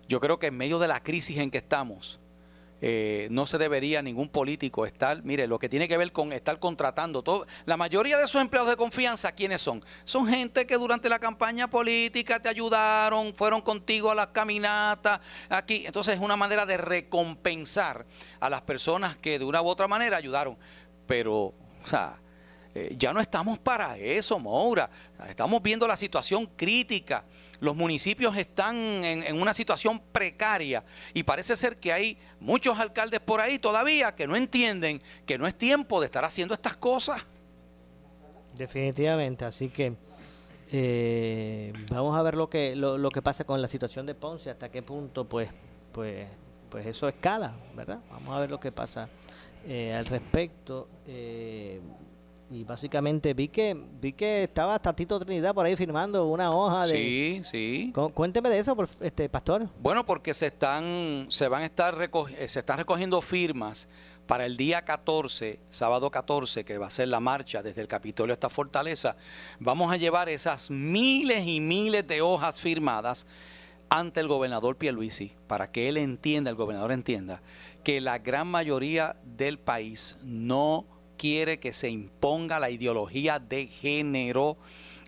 Yo 0.09 0.21
creo 0.21 0.39
que 0.39 0.49
en 0.49 0.57
medio 0.57 0.79
de 0.79 0.89
la 0.89 1.03
crisis 1.03 1.39
en 1.39 1.51
que 1.51 1.59
estamos, 1.59 2.21
eh, 2.85 3.29
no 3.31 3.47
se 3.47 3.59
debería 3.59 4.03
ningún 4.03 4.29
político 4.29 4.85
estar, 4.87 5.23
mire, 5.23 5.47
lo 5.47 5.61
que 5.61 5.69
tiene 5.69 5.87
que 5.87 5.97
ver 5.97 6.11
con 6.11 6.33
estar 6.33 6.59
contratando, 6.59 7.23
todo, 7.23 7.47
la 7.65 7.77
mayoría 7.77 8.19
de 8.19 8.25
esos 8.25 8.41
empleados 8.41 8.69
de 8.71 8.77
confianza, 8.77 9.31
¿quiénes 9.31 9.63
son? 9.63 9.85
Son 10.05 10.27
gente 10.27 10.67
que 10.67 10.77
durante 10.77 11.09
la 11.09 11.21
campaña 11.21 11.71
política 11.71 12.43
te 12.43 12.49
ayudaron, 12.49 13.35
fueron 13.37 13.61
contigo 13.61 14.11
a 14.11 14.17
las 14.17 14.27
caminatas, 14.29 15.21
aquí. 15.49 15.85
Entonces 15.87 16.17
es 16.17 16.21
una 16.21 16.35
manera 16.35 16.67
de 16.67 16.77
recompensar 16.77 18.05
a 18.41 18.51
las 18.51 18.63
personas 18.63 19.17
que 19.17 19.39
de 19.39 19.45
una 19.45 19.63
u 19.63 19.69
otra 19.69 19.87
manera 19.87 20.17
ayudaron. 20.17 20.59
Pero, 21.07 21.35
o 21.35 21.87
sea, 21.87 22.19
eh, 22.75 22.97
ya 22.99 23.13
no 23.13 23.21
estamos 23.21 23.61
para 23.61 23.97
eso, 23.97 24.41
Moura. 24.41 24.91
Estamos 25.29 25.63
viendo 25.63 25.87
la 25.87 25.97
situación 25.97 26.47
crítica 26.57 27.25
los 27.63 27.77
municipios 27.77 28.37
están 28.37 28.77
en, 29.05 29.41
una 29.41 29.55
situación 29.55 30.03
precaria 30.11 30.83
y 31.15 31.23
parece 31.23 31.55
ser 31.55 31.77
que 31.77 31.93
hay 31.93 32.19
muchos 32.41 32.77
alcaldes 32.77 33.21
por 33.21 33.41
ahí 33.41 33.61
todavía 33.61 34.17
que 34.17 34.27
no 34.27 34.35
entienden 34.35 35.01
que 35.25 35.39
no 35.39 35.47
es 35.47 35.55
tiempo 35.55 36.01
de 36.01 36.07
estar 36.07 36.25
haciendo 36.25 36.55
estas 36.55 36.77
cosas. 36.77 37.25
Definitivamente, 38.57 39.45
así 39.45 39.69
que 39.69 39.95
eh, 40.73 41.73
vamos 41.89 42.17
a 42.17 42.23
ver 42.23 42.35
lo 42.35 42.51
que 42.51 42.75
lo, 42.75 43.09
que 43.11 43.23
pasa 43.23 43.45
con 43.45 43.63
la 43.63 43.69
situación 43.69 44.07
de 44.07 44.17
Ponce, 44.17 44.51
hasta 44.51 44.69
qué 44.69 44.83
punto 44.83 45.29
pues 45.29 45.49
pues 45.93 46.27
pues 46.69 46.85
eso 46.85 47.07
escala, 47.07 47.55
¿verdad? 47.77 48.01
Vamos 48.11 48.37
a 48.37 48.41
ver 48.41 48.51
lo 48.51 48.59
que 48.59 48.73
pasa 48.73 49.09
eh, 49.69 49.95
al 49.95 50.07
respecto. 50.07 50.89
Eh, 51.07 51.81
y 52.53 52.65
básicamente 52.65 53.33
vi 53.35 53.49
que 53.49 53.77
vi 54.01 54.13
que 54.13 54.45
estaba 54.45 54.79
Tatito 54.79 55.19
Trinidad 55.19 55.55
por 55.55 55.65
ahí 55.65 55.75
firmando 55.75 56.27
una 56.27 56.51
hoja 56.51 56.87
de 56.87 56.97
Sí, 56.97 57.43
sí. 57.51 57.93
Cuénteme 58.15 58.51
de 58.51 58.59
eso, 58.59 58.77
este 59.01 59.29
pastor. 59.29 59.69
Bueno, 59.81 60.05
porque 60.05 60.35
se 60.35 60.49
están 60.49 61.27
se 61.29 61.49
van 61.49 61.63
a 61.63 61.67
estar 61.67 61.97
eh, 62.03 62.49
se 62.49 62.61
están 62.61 62.79
recogiendo 62.79 63.21
firmas 63.23 63.89
para 64.27 64.47
el 64.47 64.57
día 64.57 64.83
14, 64.83 65.61
sábado 65.71 66.11
14, 66.11 66.65
que 66.65 66.79
va 66.79 66.87
a 66.87 66.91
ser 66.91 67.09
la 67.09 67.21
marcha 67.21 67.63
desde 67.63 67.81
el 67.81 67.89
Capitolio 67.89 68.33
hasta 68.33 68.49
Fortaleza. 68.49 69.17
Vamos 69.59 69.91
a 69.91 69.97
llevar 69.97 70.29
esas 70.29 70.71
miles 70.71 71.47
y 71.47 71.61
miles 71.61 72.07
de 72.07 72.21
hojas 72.21 72.61
firmadas 72.61 73.27
ante 73.89 74.21
el 74.21 74.29
gobernador 74.29 74.77
Pierluisi 74.77 75.33
para 75.47 75.71
que 75.71 75.89
él 75.89 75.97
entienda, 75.97 76.51
el 76.51 76.57
gobernador 76.57 76.93
entienda 76.93 77.43
que 77.83 78.01
la 78.01 78.19
gran 78.19 78.47
mayoría 78.47 79.17
del 79.25 79.59
país 79.59 80.17
no 80.23 80.87
quiere 81.23 81.61
que 81.61 81.73
se 81.73 81.89
imponga 81.89 82.59
la 82.59 82.68
ideología 82.68 83.39
de 83.39 83.68
género 83.68 84.57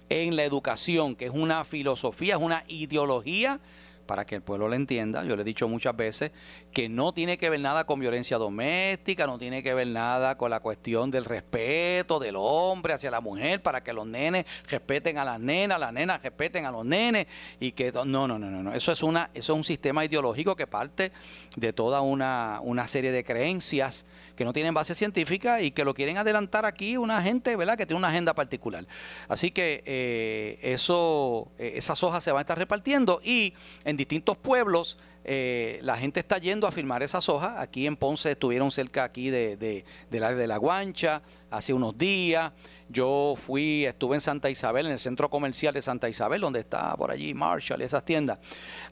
en 0.08 0.36
la 0.36 0.44
educación, 0.44 1.16
que 1.16 1.24
es 1.24 1.32
una 1.34 1.64
filosofía, 1.64 2.36
es 2.36 2.40
una 2.40 2.62
ideología 2.68 3.58
para 4.06 4.24
que 4.24 4.36
el 4.36 4.42
pueblo 4.42 4.68
lo 4.68 4.76
entienda, 4.76 5.24
yo 5.24 5.34
le 5.34 5.42
he 5.42 5.44
dicho 5.44 5.66
muchas 5.66 5.96
veces 5.96 6.30
que 6.74 6.88
no 6.88 7.14
tiene 7.14 7.38
que 7.38 7.48
ver 7.48 7.60
nada 7.60 7.86
con 7.86 8.00
violencia 8.00 8.36
doméstica, 8.36 9.26
no 9.26 9.38
tiene 9.38 9.62
que 9.62 9.72
ver 9.72 9.86
nada 9.86 10.36
con 10.36 10.50
la 10.50 10.58
cuestión 10.58 11.10
del 11.10 11.24
respeto 11.24 12.18
del 12.18 12.34
hombre 12.36 12.92
hacia 12.92 13.12
la 13.12 13.20
mujer, 13.20 13.62
para 13.62 13.82
que 13.82 13.92
los 13.92 14.06
nenes 14.06 14.44
respeten 14.68 15.16
a 15.16 15.24
las 15.24 15.38
nenas, 15.38 15.78
las 15.78 15.92
nenas 15.92 16.20
respeten 16.20 16.66
a 16.66 16.72
los 16.72 16.84
nenes 16.84 17.28
y 17.60 17.72
que 17.72 17.92
no, 17.92 18.04
no, 18.04 18.26
no, 18.26 18.38
no, 18.38 18.62
no, 18.62 18.74
eso 18.74 18.90
es 18.90 19.02
una 19.04 19.30
eso 19.32 19.52
es 19.52 19.56
un 19.56 19.64
sistema 19.64 20.04
ideológico 20.04 20.56
que 20.56 20.66
parte 20.66 21.12
de 21.56 21.72
toda 21.72 22.00
una, 22.00 22.58
una 22.60 22.88
serie 22.88 23.12
de 23.12 23.22
creencias 23.22 24.04
que 24.34 24.44
no 24.44 24.52
tienen 24.52 24.74
base 24.74 24.96
científica 24.96 25.62
y 25.62 25.70
que 25.70 25.84
lo 25.84 25.94
quieren 25.94 26.18
adelantar 26.18 26.66
aquí 26.66 26.96
una 26.96 27.22
gente, 27.22 27.54
¿verdad?, 27.54 27.78
que 27.78 27.86
tiene 27.86 27.98
una 27.98 28.08
agenda 28.08 28.34
particular. 28.34 28.84
Así 29.28 29.52
que 29.52 29.84
eh, 29.86 30.58
eso, 30.60 31.52
eh, 31.56 31.74
esas 31.76 32.02
hojas 32.02 32.24
se 32.24 32.32
van 32.32 32.38
a 32.38 32.40
estar 32.40 32.58
repartiendo 32.58 33.20
y 33.22 33.54
en 33.84 33.96
distintos 33.96 34.36
pueblos 34.36 34.98
eh, 35.24 35.78
la 35.82 35.96
gente 35.96 36.20
está 36.20 36.38
yendo 36.38 36.66
a 36.66 36.72
firmar 36.72 37.02
esas 37.02 37.28
hojas. 37.28 37.54
Aquí 37.58 37.86
en 37.86 37.96
Ponce 37.96 38.30
estuvieron 38.30 38.70
cerca 38.70 39.04
aquí 39.04 39.30
de, 39.30 39.84
del 40.10 40.24
área 40.24 40.38
de 40.38 40.46
la 40.46 40.58
Guancha 40.58 41.22
hace 41.50 41.72
unos 41.72 41.96
días. 41.96 42.52
Yo 42.88 43.34
fui, 43.36 43.86
estuve 43.86 44.16
en 44.16 44.20
Santa 44.20 44.50
Isabel, 44.50 44.86
en 44.86 44.92
el 44.92 44.98
centro 44.98 45.30
comercial 45.30 45.72
de 45.72 45.80
Santa 45.80 46.08
Isabel, 46.08 46.40
donde 46.40 46.60
está 46.60 46.94
por 46.96 47.10
allí 47.10 47.32
Marshall 47.32 47.80
y 47.80 47.84
esas 47.84 48.04
tiendas. 48.04 48.38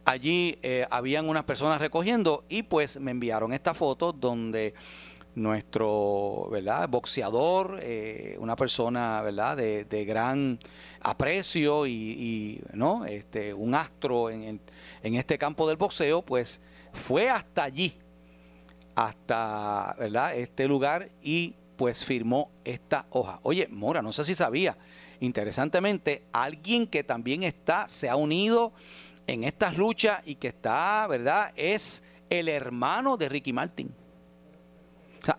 Allí 0.05 0.59
habían 0.91 1.29
unas 1.29 1.45
personas 1.45 1.81
recogiendo 1.81 2.45
y 2.49 2.63
pues 2.63 2.99
me 2.99 3.11
enviaron 3.11 3.53
esta 3.53 3.75
foto 3.75 4.13
donde 4.13 4.75
nuestro 5.35 6.49
¿verdad? 6.51 6.89
boxeador, 6.89 7.79
eh, 7.83 8.37
una 8.39 8.57
persona 8.57 9.23
¿verdad? 9.23 9.57
De, 9.57 10.05
gran 10.05 10.59
aprecio 11.01 11.87
y, 11.87 12.63
¿no? 12.73 13.05
este, 13.07 13.55
un 13.55 13.75
astro 13.75 14.31
en, 14.31 14.61
en, 15.03 15.15
este 15.15 15.39
campo 15.39 15.69
del 15.69 15.77
boxeo, 15.77 16.23
pues 16.23 16.61
fue 16.93 17.31
hasta 17.31 17.65
allí, 17.65 17.99
hasta 18.95 19.97
¿verdad? 19.99 20.37
este 20.37 20.69
lugar 20.69 21.09
y 21.23 21.55
pues 21.77 22.05
firmó 22.05 22.51
esta 22.65 23.07
hoja. 23.11 23.41
Oye, 23.43 23.69
Mora, 23.69 24.03
no 24.03 24.13
sé 24.13 24.25
si 24.25 24.35
sabía, 24.35 24.77
interesantemente, 25.21 26.25
alguien 26.33 26.87
que 26.87 27.05
también 27.05 27.43
está, 27.43 27.89
se 27.89 28.09
ha 28.09 28.17
unido 28.17 28.73
en 29.27 29.45
estas 29.45 29.77
luchas 29.77 30.21
y 30.25 30.37
que 30.37 30.49
está, 30.49 31.07
¿verdad? 31.09 31.53
Es 31.57 32.03
el 32.31 32.49
hermano 32.49 33.17
de 33.17 33.29
Ricky 33.29 33.53
Martin 33.53 33.95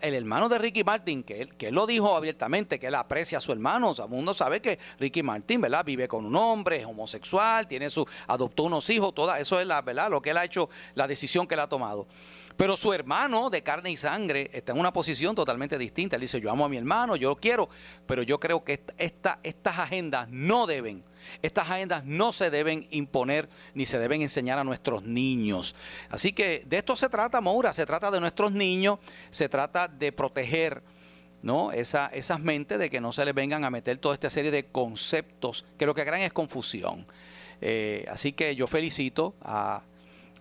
el 0.02 0.14
hermano 0.14 0.50
de 0.50 0.58
Ricky 0.58 0.84
Martin, 0.84 1.24
que 1.24 1.42
él, 1.42 1.56
que 1.56 1.72
lo 1.72 1.86
dijo 1.86 2.16
abiertamente, 2.16 2.80
que 2.80 2.88
él 2.88 2.96
aprecia 2.96 3.38
a 3.38 3.42
su 3.42 3.52
hermano. 3.52 3.90
O 3.90 3.96
sea, 3.96 4.06
el 4.06 4.12
mundo 4.12 4.34
sabe 4.34 4.62
que 4.62 4.80
Ricky 5.00 5.24
Martin, 5.24 5.62
¿verdad? 5.62 5.84
Vive 5.86 6.08
con 6.08 6.26
un 6.26 6.36
hombre, 6.36 6.78
es 6.78 6.86
homosexual, 6.86 7.68
tiene 7.68 7.90
su, 7.90 8.08
adoptó 8.28 8.64
unos 8.64 8.90
hijos, 8.90 9.14
toda, 9.14 9.40
eso 9.40 9.60
es 9.60 9.68
la, 9.68 9.82
¿verdad? 9.82 10.10
Lo 10.10 10.22
que 10.22 10.32
él 10.32 10.38
ha 10.38 10.46
hecho, 10.46 10.70
la 10.96 11.08
decisión 11.08 11.48
que 11.48 11.56
él 11.56 11.60
ha 11.60 11.68
tomado. 11.68 12.08
Pero 12.56 12.78
su 12.78 12.94
hermano 12.94 13.50
de 13.50 13.64
carne 13.64 13.90
y 13.90 13.98
sangre 13.98 14.50
está 14.54 14.74
en 14.74 14.80
una 14.80 14.94
posición 14.94 15.36
totalmente 15.36 15.78
distinta. 15.78 16.16
Él 16.16 16.22
dice, 16.22 16.40
yo 16.40 16.52
amo 16.52 16.66
a 16.66 16.70
mi 16.70 16.78
hermano, 16.78 17.16
yo 17.16 17.30
lo 17.30 17.36
quiero, 17.36 17.68
pero 18.06 18.22
yo 18.22 18.40
creo 18.40 18.64
que 18.64 18.84
esta, 18.98 19.40
estas 19.44 19.80
agendas 19.80 20.28
no 20.30 20.68
deben 20.68 21.04
estas 21.42 21.70
agendas 21.70 22.06
no 22.06 22.34
se 22.34 22.50
deben 22.50 22.88
imponer 22.92 23.50
ni 23.74 23.86
se 23.86 24.00
deben 24.00 24.22
enseñar 24.22 24.60
a 24.60 24.64
nuestros 24.64 25.04
niños. 25.04 25.76
Así 26.10 26.34
que 26.34 26.64
de 26.66 26.78
esto 26.78 26.96
se 26.96 27.10
trata, 27.10 27.42
Moura, 27.42 27.74
se 27.74 27.86
trata 27.86 28.12
de 28.12 28.20
nuestros 28.20 28.52
niños, 28.52 29.00
se 29.30 29.50
trata 29.50 29.88
de 29.88 30.12
proteger 30.12 30.84
¿no? 31.42 31.74
Esa, 31.74 32.08
esas 32.08 32.40
mentes 32.40 32.80
de 32.80 32.90
que 32.90 33.02
no 33.02 33.12
se 33.12 33.26
les 33.26 33.36
vengan 33.36 33.66
a 33.66 33.70
meter 33.70 33.98
toda 33.98 34.16
esta 34.16 34.30
serie 34.30 34.50
de 34.50 34.68
conceptos 34.68 35.66
que 35.78 35.86
lo 35.86 35.94
que 35.94 36.06
crean 36.06 36.22
es 36.22 36.32
confusión. 36.32 37.06
Eh, 37.60 38.06
así 38.10 38.32
que 38.32 38.56
yo 38.56 38.66
felicito 38.66 39.36
a, 39.42 39.84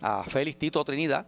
a 0.00 0.24
Tito 0.56 0.84
Trinidad 0.84 1.26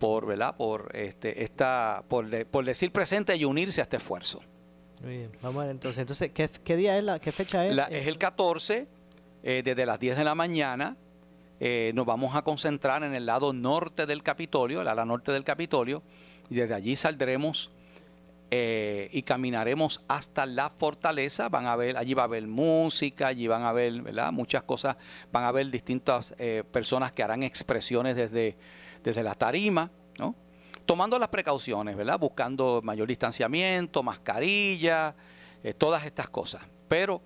por, 0.00 0.26
¿verdad? 0.26 0.56
por, 0.56 0.90
este, 0.94 1.44
esta, 1.44 2.04
por 2.08 2.64
decir 2.64 2.92
presente 2.92 3.36
y 3.36 3.44
unirse 3.44 3.80
a 3.80 3.84
este 3.84 3.96
esfuerzo. 3.96 4.40
Muy 5.02 5.18
bien, 5.18 5.30
vamos 5.42 5.60
a 5.60 5.66
ver 5.66 5.70
entonces. 5.72 5.98
Entonces, 6.00 6.30
¿qué, 6.32 6.76
día 6.76 6.98
es 6.98 7.04
la, 7.04 7.18
qué 7.18 7.32
fecha 7.32 7.66
es? 7.66 7.76
es 7.90 8.06
el 8.06 8.18
14, 8.18 8.86
eh, 9.42 9.62
desde 9.64 9.86
las 9.86 10.00
10 10.00 10.16
de 10.16 10.24
la 10.24 10.34
mañana. 10.34 10.96
Eh, 11.58 11.92
nos 11.94 12.04
vamos 12.04 12.34
a 12.34 12.42
concentrar 12.42 13.02
en 13.02 13.14
el 13.14 13.24
lado 13.24 13.52
norte 13.52 14.06
del 14.06 14.22
Capitolio, 14.22 14.82
el 14.82 14.88
ala 14.88 15.04
norte 15.04 15.32
del 15.32 15.44
Capitolio, 15.44 16.02
y 16.50 16.56
desde 16.56 16.74
allí 16.74 16.96
saldremos 16.96 17.70
eh, 18.50 19.08
y 19.12 19.22
caminaremos 19.22 20.02
hasta 20.06 20.46
la 20.46 20.70
fortaleza. 20.70 21.48
Van 21.48 21.66
a 21.66 21.74
ver, 21.76 21.96
allí 21.96 22.14
va 22.14 22.22
a 22.22 22.26
haber 22.26 22.46
música, 22.46 23.28
allí 23.28 23.48
van 23.48 23.62
a 23.62 23.72
ver, 23.72 24.02
¿verdad? 24.02 24.32
Muchas 24.32 24.62
cosas, 24.64 24.96
van 25.32 25.44
a 25.44 25.52
ver 25.52 25.70
distintas 25.70 26.34
eh, 26.38 26.62
personas 26.70 27.12
que 27.12 27.22
harán 27.22 27.42
expresiones 27.42 28.14
desde, 28.14 28.56
desde 29.02 29.22
la 29.22 29.34
tarima, 29.34 29.90
¿no? 30.18 30.34
Tomando 30.86 31.18
las 31.18 31.28
precauciones, 31.28 31.96
¿verdad? 31.96 32.18
Buscando 32.18 32.80
mayor 32.82 33.08
distanciamiento, 33.08 34.02
mascarilla, 34.02 35.14
eh, 35.62 35.74
todas 35.74 36.06
estas 36.06 36.28
cosas. 36.28 36.62
Pero 36.88 37.20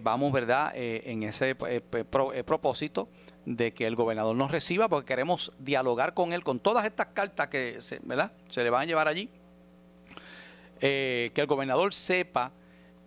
vamos, 0.00 0.32
¿verdad? 0.32 0.72
en 0.74 1.24
ese 1.24 1.54
propósito 1.54 3.10
de 3.44 3.74
que 3.74 3.86
el 3.86 3.96
gobernador 3.96 4.34
nos 4.34 4.50
reciba 4.50 4.88
porque 4.88 5.08
queremos 5.08 5.52
dialogar 5.58 6.14
con 6.14 6.32
él 6.32 6.42
con 6.42 6.58
todas 6.58 6.86
estas 6.86 7.08
cartas 7.08 7.48
que 7.48 7.82
se, 7.82 8.00
¿verdad? 8.02 8.32
se 8.48 8.64
le 8.64 8.70
van 8.70 8.80
a 8.80 8.84
llevar 8.86 9.08
allí 9.08 9.28
eh, 10.80 11.30
que 11.34 11.40
el 11.40 11.46
gobernador 11.46 11.94
sepa 11.94 12.52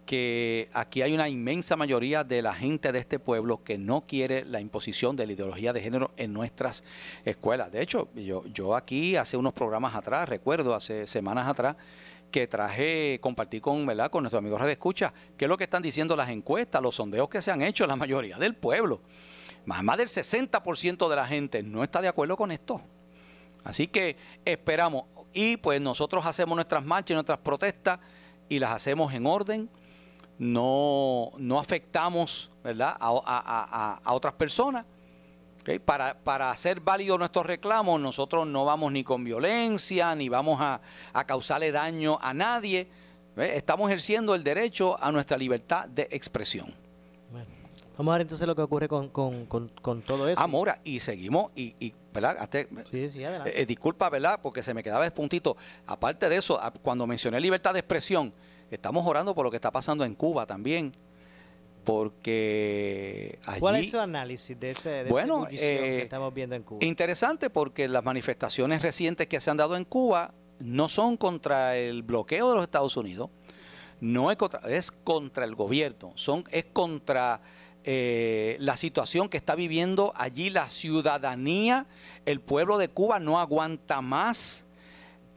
que 0.07 0.69
aquí 0.73 1.03
hay 1.03 1.13
una 1.13 1.29
inmensa 1.29 1.75
mayoría 1.75 2.23
de 2.23 2.41
la 2.41 2.53
gente 2.53 2.91
de 2.91 2.97
este 2.97 3.19
pueblo 3.19 3.63
que 3.63 3.77
no 3.77 4.07
quiere 4.07 4.45
la 4.45 4.59
imposición 4.59 5.15
de 5.15 5.27
la 5.27 5.33
ideología 5.33 5.73
de 5.73 5.81
género 5.81 6.11
en 6.17 6.33
nuestras 6.33 6.83
escuelas. 7.25 7.71
De 7.71 7.81
hecho, 7.81 8.07
yo, 8.15 8.75
aquí 8.75 9.15
hace 9.17 9.37
unos 9.37 9.53
programas 9.53 9.93
atrás, 9.93 10.27
recuerdo, 10.27 10.73
hace 10.73 11.05
semanas 11.05 11.47
atrás, 11.47 11.75
que 12.31 12.47
traje, 12.47 13.19
compartí 13.21 13.59
con, 13.59 13.85
¿verdad? 13.85 14.09
con 14.09 14.23
nuestros 14.23 14.39
amigos 14.39 14.61
escucha, 14.67 15.13
qué 15.37 15.45
es 15.45 15.49
lo 15.49 15.57
que 15.57 15.65
están 15.65 15.83
diciendo 15.83 16.15
las 16.15 16.29
encuestas, 16.29 16.81
los 16.81 16.95
sondeos 16.95 17.29
que 17.29 17.41
se 17.41 17.51
han 17.51 17.61
hecho, 17.61 17.85
la 17.85 17.95
mayoría 17.95 18.37
del 18.37 18.55
pueblo. 18.55 19.01
Más, 19.65 19.83
más 19.83 19.97
del 19.97 20.07
60% 20.07 21.09
de 21.09 21.15
la 21.15 21.27
gente 21.27 21.61
no 21.61 21.83
está 21.83 22.01
de 22.01 22.07
acuerdo 22.07 22.35
con 22.37 22.51
esto. 22.51 22.81
Así 23.63 23.87
que 23.87 24.15
esperamos, 24.45 25.03
y 25.33 25.57
pues 25.57 25.81
nosotros 25.81 26.25
hacemos 26.25 26.55
nuestras 26.55 26.85
marchas 26.85 27.11
y 27.11 27.13
nuestras 27.15 27.39
protestas 27.39 27.99
y 28.47 28.59
las 28.59 28.71
hacemos 28.71 29.13
en 29.13 29.25
orden, 29.25 29.69
no, 30.39 31.31
no 31.37 31.59
afectamos 31.59 32.51
¿verdad? 32.67 32.97
A, 32.99 34.13
otras 34.13 34.33
personas. 34.33 34.85
Para, 35.83 36.17
para, 36.17 36.51
hacer 36.51 36.79
válido 36.79 37.17
nuestros 37.17 37.45
reclamos, 37.45 37.99
nosotros 37.99 38.47
no 38.47 38.63
vamos 38.63 38.91
ni 38.91 39.03
con 39.03 39.23
violencia, 39.23 40.15
ni 40.15 40.29
vamos 40.29 40.59
a, 40.61 40.79
causarle 41.25 41.71
daño 41.71 42.17
a 42.21 42.33
nadie. 42.33 42.87
Estamos 43.37 43.89
ejerciendo 43.89 44.33
el 44.35 44.43
derecho 44.43 45.01
a 45.01 45.11
nuestra 45.11 45.37
libertad 45.37 45.87
de 45.87 46.07
expresión. 46.11 46.73
Vamos 47.97 48.11
a 48.11 48.17
ver 48.17 48.21
entonces 48.21 48.47
lo 48.47 48.55
que 48.55 48.61
ocurre 48.61 48.87
con, 48.87 49.09
todo 50.05 50.29
eso. 50.29 50.39
Ah, 50.39 50.47
Mora, 50.47 50.79
y 50.83 50.99
seguimos, 50.99 51.51
y, 51.55 51.93
¿verdad? 52.13 52.49
sí, 52.91 53.09
sí, 53.09 53.23
adelante. 53.23 53.61
Eh, 53.61 53.65
disculpa, 53.65 54.09
¿verdad? 54.09 54.39
Porque 54.41 54.61
se 54.61 54.73
me 54.73 54.83
quedaba 54.83 55.05
el 55.05 55.11
puntito. 55.11 55.57
Aparte 55.85 56.29
de 56.29 56.35
eso, 56.37 56.59
cuando 56.81 57.07
mencioné 57.07 57.41
libertad 57.41 57.73
de 57.73 57.79
expresión, 57.79 58.33
estamos 58.71 59.05
orando 59.05 59.33
por 59.35 59.45
lo 59.45 59.51
que 59.51 59.57
está 59.57 59.71
pasando 59.71 60.05
en 60.05 60.15
Cuba 60.15 60.45
también. 60.45 60.93
Porque 61.83 63.39
allí, 63.45 63.59
¿Cuál 63.61 63.77
es 63.77 63.91
su 63.91 63.97
análisis 63.99 64.59
de 64.59 64.71
ese 64.71 64.89
de 64.89 65.09
bueno, 65.09 65.47
que 65.47 65.55
eh, 65.55 66.01
estamos 66.01 66.33
viendo 66.33 66.55
en 66.55 66.63
Cuba? 66.63 66.79
Interesante 66.83 67.49
porque 67.49 67.87
las 67.87 68.03
manifestaciones 68.03 68.81
recientes 68.81 69.27
que 69.27 69.39
se 69.39 69.49
han 69.49 69.55
dado 69.55 69.77
en 69.77 69.85
Cuba 69.85 70.33
no 70.59 70.89
son 70.89 71.15
contra 71.15 71.77
el 71.77 72.03
bloqueo 72.03 72.49
de 72.49 72.55
los 72.55 72.63
Estados 72.65 72.97
Unidos, 72.97 73.29
no 74.01 74.31
es 74.31 74.37
contra, 74.37 74.59
es 74.67 74.91
contra 74.91 75.45
el 75.45 75.55
gobierno, 75.55 76.11
son, 76.15 76.43
es 76.51 76.65
contra 76.65 77.41
eh, 77.89 78.57
la 78.59 78.75
situación 78.75 79.29
que 79.29 79.37
está 79.37 79.55
viviendo 79.55 80.11
allí 80.17 80.49
la 80.49 80.67
ciudadanía, 80.67 81.87
el 82.25 82.41
pueblo 82.41 82.77
de 82.77 82.89
Cuba 82.89 83.21
no 83.21 83.39
aguanta 83.39 84.01
más 84.01 84.65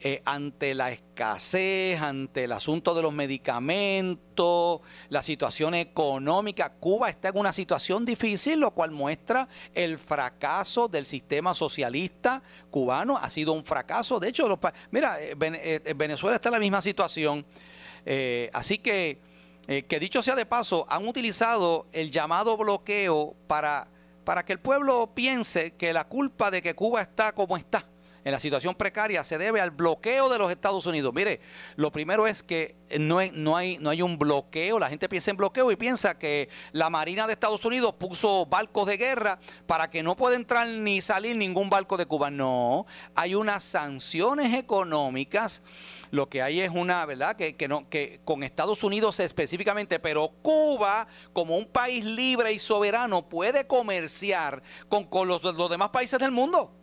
eh, 0.01 0.21
ante 0.25 0.73
la 0.73 0.91
escasez, 0.91 2.01
ante 2.01 2.45
el 2.45 2.51
asunto 2.51 2.93
de 2.93 3.01
los 3.01 3.13
medicamentos, 3.13 4.81
la 5.09 5.23
situación 5.23 5.75
económica. 5.75 6.73
Cuba 6.73 7.09
está 7.09 7.29
en 7.29 7.37
una 7.37 7.53
situación 7.53 8.03
difícil, 8.03 8.59
lo 8.59 8.71
cual 8.71 8.91
muestra 8.91 9.47
el 9.73 9.99
fracaso 9.99 10.87
del 10.87 11.05
sistema 11.05 11.53
socialista 11.53 12.43
cubano. 12.69 13.17
Ha 13.17 13.29
sido 13.29 13.53
un 13.53 13.63
fracaso. 13.63 14.19
De 14.19 14.29
hecho, 14.29 14.59
mira, 14.91 15.17
eh, 15.21 15.35
Venezuela 15.95 16.35
está 16.35 16.49
en 16.49 16.53
la 16.53 16.59
misma 16.59 16.81
situación. 16.81 17.45
así 18.53 18.79
que 18.79 19.31
eh, 19.67 19.83
que 19.83 19.99
dicho 19.99 20.23
sea 20.23 20.35
de 20.35 20.45
paso, 20.45 20.85
han 20.89 21.07
utilizado 21.07 21.85
el 21.93 22.09
llamado 22.09 22.57
bloqueo 22.57 23.35
para, 23.47 23.87
para 24.23 24.43
que 24.43 24.53
el 24.53 24.59
pueblo 24.59 25.11
piense 25.13 25.75
que 25.75 25.93
la 25.93 26.07
culpa 26.07 26.49
de 26.49 26.63
que 26.63 26.73
Cuba 26.73 27.01
está 27.01 27.33
como 27.33 27.57
está 27.57 27.85
en 28.23 28.31
la 28.31 28.39
situación 28.39 28.75
precaria 28.75 29.23
se 29.23 29.37
debe 29.37 29.61
al 29.61 29.71
bloqueo 29.71 30.29
de 30.29 30.37
los 30.37 30.51
Estados 30.51 30.85
Unidos. 30.85 31.13
Mire, 31.13 31.41
lo 31.75 31.91
primero 31.91 32.27
es 32.27 32.43
que 32.43 32.75
no 32.99 33.17
hay, 33.57 34.01
un 34.01 34.17
bloqueo, 34.17 34.79
la 34.79 34.89
gente 34.89 35.09
piensa 35.09 35.31
en 35.31 35.37
bloqueo 35.37 35.71
y 35.71 35.75
piensa 35.75 36.17
que 36.17 36.49
la 36.71 36.89
Marina 36.89 37.27
de 37.27 37.33
Estados 37.33 37.65
Unidos 37.65 37.93
puso 37.97 38.45
barcos 38.45 38.87
de 38.87 38.97
guerra 38.97 39.39
para 39.65 39.89
que 39.89 40.03
no 40.03 40.15
pueda 40.15 40.35
entrar 40.35 40.67
ni 40.67 41.01
salir 41.01 41.35
ningún 41.35 41.69
barco 41.69 41.97
de 41.97 42.05
Cuba. 42.05 42.29
No, 42.29 42.85
hay 43.15 43.35
unas 43.35 43.63
sanciones 43.63 44.53
económicas 44.53 45.61
lo 46.11 46.27
que 46.27 46.41
hay 46.41 46.59
es 46.59 46.69
una, 46.69 47.05
¿verdad? 47.05 47.37
Que 47.37 48.19
con 48.25 48.43
Estados 48.43 48.83
Unidos 48.83 49.19
específicamente, 49.21 49.97
pero 49.97 50.29
Cuba, 50.41 51.07
como 51.31 51.57
un 51.57 51.65
país 51.65 52.03
libre 52.03 52.51
y 52.51 52.59
soberano, 52.59 53.27
puede 53.27 53.65
comerciar 53.65 54.61
con, 54.89 55.27
los, 55.27 55.41
demás 55.69 55.89
países 55.89 56.19
del 56.19 56.31
mundo 56.31 56.73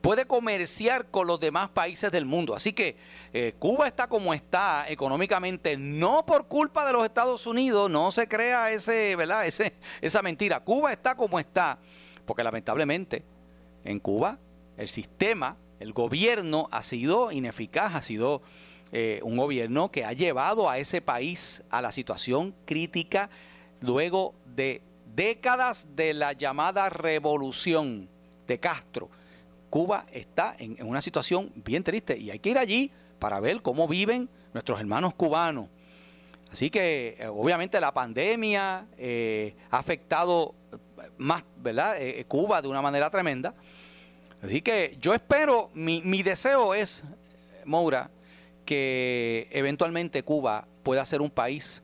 puede 0.00 0.26
comerciar 0.26 1.10
con 1.10 1.26
los 1.26 1.40
demás 1.40 1.70
países 1.70 2.10
del 2.10 2.24
mundo. 2.24 2.54
Así 2.54 2.72
que 2.72 2.96
eh, 3.32 3.54
Cuba 3.58 3.86
está 3.86 4.08
como 4.08 4.34
está 4.34 4.86
económicamente, 4.88 5.76
no 5.76 6.24
por 6.24 6.48
culpa 6.48 6.86
de 6.86 6.92
los 6.92 7.04
Estados 7.04 7.46
Unidos, 7.46 7.90
no 7.90 8.10
se 8.12 8.28
crea 8.28 8.70
ese, 8.70 9.14
¿verdad? 9.16 9.46
Ese, 9.46 9.74
esa 10.00 10.22
mentira. 10.22 10.60
Cuba 10.60 10.92
está 10.92 11.14
como 11.14 11.38
está, 11.38 11.78
porque 12.26 12.42
lamentablemente 12.42 13.24
en 13.84 13.98
Cuba 13.98 14.38
el 14.76 14.88
sistema 14.88 15.56
el 15.78 15.92
gobierno 15.92 16.68
ha 16.70 16.82
sido 16.82 17.32
ineficaz, 17.32 17.94
ha 17.94 18.02
sido 18.02 18.42
eh, 18.92 19.20
un 19.22 19.36
gobierno 19.36 19.90
que 19.90 20.04
ha 20.04 20.12
llevado 20.12 20.68
a 20.68 20.78
ese 20.78 21.00
país 21.00 21.62
a 21.70 21.80
la 21.80 21.92
situación 21.92 22.54
crítica 22.64 23.30
luego 23.80 24.34
de 24.44 24.82
décadas 25.14 25.88
de 25.94 26.12
la 26.12 26.32
llamada 26.32 26.90
revolución 26.90 28.08
de 28.46 28.60
Castro. 28.60 29.10
Cuba 29.70 30.06
está 30.12 30.54
en, 30.58 30.76
una 30.84 31.00
situación 31.00 31.52
bien 31.54 31.82
triste 31.82 32.18
y 32.18 32.30
hay 32.30 32.38
que 32.38 32.50
ir 32.50 32.58
allí 32.58 32.90
para 33.18 33.40
ver 33.40 33.62
cómo 33.62 33.88
viven 33.88 34.28
nuestros 34.52 34.80
hermanos 34.80 35.14
cubanos. 35.14 35.68
Así 36.52 36.68
que 36.68 37.16
eh, 37.18 37.28
obviamente 37.28 37.80
la 37.80 37.94
pandemia 37.94 38.86
eh, 38.98 39.54
ha 39.70 39.78
afectado 39.78 40.54
más, 41.16 41.44
¿verdad? 41.56 41.96
Cuba 42.26 42.60
de 42.60 42.68
una 42.68 42.82
manera 42.82 43.08
tremenda. 43.10 43.54
Así 44.42 44.60
que 44.60 44.96
yo 45.00 45.14
espero, 45.14 45.70
mi, 45.74 46.02
mi 46.02 46.22
deseo 46.22 46.74
es, 46.74 47.04
Moura, 47.64 48.10
que 48.64 49.48
eventualmente 49.50 50.22
Cuba 50.22 50.66
pueda 50.82 51.04
ser 51.04 51.20
un 51.20 51.30
país 51.30 51.82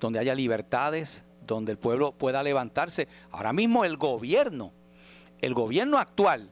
donde 0.00 0.18
haya 0.18 0.34
libertades, 0.34 1.24
donde 1.46 1.72
el 1.72 1.78
pueblo 1.78 2.12
pueda 2.12 2.42
levantarse. 2.42 3.08
Ahora 3.30 3.52
mismo 3.52 3.84
el 3.84 3.96
gobierno, 3.96 4.72
el 5.40 5.54
gobierno 5.54 5.98
actual, 5.98 6.50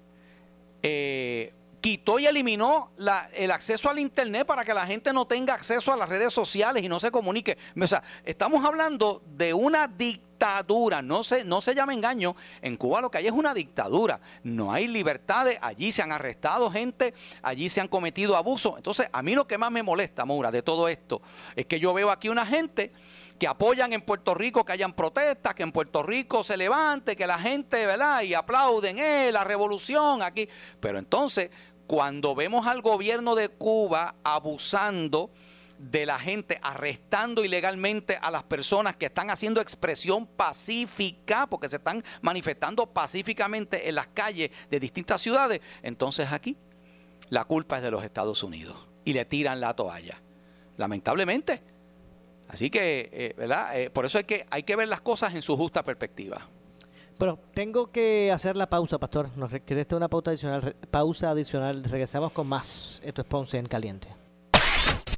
eh, 0.82 1.52
quitó 1.86 2.18
y 2.18 2.26
eliminó 2.26 2.90
el 3.34 3.50
acceso 3.52 3.88
al 3.88 4.00
Internet 4.00 4.44
para 4.44 4.64
que 4.64 4.74
la 4.74 4.86
gente 4.86 5.12
no 5.12 5.24
tenga 5.24 5.54
acceso 5.54 5.92
a 5.92 5.96
las 5.96 6.08
redes 6.08 6.32
sociales 6.32 6.82
y 6.82 6.88
no 6.88 6.98
se 6.98 7.12
comunique. 7.12 7.56
O 7.80 7.86
sea, 7.86 8.02
estamos 8.24 8.64
hablando 8.64 9.22
de 9.36 9.54
una 9.54 9.86
dictadura, 9.86 11.00
no 11.00 11.22
se, 11.22 11.44
no 11.44 11.60
se 11.60 11.76
llama 11.76 11.94
engaño, 11.94 12.34
en 12.60 12.76
Cuba 12.76 13.00
lo 13.00 13.08
que 13.08 13.18
hay 13.18 13.28
es 13.28 13.32
una 13.32 13.54
dictadura, 13.54 14.20
no 14.42 14.72
hay 14.72 14.88
libertades, 14.88 15.58
allí 15.62 15.92
se 15.92 16.02
han 16.02 16.10
arrestado 16.10 16.72
gente, 16.72 17.14
allí 17.40 17.68
se 17.68 17.80
han 17.80 17.86
cometido 17.86 18.36
abusos. 18.36 18.74
Entonces, 18.76 19.08
a 19.12 19.22
mí 19.22 19.36
lo 19.36 19.46
que 19.46 19.56
más 19.56 19.70
me 19.70 19.84
molesta, 19.84 20.24
Moura, 20.24 20.50
de 20.50 20.62
todo 20.62 20.88
esto, 20.88 21.22
es 21.54 21.66
que 21.66 21.78
yo 21.78 21.94
veo 21.94 22.10
aquí 22.10 22.28
una 22.28 22.46
gente 22.46 22.90
que 23.38 23.46
apoyan 23.46 23.92
en 23.92 24.02
Puerto 24.02 24.34
Rico 24.34 24.64
que 24.64 24.72
hayan 24.72 24.92
protestas, 24.92 25.54
que 25.54 25.62
en 25.62 25.72
Puerto 25.72 26.02
Rico 26.02 26.42
se 26.42 26.56
levante, 26.56 27.16
que 27.16 27.26
la 27.26 27.38
gente, 27.38 27.84
¿verdad? 27.86 28.22
Y 28.22 28.34
aplauden, 28.34 28.98
eh, 28.98 29.30
la 29.32 29.44
revolución 29.44 30.22
aquí. 30.22 30.48
Pero 30.80 30.98
entonces, 30.98 31.50
cuando 31.86 32.34
vemos 32.34 32.66
al 32.66 32.82
gobierno 32.82 33.34
de 33.34 33.48
Cuba 33.48 34.14
abusando 34.24 35.30
de 35.78 36.06
la 36.06 36.18
gente, 36.18 36.58
arrestando 36.62 37.44
ilegalmente 37.44 38.18
a 38.20 38.30
las 38.30 38.42
personas 38.44 38.96
que 38.96 39.06
están 39.06 39.30
haciendo 39.30 39.60
expresión 39.60 40.26
pacífica, 40.26 41.46
porque 41.46 41.68
se 41.68 41.76
están 41.76 42.02
manifestando 42.22 42.86
pacíficamente 42.86 43.88
en 43.88 43.94
las 43.94 44.08
calles 44.08 44.50
de 44.70 44.80
distintas 44.80 45.20
ciudades, 45.20 45.60
entonces 45.82 46.32
aquí 46.32 46.56
la 47.28 47.44
culpa 47.44 47.76
es 47.76 47.82
de 47.82 47.90
los 47.90 48.04
Estados 48.04 48.42
Unidos 48.42 48.88
y 49.04 49.12
le 49.12 49.24
tiran 49.26 49.60
la 49.60 49.74
toalla, 49.74 50.22
lamentablemente. 50.76 51.75
Así 52.48 52.70
que, 52.70 53.10
eh, 53.12 53.34
¿verdad? 53.36 53.78
Eh, 53.78 53.90
por 53.90 54.06
eso 54.06 54.18
hay 54.18 54.24
que, 54.24 54.46
hay 54.50 54.62
que 54.62 54.76
ver 54.76 54.88
las 54.88 55.00
cosas 55.00 55.34
en 55.34 55.42
su 55.42 55.56
justa 55.56 55.82
perspectiva. 55.82 56.48
Pero 57.18 57.38
tengo 57.54 57.90
que 57.90 58.30
hacer 58.30 58.56
la 58.56 58.68
pausa, 58.68 58.98
Pastor. 58.98 59.30
Nos 59.36 59.50
requiere 59.50 59.86
una 59.92 60.08
pausa 60.08 60.30
adicional. 60.30 60.76
Pausa 60.90 61.30
adicional. 61.30 61.84
Regresamos 61.84 62.32
con 62.32 62.46
más. 62.46 63.00
Esto 63.04 63.22
es 63.22 63.26
Ponce 63.26 63.58
en 63.58 63.66
Caliente. 63.66 64.08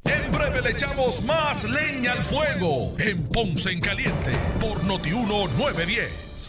En 0.05 0.31
breve 0.31 0.61
le 0.61 0.71
echamos 0.71 1.23
más 1.25 1.69
leña 1.69 2.13
al 2.13 2.23
fuego 2.23 2.93
en 2.99 3.27
Ponce 3.27 3.71
en 3.71 3.81
Caliente 3.81 4.31
por 4.61 4.83
Notiuno 4.83 5.47
910. 5.49 6.48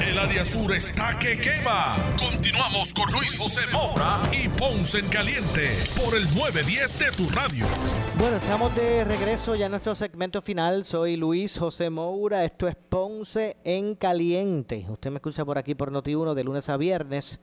El 0.00 0.18
área 0.18 0.44
sur 0.44 0.72
está 0.74 1.18
que 1.18 1.38
quema. 1.38 1.96
Continuamos 2.18 2.92
con 2.94 3.10
Luis 3.12 3.38
José 3.38 3.60
Moura 3.72 4.20
y 4.32 4.48
Ponce 4.48 4.98
en 4.98 5.08
Caliente 5.08 5.70
por 6.02 6.16
el 6.16 6.24
910 6.34 6.98
de 6.98 7.10
tu 7.12 7.28
radio. 7.28 7.66
Bueno, 8.18 8.36
estamos 8.38 8.74
de 8.74 9.04
regreso 9.04 9.54
ya 9.54 9.66
en 9.66 9.72
nuestro 9.72 9.94
segmento 9.94 10.40
final. 10.42 10.84
Soy 10.84 11.16
Luis 11.16 11.58
José 11.58 11.90
Moura. 11.90 12.44
Esto 12.44 12.66
es 12.66 12.76
Ponce 12.76 13.56
en 13.62 13.94
Caliente. 13.94 14.86
Usted 14.88 15.10
me 15.10 15.16
escucha 15.16 15.44
por 15.44 15.58
aquí 15.58 15.74
por 15.74 15.92
Noti1 15.92 16.34
de 16.34 16.44
lunes 16.44 16.68
a 16.68 16.76
viernes. 16.76 17.38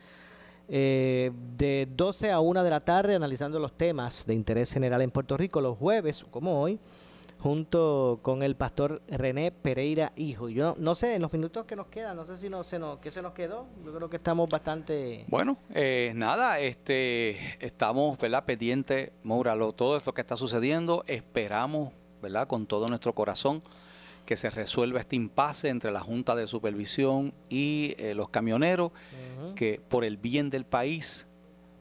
eh, 0.69 1.31
de 1.57 1.87
12 1.95 2.31
a 2.31 2.39
1 2.41 2.63
de 2.63 2.69
la 2.69 2.81
tarde 2.81 3.15
analizando 3.15 3.57
los 3.59 3.77
temas 3.77 4.25
de 4.25 4.33
interés 4.33 4.71
general 4.73 5.01
en 5.01 5.11
Puerto 5.11 5.37
Rico 5.37 5.61
los 5.61 5.77
jueves, 5.77 6.25
como 6.29 6.61
hoy, 6.61 6.77
junto 7.39 8.19
con 8.23 8.41
el 8.43 8.55
pastor 8.55 9.01
René 9.07 9.51
Pereira 9.51 10.11
Hijo. 10.15 10.49
Yo 10.49 10.75
no 10.79 10.95
sé, 10.95 11.15
en 11.15 11.21
los 11.21 11.31
minutos 11.33 11.65
que 11.65 11.75
nos 11.75 11.87
quedan, 11.87 12.17
no 12.17 12.25
sé 12.25 12.37
si 12.37 12.49
no, 12.49 12.63
se 12.63 12.79
nos, 12.79 12.97
qué 12.99 13.11
se 13.11 13.21
nos 13.21 13.33
quedó. 13.33 13.67
Yo 13.85 13.93
creo 13.95 14.09
que 14.09 14.17
estamos 14.17 14.49
bastante... 14.49 15.25
Bueno, 15.27 15.57
eh, 15.73 16.13
nada, 16.15 16.59
este, 16.59 17.37
estamos, 17.65 18.17
¿verdad? 18.17 18.43
Pendientes, 18.45 19.11
Moura, 19.23 19.55
lo- 19.55 19.73
todo 19.73 19.97
esto 19.97 20.13
que 20.13 20.21
está 20.21 20.35
sucediendo. 20.35 21.03
Esperamos, 21.07 21.93
¿verdad? 22.21 22.47
Con 22.47 22.65
todo 22.65 22.87
nuestro 22.87 23.13
corazón 23.13 23.61
que 24.25 24.35
se 24.35 24.49
resuelva 24.49 24.99
este 24.99 25.15
impasse 25.15 25.69
entre 25.69 25.89
la 25.91 26.01
Junta 26.01 26.35
de 26.35 26.47
Supervisión 26.47 27.33
y 27.49 27.95
eh, 27.97 28.13
los 28.13 28.27
camioneros, 28.29 28.91
que 29.55 29.79
por 29.87 30.03
el 30.03 30.17
bien 30.17 30.49
del 30.49 30.65
país, 30.65 31.27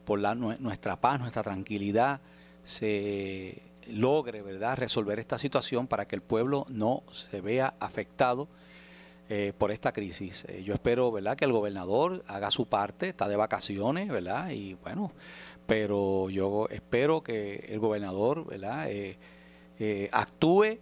por 0.05 0.19
la, 0.19 0.33
nue- 0.33 0.57
nuestra 0.59 0.95
paz, 1.01 1.19
nuestra 1.19 1.43
tranquilidad, 1.43 2.21
se 2.63 3.61
logre, 3.89 4.41
¿verdad?, 4.41 4.77
resolver 4.77 5.19
esta 5.19 5.37
situación 5.37 5.87
para 5.87 6.07
que 6.07 6.15
el 6.15 6.21
pueblo 6.21 6.65
no 6.69 7.03
se 7.11 7.41
vea 7.41 7.73
afectado 7.79 8.47
eh, 9.29 9.53
por 9.57 9.71
esta 9.71 9.91
crisis. 9.91 10.45
Eh, 10.47 10.63
yo 10.63 10.73
espero, 10.73 11.11
¿verdad?, 11.11 11.35
que 11.35 11.45
el 11.45 11.51
gobernador 11.51 12.23
haga 12.27 12.51
su 12.51 12.65
parte, 12.65 13.09
está 13.09 13.27
de 13.27 13.35
vacaciones, 13.35 14.09
¿verdad? 14.09 14.49
Y 14.51 14.75
bueno, 14.75 15.11
pero 15.65 16.29
yo 16.29 16.67
espero 16.69 17.21
que 17.21 17.65
el 17.69 17.79
gobernador, 17.79 18.45
¿verdad?, 18.45 18.87
eh, 18.89 20.09
actúe 20.11 20.79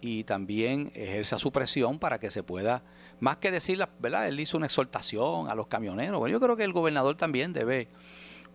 y 0.00 0.24
también 0.24 0.92
ejerza 0.94 1.38
su 1.38 1.52
presión 1.52 1.98
para 1.98 2.18
que 2.18 2.30
se 2.30 2.42
pueda, 2.42 2.82
más 3.18 3.38
que 3.38 3.50
decir, 3.50 3.82
¿verdad? 3.98 4.28
Él 4.28 4.38
hizo 4.38 4.56
una 4.56 4.66
exhortación 4.66 5.48
a 5.48 5.54
los 5.54 5.68
camioneros. 5.68 6.18
Bueno, 6.18 6.32
yo 6.32 6.40
creo 6.40 6.56
que 6.56 6.64
el 6.64 6.72
gobernador 6.72 7.16
también 7.16 7.52
debe 7.52 7.88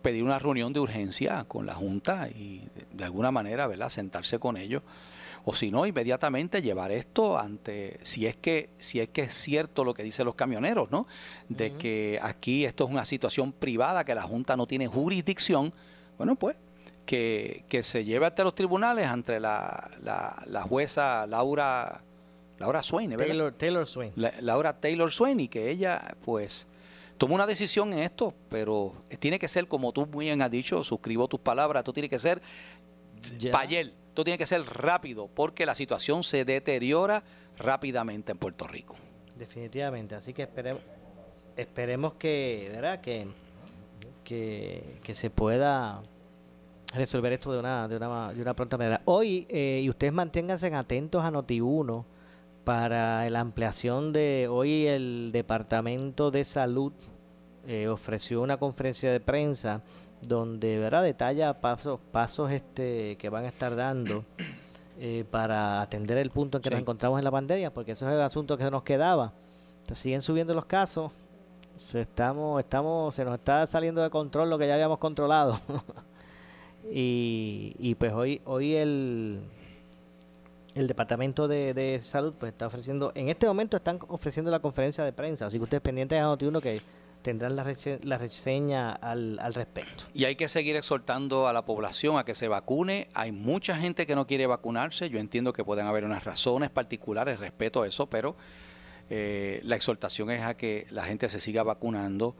pedir 0.02 0.22
una 0.24 0.38
reunión 0.38 0.72
de 0.72 0.80
urgencia 0.80 1.44
con 1.48 1.64
la 1.66 1.74
Junta 1.74 2.28
y 2.28 2.68
de, 2.92 3.04
alguna 3.04 3.30
manera, 3.30 3.66
¿verdad?, 3.66 3.88
sentarse 3.88 4.38
con 4.38 4.56
ellos. 4.56 4.82
O 5.44 5.54
si 5.54 5.70
no, 5.72 5.86
inmediatamente 5.86 6.62
llevar 6.62 6.92
esto 6.92 7.36
ante, 7.38 7.98
si 8.02 8.26
es 8.26 8.36
que, 8.36 8.70
si 8.78 9.00
es 9.00 9.08
que 9.08 9.22
es 9.22 9.34
cierto 9.34 9.82
lo 9.84 9.92
que 9.92 10.04
dicen 10.04 10.24
los 10.24 10.36
camioneros, 10.36 10.90
¿no? 10.92 11.08
De 11.48 11.72
que 11.74 12.20
aquí 12.22 12.64
esto 12.64 12.84
es 12.84 12.90
una 12.90 13.04
situación 13.04 13.52
privada, 13.52 14.04
que 14.04 14.14
la 14.14 14.22
Junta 14.22 14.56
no 14.56 14.66
tiene 14.68 14.86
jurisdicción, 14.86 15.72
bueno, 16.16 16.36
pues 16.36 16.54
que, 17.06 17.64
que 17.68 17.82
se 17.82 18.04
lleve 18.04 18.26
ante 18.26 18.44
los 18.44 18.54
tribunales, 18.54 19.06
ante 19.06 19.40
la, 19.40 19.90
la, 20.04 20.40
la 20.46 20.62
jueza 20.62 21.26
Laura, 21.26 22.00
Laura 22.60 22.80
Swain, 22.84 23.10
¿verdad? 23.10 23.26
Taylor, 23.26 23.52
Taylor 23.54 23.86
Swain. 23.86 24.12
La- 24.14 24.34
Laura 24.40 24.72
Taylor 24.74 25.10
Swain 25.10 25.40
y 25.40 25.48
que 25.48 25.68
ella 25.70 26.14
pues 26.24 26.68
tomó 27.18 27.34
una 27.34 27.46
decisión 27.46 27.92
en 27.92 28.00
esto, 28.00 28.34
pero 28.48 28.94
tiene 29.18 29.38
que 29.38 29.48
ser 29.48 29.68
como 29.68 29.92
tú 29.92 30.06
muy 30.06 30.26
bien 30.26 30.42
has 30.42 30.50
dicho, 30.50 30.82
suscribo 30.84 31.28
tus 31.28 31.40
palabras, 31.40 31.80
esto 31.80 31.92
tiene 31.92 32.08
que 32.08 32.18
ser 32.18 32.42
para 33.50 33.64
ayer, 33.64 33.94
esto 34.08 34.24
tiene 34.24 34.38
que 34.38 34.46
ser 34.46 34.62
rápido 34.64 35.28
porque 35.28 35.66
la 35.66 35.74
situación 35.74 36.24
se 36.24 36.44
deteriora 36.44 37.22
rápidamente 37.56 38.32
en 38.32 38.38
Puerto 38.38 38.66
Rico. 38.66 38.96
Definitivamente, 39.36 40.14
así 40.14 40.34
que 40.34 40.42
esperemos, 40.42 40.82
esperemos 41.56 42.14
que, 42.14 42.70
¿verdad? 42.72 43.00
Que, 43.00 43.26
que, 44.24 44.98
que 45.02 45.14
se 45.14 45.30
pueda 45.30 46.02
resolver 46.94 47.32
esto 47.32 47.52
de 47.52 47.58
una, 47.58 47.88
de 47.88 47.96
una, 47.96 48.32
de 48.32 48.42
una 48.42 48.54
pronta 48.54 48.76
manera. 48.76 49.02
Hoy, 49.04 49.46
eh, 49.48 49.80
y 49.82 49.88
ustedes 49.88 50.12
manténganse 50.12 50.72
atentos 50.74 51.24
a 51.24 51.30
Noti1 51.30 52.04
para 52.64 53.28
la 53.30 53.40
ampliación 53.40 54.12
de 54.12 54.48
hoy 54.48 54.86
el 54.86 55.30
Departamento 55.32 56.30
de 56.30 56.44
Salud 56.44 56.92
eh, 57.66 57.88
ofreció 57.88 58.42
una 58.42 58.56
conferencia 58.56 59.10
de 59.12 59.20
prensa 59.20 59.82
donde 60.26 60.78
verdad 60.78 61.02
detalla 61.02 61.60
pasos 61.60 61.98
pasos 62.12 62.50
este 62.52 63.16
que 63.16 63.28
van 63.28 63.44
a 63.44 63.48
estar 63.48 63.74
dando 63.74 64.24
eh, 64.98 65.24
para 65.30 65.80
atender 65.80 66.18
el 66.18 66.30
punto 66.30 66.58
en 66.58 66.62
que 66.62 66.68
Sí. 66.68 66.74
nos 66.74 66.80
encontramos 66.82 67.18
en 67.18 67.24
la 67.24 67.30
pandemia 67.30 67.72
porque 67.72 67.92
eso 67.92 68.06
es 68.08 68.14
el 68.14 68.20
asunto 68.20 68.56
que 68.56 68.70
nos 68.70 68.82
quedaba. 68.84 69.32
Se 69.88 69.94
siguen 69.96 70.20
subiendo 70.22 70.54
los 70.54 70.64
casos 70.66 71.10
se 71.74 72.02
estamos 72.02 72.60
estamos 72.60 73.14
se 73.14 73.24
nos 73.24 73.34
está 73.34 73.66
saliendo 73.66 74.02
de 74.02 74.10
control 74.10 74.50
lo 74.50 74.58
que 74.58 74.66
ya 74.68 74.74
habíamos 74.74 74.98
controlado. 74.98 75.58
Y, 76.90 77.76
y 77.78 77.94
pues 77.94 78.12
hoy 78.12 78.40
hoy 78.44 78.74
el 78.74 79.40
el 80.74 80.86
departamento 80.86 81.48
de, 81.48 81.74
de 81.74 82.00
salud 82.02 82.34
pues 82.38 82.52
está 82.52 82.66
ofreciendo 82.66 83.12
en 83.14 83.28
este 83.28 83.46
momento 83.46 83.76
están 83.76 83.98
ofreciendo 84.08 84.50
la 84.50 84.60
conferencia 84.60 85.04
de 85.04 85.12
prensa 85.12 85.46
así 85.46 85.58
que 85.58 85.64
ustedes 85.64 85.82
pendientes 85.82 86.18
a 86.18 86.24
Noti1 86.24 86.60
que 86.60 86.80
tendrán 87.22 87.54
la, 87.54 87.62
rese- 87.64 88.02
la 88.02 88.18
reseña 88.18 88.90
al, 88.92 89.38
al 89.38 89.54
respecto 89.54 90.04
Y 90.12 90.24
hay 90.24 90.34
que 90.34 90.48
seguir 90.48 90.74
exhortando 90.76 91.46
a 91.46 91.52
la 91.52 91.64
población 91.64 92.18
a 92.18 92.24
que 92.24 92.34
se 92.34 92.48
vacune. 92.48 93.08
Hay 93.14 93.30
mucha 93.30 93.76
gente 93.76 94.06
que 94.08 94.16
no 94.16 94.26
quiere 94.26 94.46
vacunarse. 94.48 95.08
Yo 95.08 95.20
entiendo 95.20 95.52
que 95.52 95.62
pueden 95.62 95.86
haber 95.86 96.04
unas 96.04 96.24
razones 96.24 96.70
particulares, 96.70 97.38
respeto 97.38 97.82
a 97.82 97.86
eso, 97.86 98.06
pero 98.10 98.34
eh, 99.08 99.60
la 99.62 99.76
exhortación 99.76 100.32
es 100.32 100.42
a 100.42 100.56
que 100.56 100.88
la 100.90 101.04
gente 101.04 101.28
se 101.28 101.38
siga 101.38 101.62
vacunando. 101.62 102.34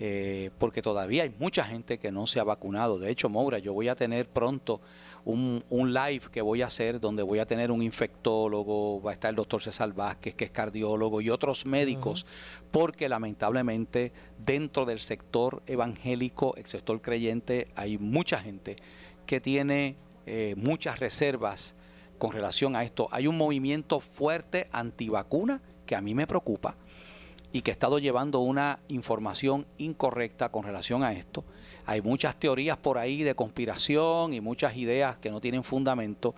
Eh, 0.00 0.50
porque 0.58 0.82
todavía 0.82 1.22
hay 1.22 1.34
mucha 1.38 1.64
gente 1.64 1.98
que 1.98 2.10
no 2.10 2.26
se 2.26 2.40
ha 2.40 2.44
vacunado. 2.44 2.98
De 2.98 3.10
hecho, 3.10 3.28
Moura, 3.28 3.58
yo 3.58 3.72
voy 3.72 3.88
a 3.88 3.94
tener 3.94 4.28
pronto 4.28 4.80
un, 5.24 5.64
un 5.70 5.94
live 5.94 6.22
que 6.32 6.42
voy 6.42 6.62
a 6.62 6.66
hacer 6.66 7.00
donde 7.00 7.22
voy 7.22 7.38
a 7.38 7.46
tener 7.46 7.70
un 7.70 7.82
infectólogo, 7.82 9.00
va 9.00 9.12
a 9.12 9.14
estar 9.14 9.30
el 9.30 9.36
doctor 9.36 9.62
César 9.62 9.92
Vázquez, 9.92 10.34
que 10.34 10.46
es 10.46 10.50
cardiólogo, 10.50 11.20
y 11.20 11.30
otros 11.30 11.64
médicos, 11.64 12.26
porque 12.70 13.08
lamentablemente 13.08 14.12
dentro 14.38 14.84
del 14.84 15.00
sector 15.00 15.62
evangélico, 15.66 16.54
el 16.56 16.66
sector 16.66 17.00
creyente, 17.00 17.68
hay 17.76 17.96
mucha 17.96 18.40
gente 18.40 18.76
que 19.26 19.40
tiene 19.40 19.96
eh, 20.26 20.54
muchas 20.56 20.98
reservas 20.98 21.74
con 22.18 22.32
relación 22.32 22.76
a 22.76 22.84
esto. 22.84 23.08
Hay 23.10 23.26
un 23.26 23.36
movimiento 23.36 24.00
fuerte 24.00 24.68
antivacuna 24.72 25.62
que 25.86 25.94
a 25.94 26.00
mí 26.00 26.14
me 26.14 26.26
preocupa 26.26 26.76
y 27.54 27.62
que 27.62 27.70
ha 27.70 27.72
estado 27.72 28.00
llevando 28.00 28.40
una 28.40 28.80
información 28.88 29.64
incorrecta 29.78 30.50
con 30.50 30.64
relación 30.64 31.04
a 31.04 31.12
esto. 31.12 31.44
Hay 31.86 32.02
muchas 32.02 32.34
teorías 32.34 32.76
por 32.76 32.98
ahí 32.98 33.22
de 33.22 33.36
conspiración 33.36 34.34
y 34.34 34.40
muchas 34.40 34.76
ideas 34.76 35.18
que 35.18 35.30
no 35.30 35.40
tienen 35.40 35.62
fundamento, 35.62 36.34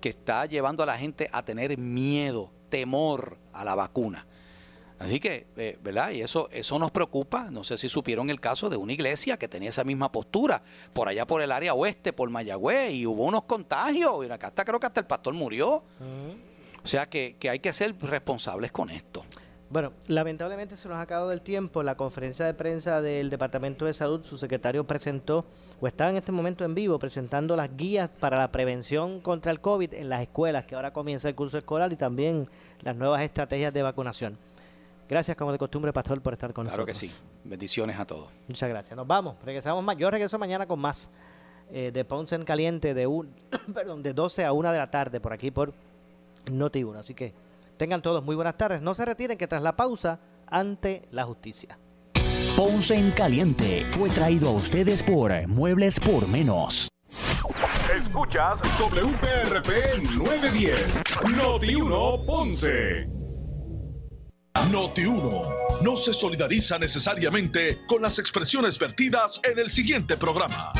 que 0.00 0.10
está 0.10 0.46
llevando 0.46 0.84
a 0.84 0.86
la 0.86 0.96
gente 0.96 1.28
a 1.32 1.44
tener 1.44 1.76
miedo, 1.76 2.52
temor 2.68 3.36
a 3.52 3.64
la 3.64 3.74
vacuna. 3.74 4.28
Así 5.00 5.18
que, 5.18 5.48
eh, 5.56 5.76
¿verdad? 5.82 6.12
Y 6.12 6.22
eso, 6.22 6.48
eso 6.52 6.78
nos 6.78 6.92
preocupa. 6.92 7.50
No 7.50 7.64
sé 7.64 7.76
si 7.76 7.88
supieron 7.88 8.30
el 8.30 8.38
caso 8.38 8.70
de 8.70 8.76
una 8.76 8.92
iglesia 8.92 9.36
que 9.36 9.48
tenía 9.48 9.70
esa 9.70 9.82
misma 9.82 10.12
postura, 10.12 10.62
por 10.92 11.08
allá 11.08 11.26
por 11.26 11.42
el 11.42 11.50
área 11.50 11.74
oeste, 11.74 12.12
por 12.12 12.30
Mayagüez, 12.30 12.92
y 12.92 13.06
hubo 13.06 13.24
unos 13.24 13.42
contagios. 13.42 14.24
Y 14.24 14.30
acá 14.30 14.46
hasta 14.46 14.64
creo 14.64 14.78
que 14.78 14.86
hasta 14.86 15.00
el 15.00 15.06
pastor 15.06 15.34
murió. 15.34 15.82
O 16.84 16.86
sea 16.86 17.08
que, 17.08 17.34
que 17.40 17.50
hay 17.50 17.58
que 17.58 17.72
ser 17.72 17.96
responsables 18.00 18.70
con 18.70 18.88
esto. 18.88 19.24
Bueno, 19.70 19.92
lamentablemente 20.08 20.76
se 20.76 20.88
nos 20.88 20.96
ha 20.96 21.02
acabado 21.02 21.30
el 21.30 21.42
tiempo. 21.42 21.84
La 21.84 21.94
conferencia 21.94 22.44
de 22.44 22.54
prensa 22.54 23.00
del 23.00 23.30
Departamento 23.30 23.84
de 23.84 23.94
Salud, 23.94 24.24
su 24.24 24.36
secretario 24.36 24.82
presentó, 24.84 25.44
o 25.80 25.86
está 25.86 26.10
en 26.10 26.16
este 26.16 26.32
momento 26.32 26.64
en 26.64 26.74
vivo, 26.74 26.98
presentando 26.98 27.54
las 27.54 27.76
guías 27.76 28.08
para 28.08 28.36
la 28.36 28.50
prevención 28.50 29.20
contra 29.20 29.52
el 29.52 29.60
COVID 29.60 29.94
en 29.94 30.08
las 30.08 30.22
escuelas, 30.22 30.64
que 30.64 30.74
ahora 30.74 30.92
comienza 30.92 31.28
el 31.28 31.36
curso 31.36 31.56
escolar, 31.56 31.92
y 31.92 31.96
también 31.96 32.48
las 32.80 32.96
nuevas 32.96 33.22
estrategias 33.22 33.72
de 33.72 33.82
vacunación. 33.82 34.36
Gracias, 35.08 35.36
como 35.36 35.52
de 35.52 35.58
costumbre, 35.58 35.92
Pastor, 35.92 36.20
por 36.20 36.32
estar 36.32 36.52
con 36.52 36.66
Claro 36.66 36.84
nosotros. 36.84 37.00
que 37.00 37.06
sí. 37.06 37.14
Bendiciones 37.44 37.96
a 37.98 38.04
todos. 38.04 38.26
Muchas 38.48 38.68
gracias. 38.68 38.96
Nos 38.96 39.06
vamos. 39.06 39.36
Regresamos 39.44 39.84
más. 39.84 39.96
Yo 39.96 40.10
regreso 40.10 40.36
mañana 40.36 40.66
con 40.66 40.80
más 40.80 41.10
eh, 41.70 41.92
de 41.92 42.04
Ponce 42.04 42.34
en 42.34 42.44
Caliente 42.44 42.92
de, 42.92 43.06
un, 43.06 43.32
perdón, 43.74 44.02
de 44.02 44.14
12 44.14 44.44
a 44.44 44.52
1 44.52 44.72
de 44.72 44.78
la 44.78 44.90
tarde 44.90 45.20
por 45.20 45.32
aquí 45.32 45.52
por 45.52 45.72
Noti1. 46.46 46.96
Así 46.96 47.14
que 47.14 47.32
tengan 47.80 48.02
todos 48.02 48.22
muy 48.22 48.36
buenas 48.36 48.58
tardes. 48.58 48.82
No 48.82 48.92
se 48.92 49.06
retiren 49.06 49.38
que 49.38 49.48
tras 49.48 49.62
la 49.62 49.74
pausa, 49.74 50.20
ante 50.46 51.08
la 51.12 51.24
justicia. 51.24 51.78
Ponce 52.54 52.94
en 52.94 53.10
Caliente 53.10 53.86
fue 53.88 54.10
traído 54.10 54.50
a 54.50 54.52
ustedes 54.52 55.02
por 55.02 55.32
Muebles 55.48 55.98
por 55.98 56.28
Menos. 56.28 56.90
Escuchas 57.96 58.60
WPRP 58.78 60.02
910, 60.14 61.00
Noti 61.34 61.74
1 61.74 62.26
Ponce. 62.26 63.06
Noti 64.70 65.06
1 65.06 65.42
no 65.82 65.96
se 65.96 66.12
solidariza 66.12 66.78
necesariamente 66.78 67.78
con 67.86 68.02
las 68.02 68.18
expresiones 68.18 68.78
vertidas 68.78 69.40
en 69.50 69.58
el 69.58 69.70
siguiente 69.70 70.18
programa. 70.18 70.74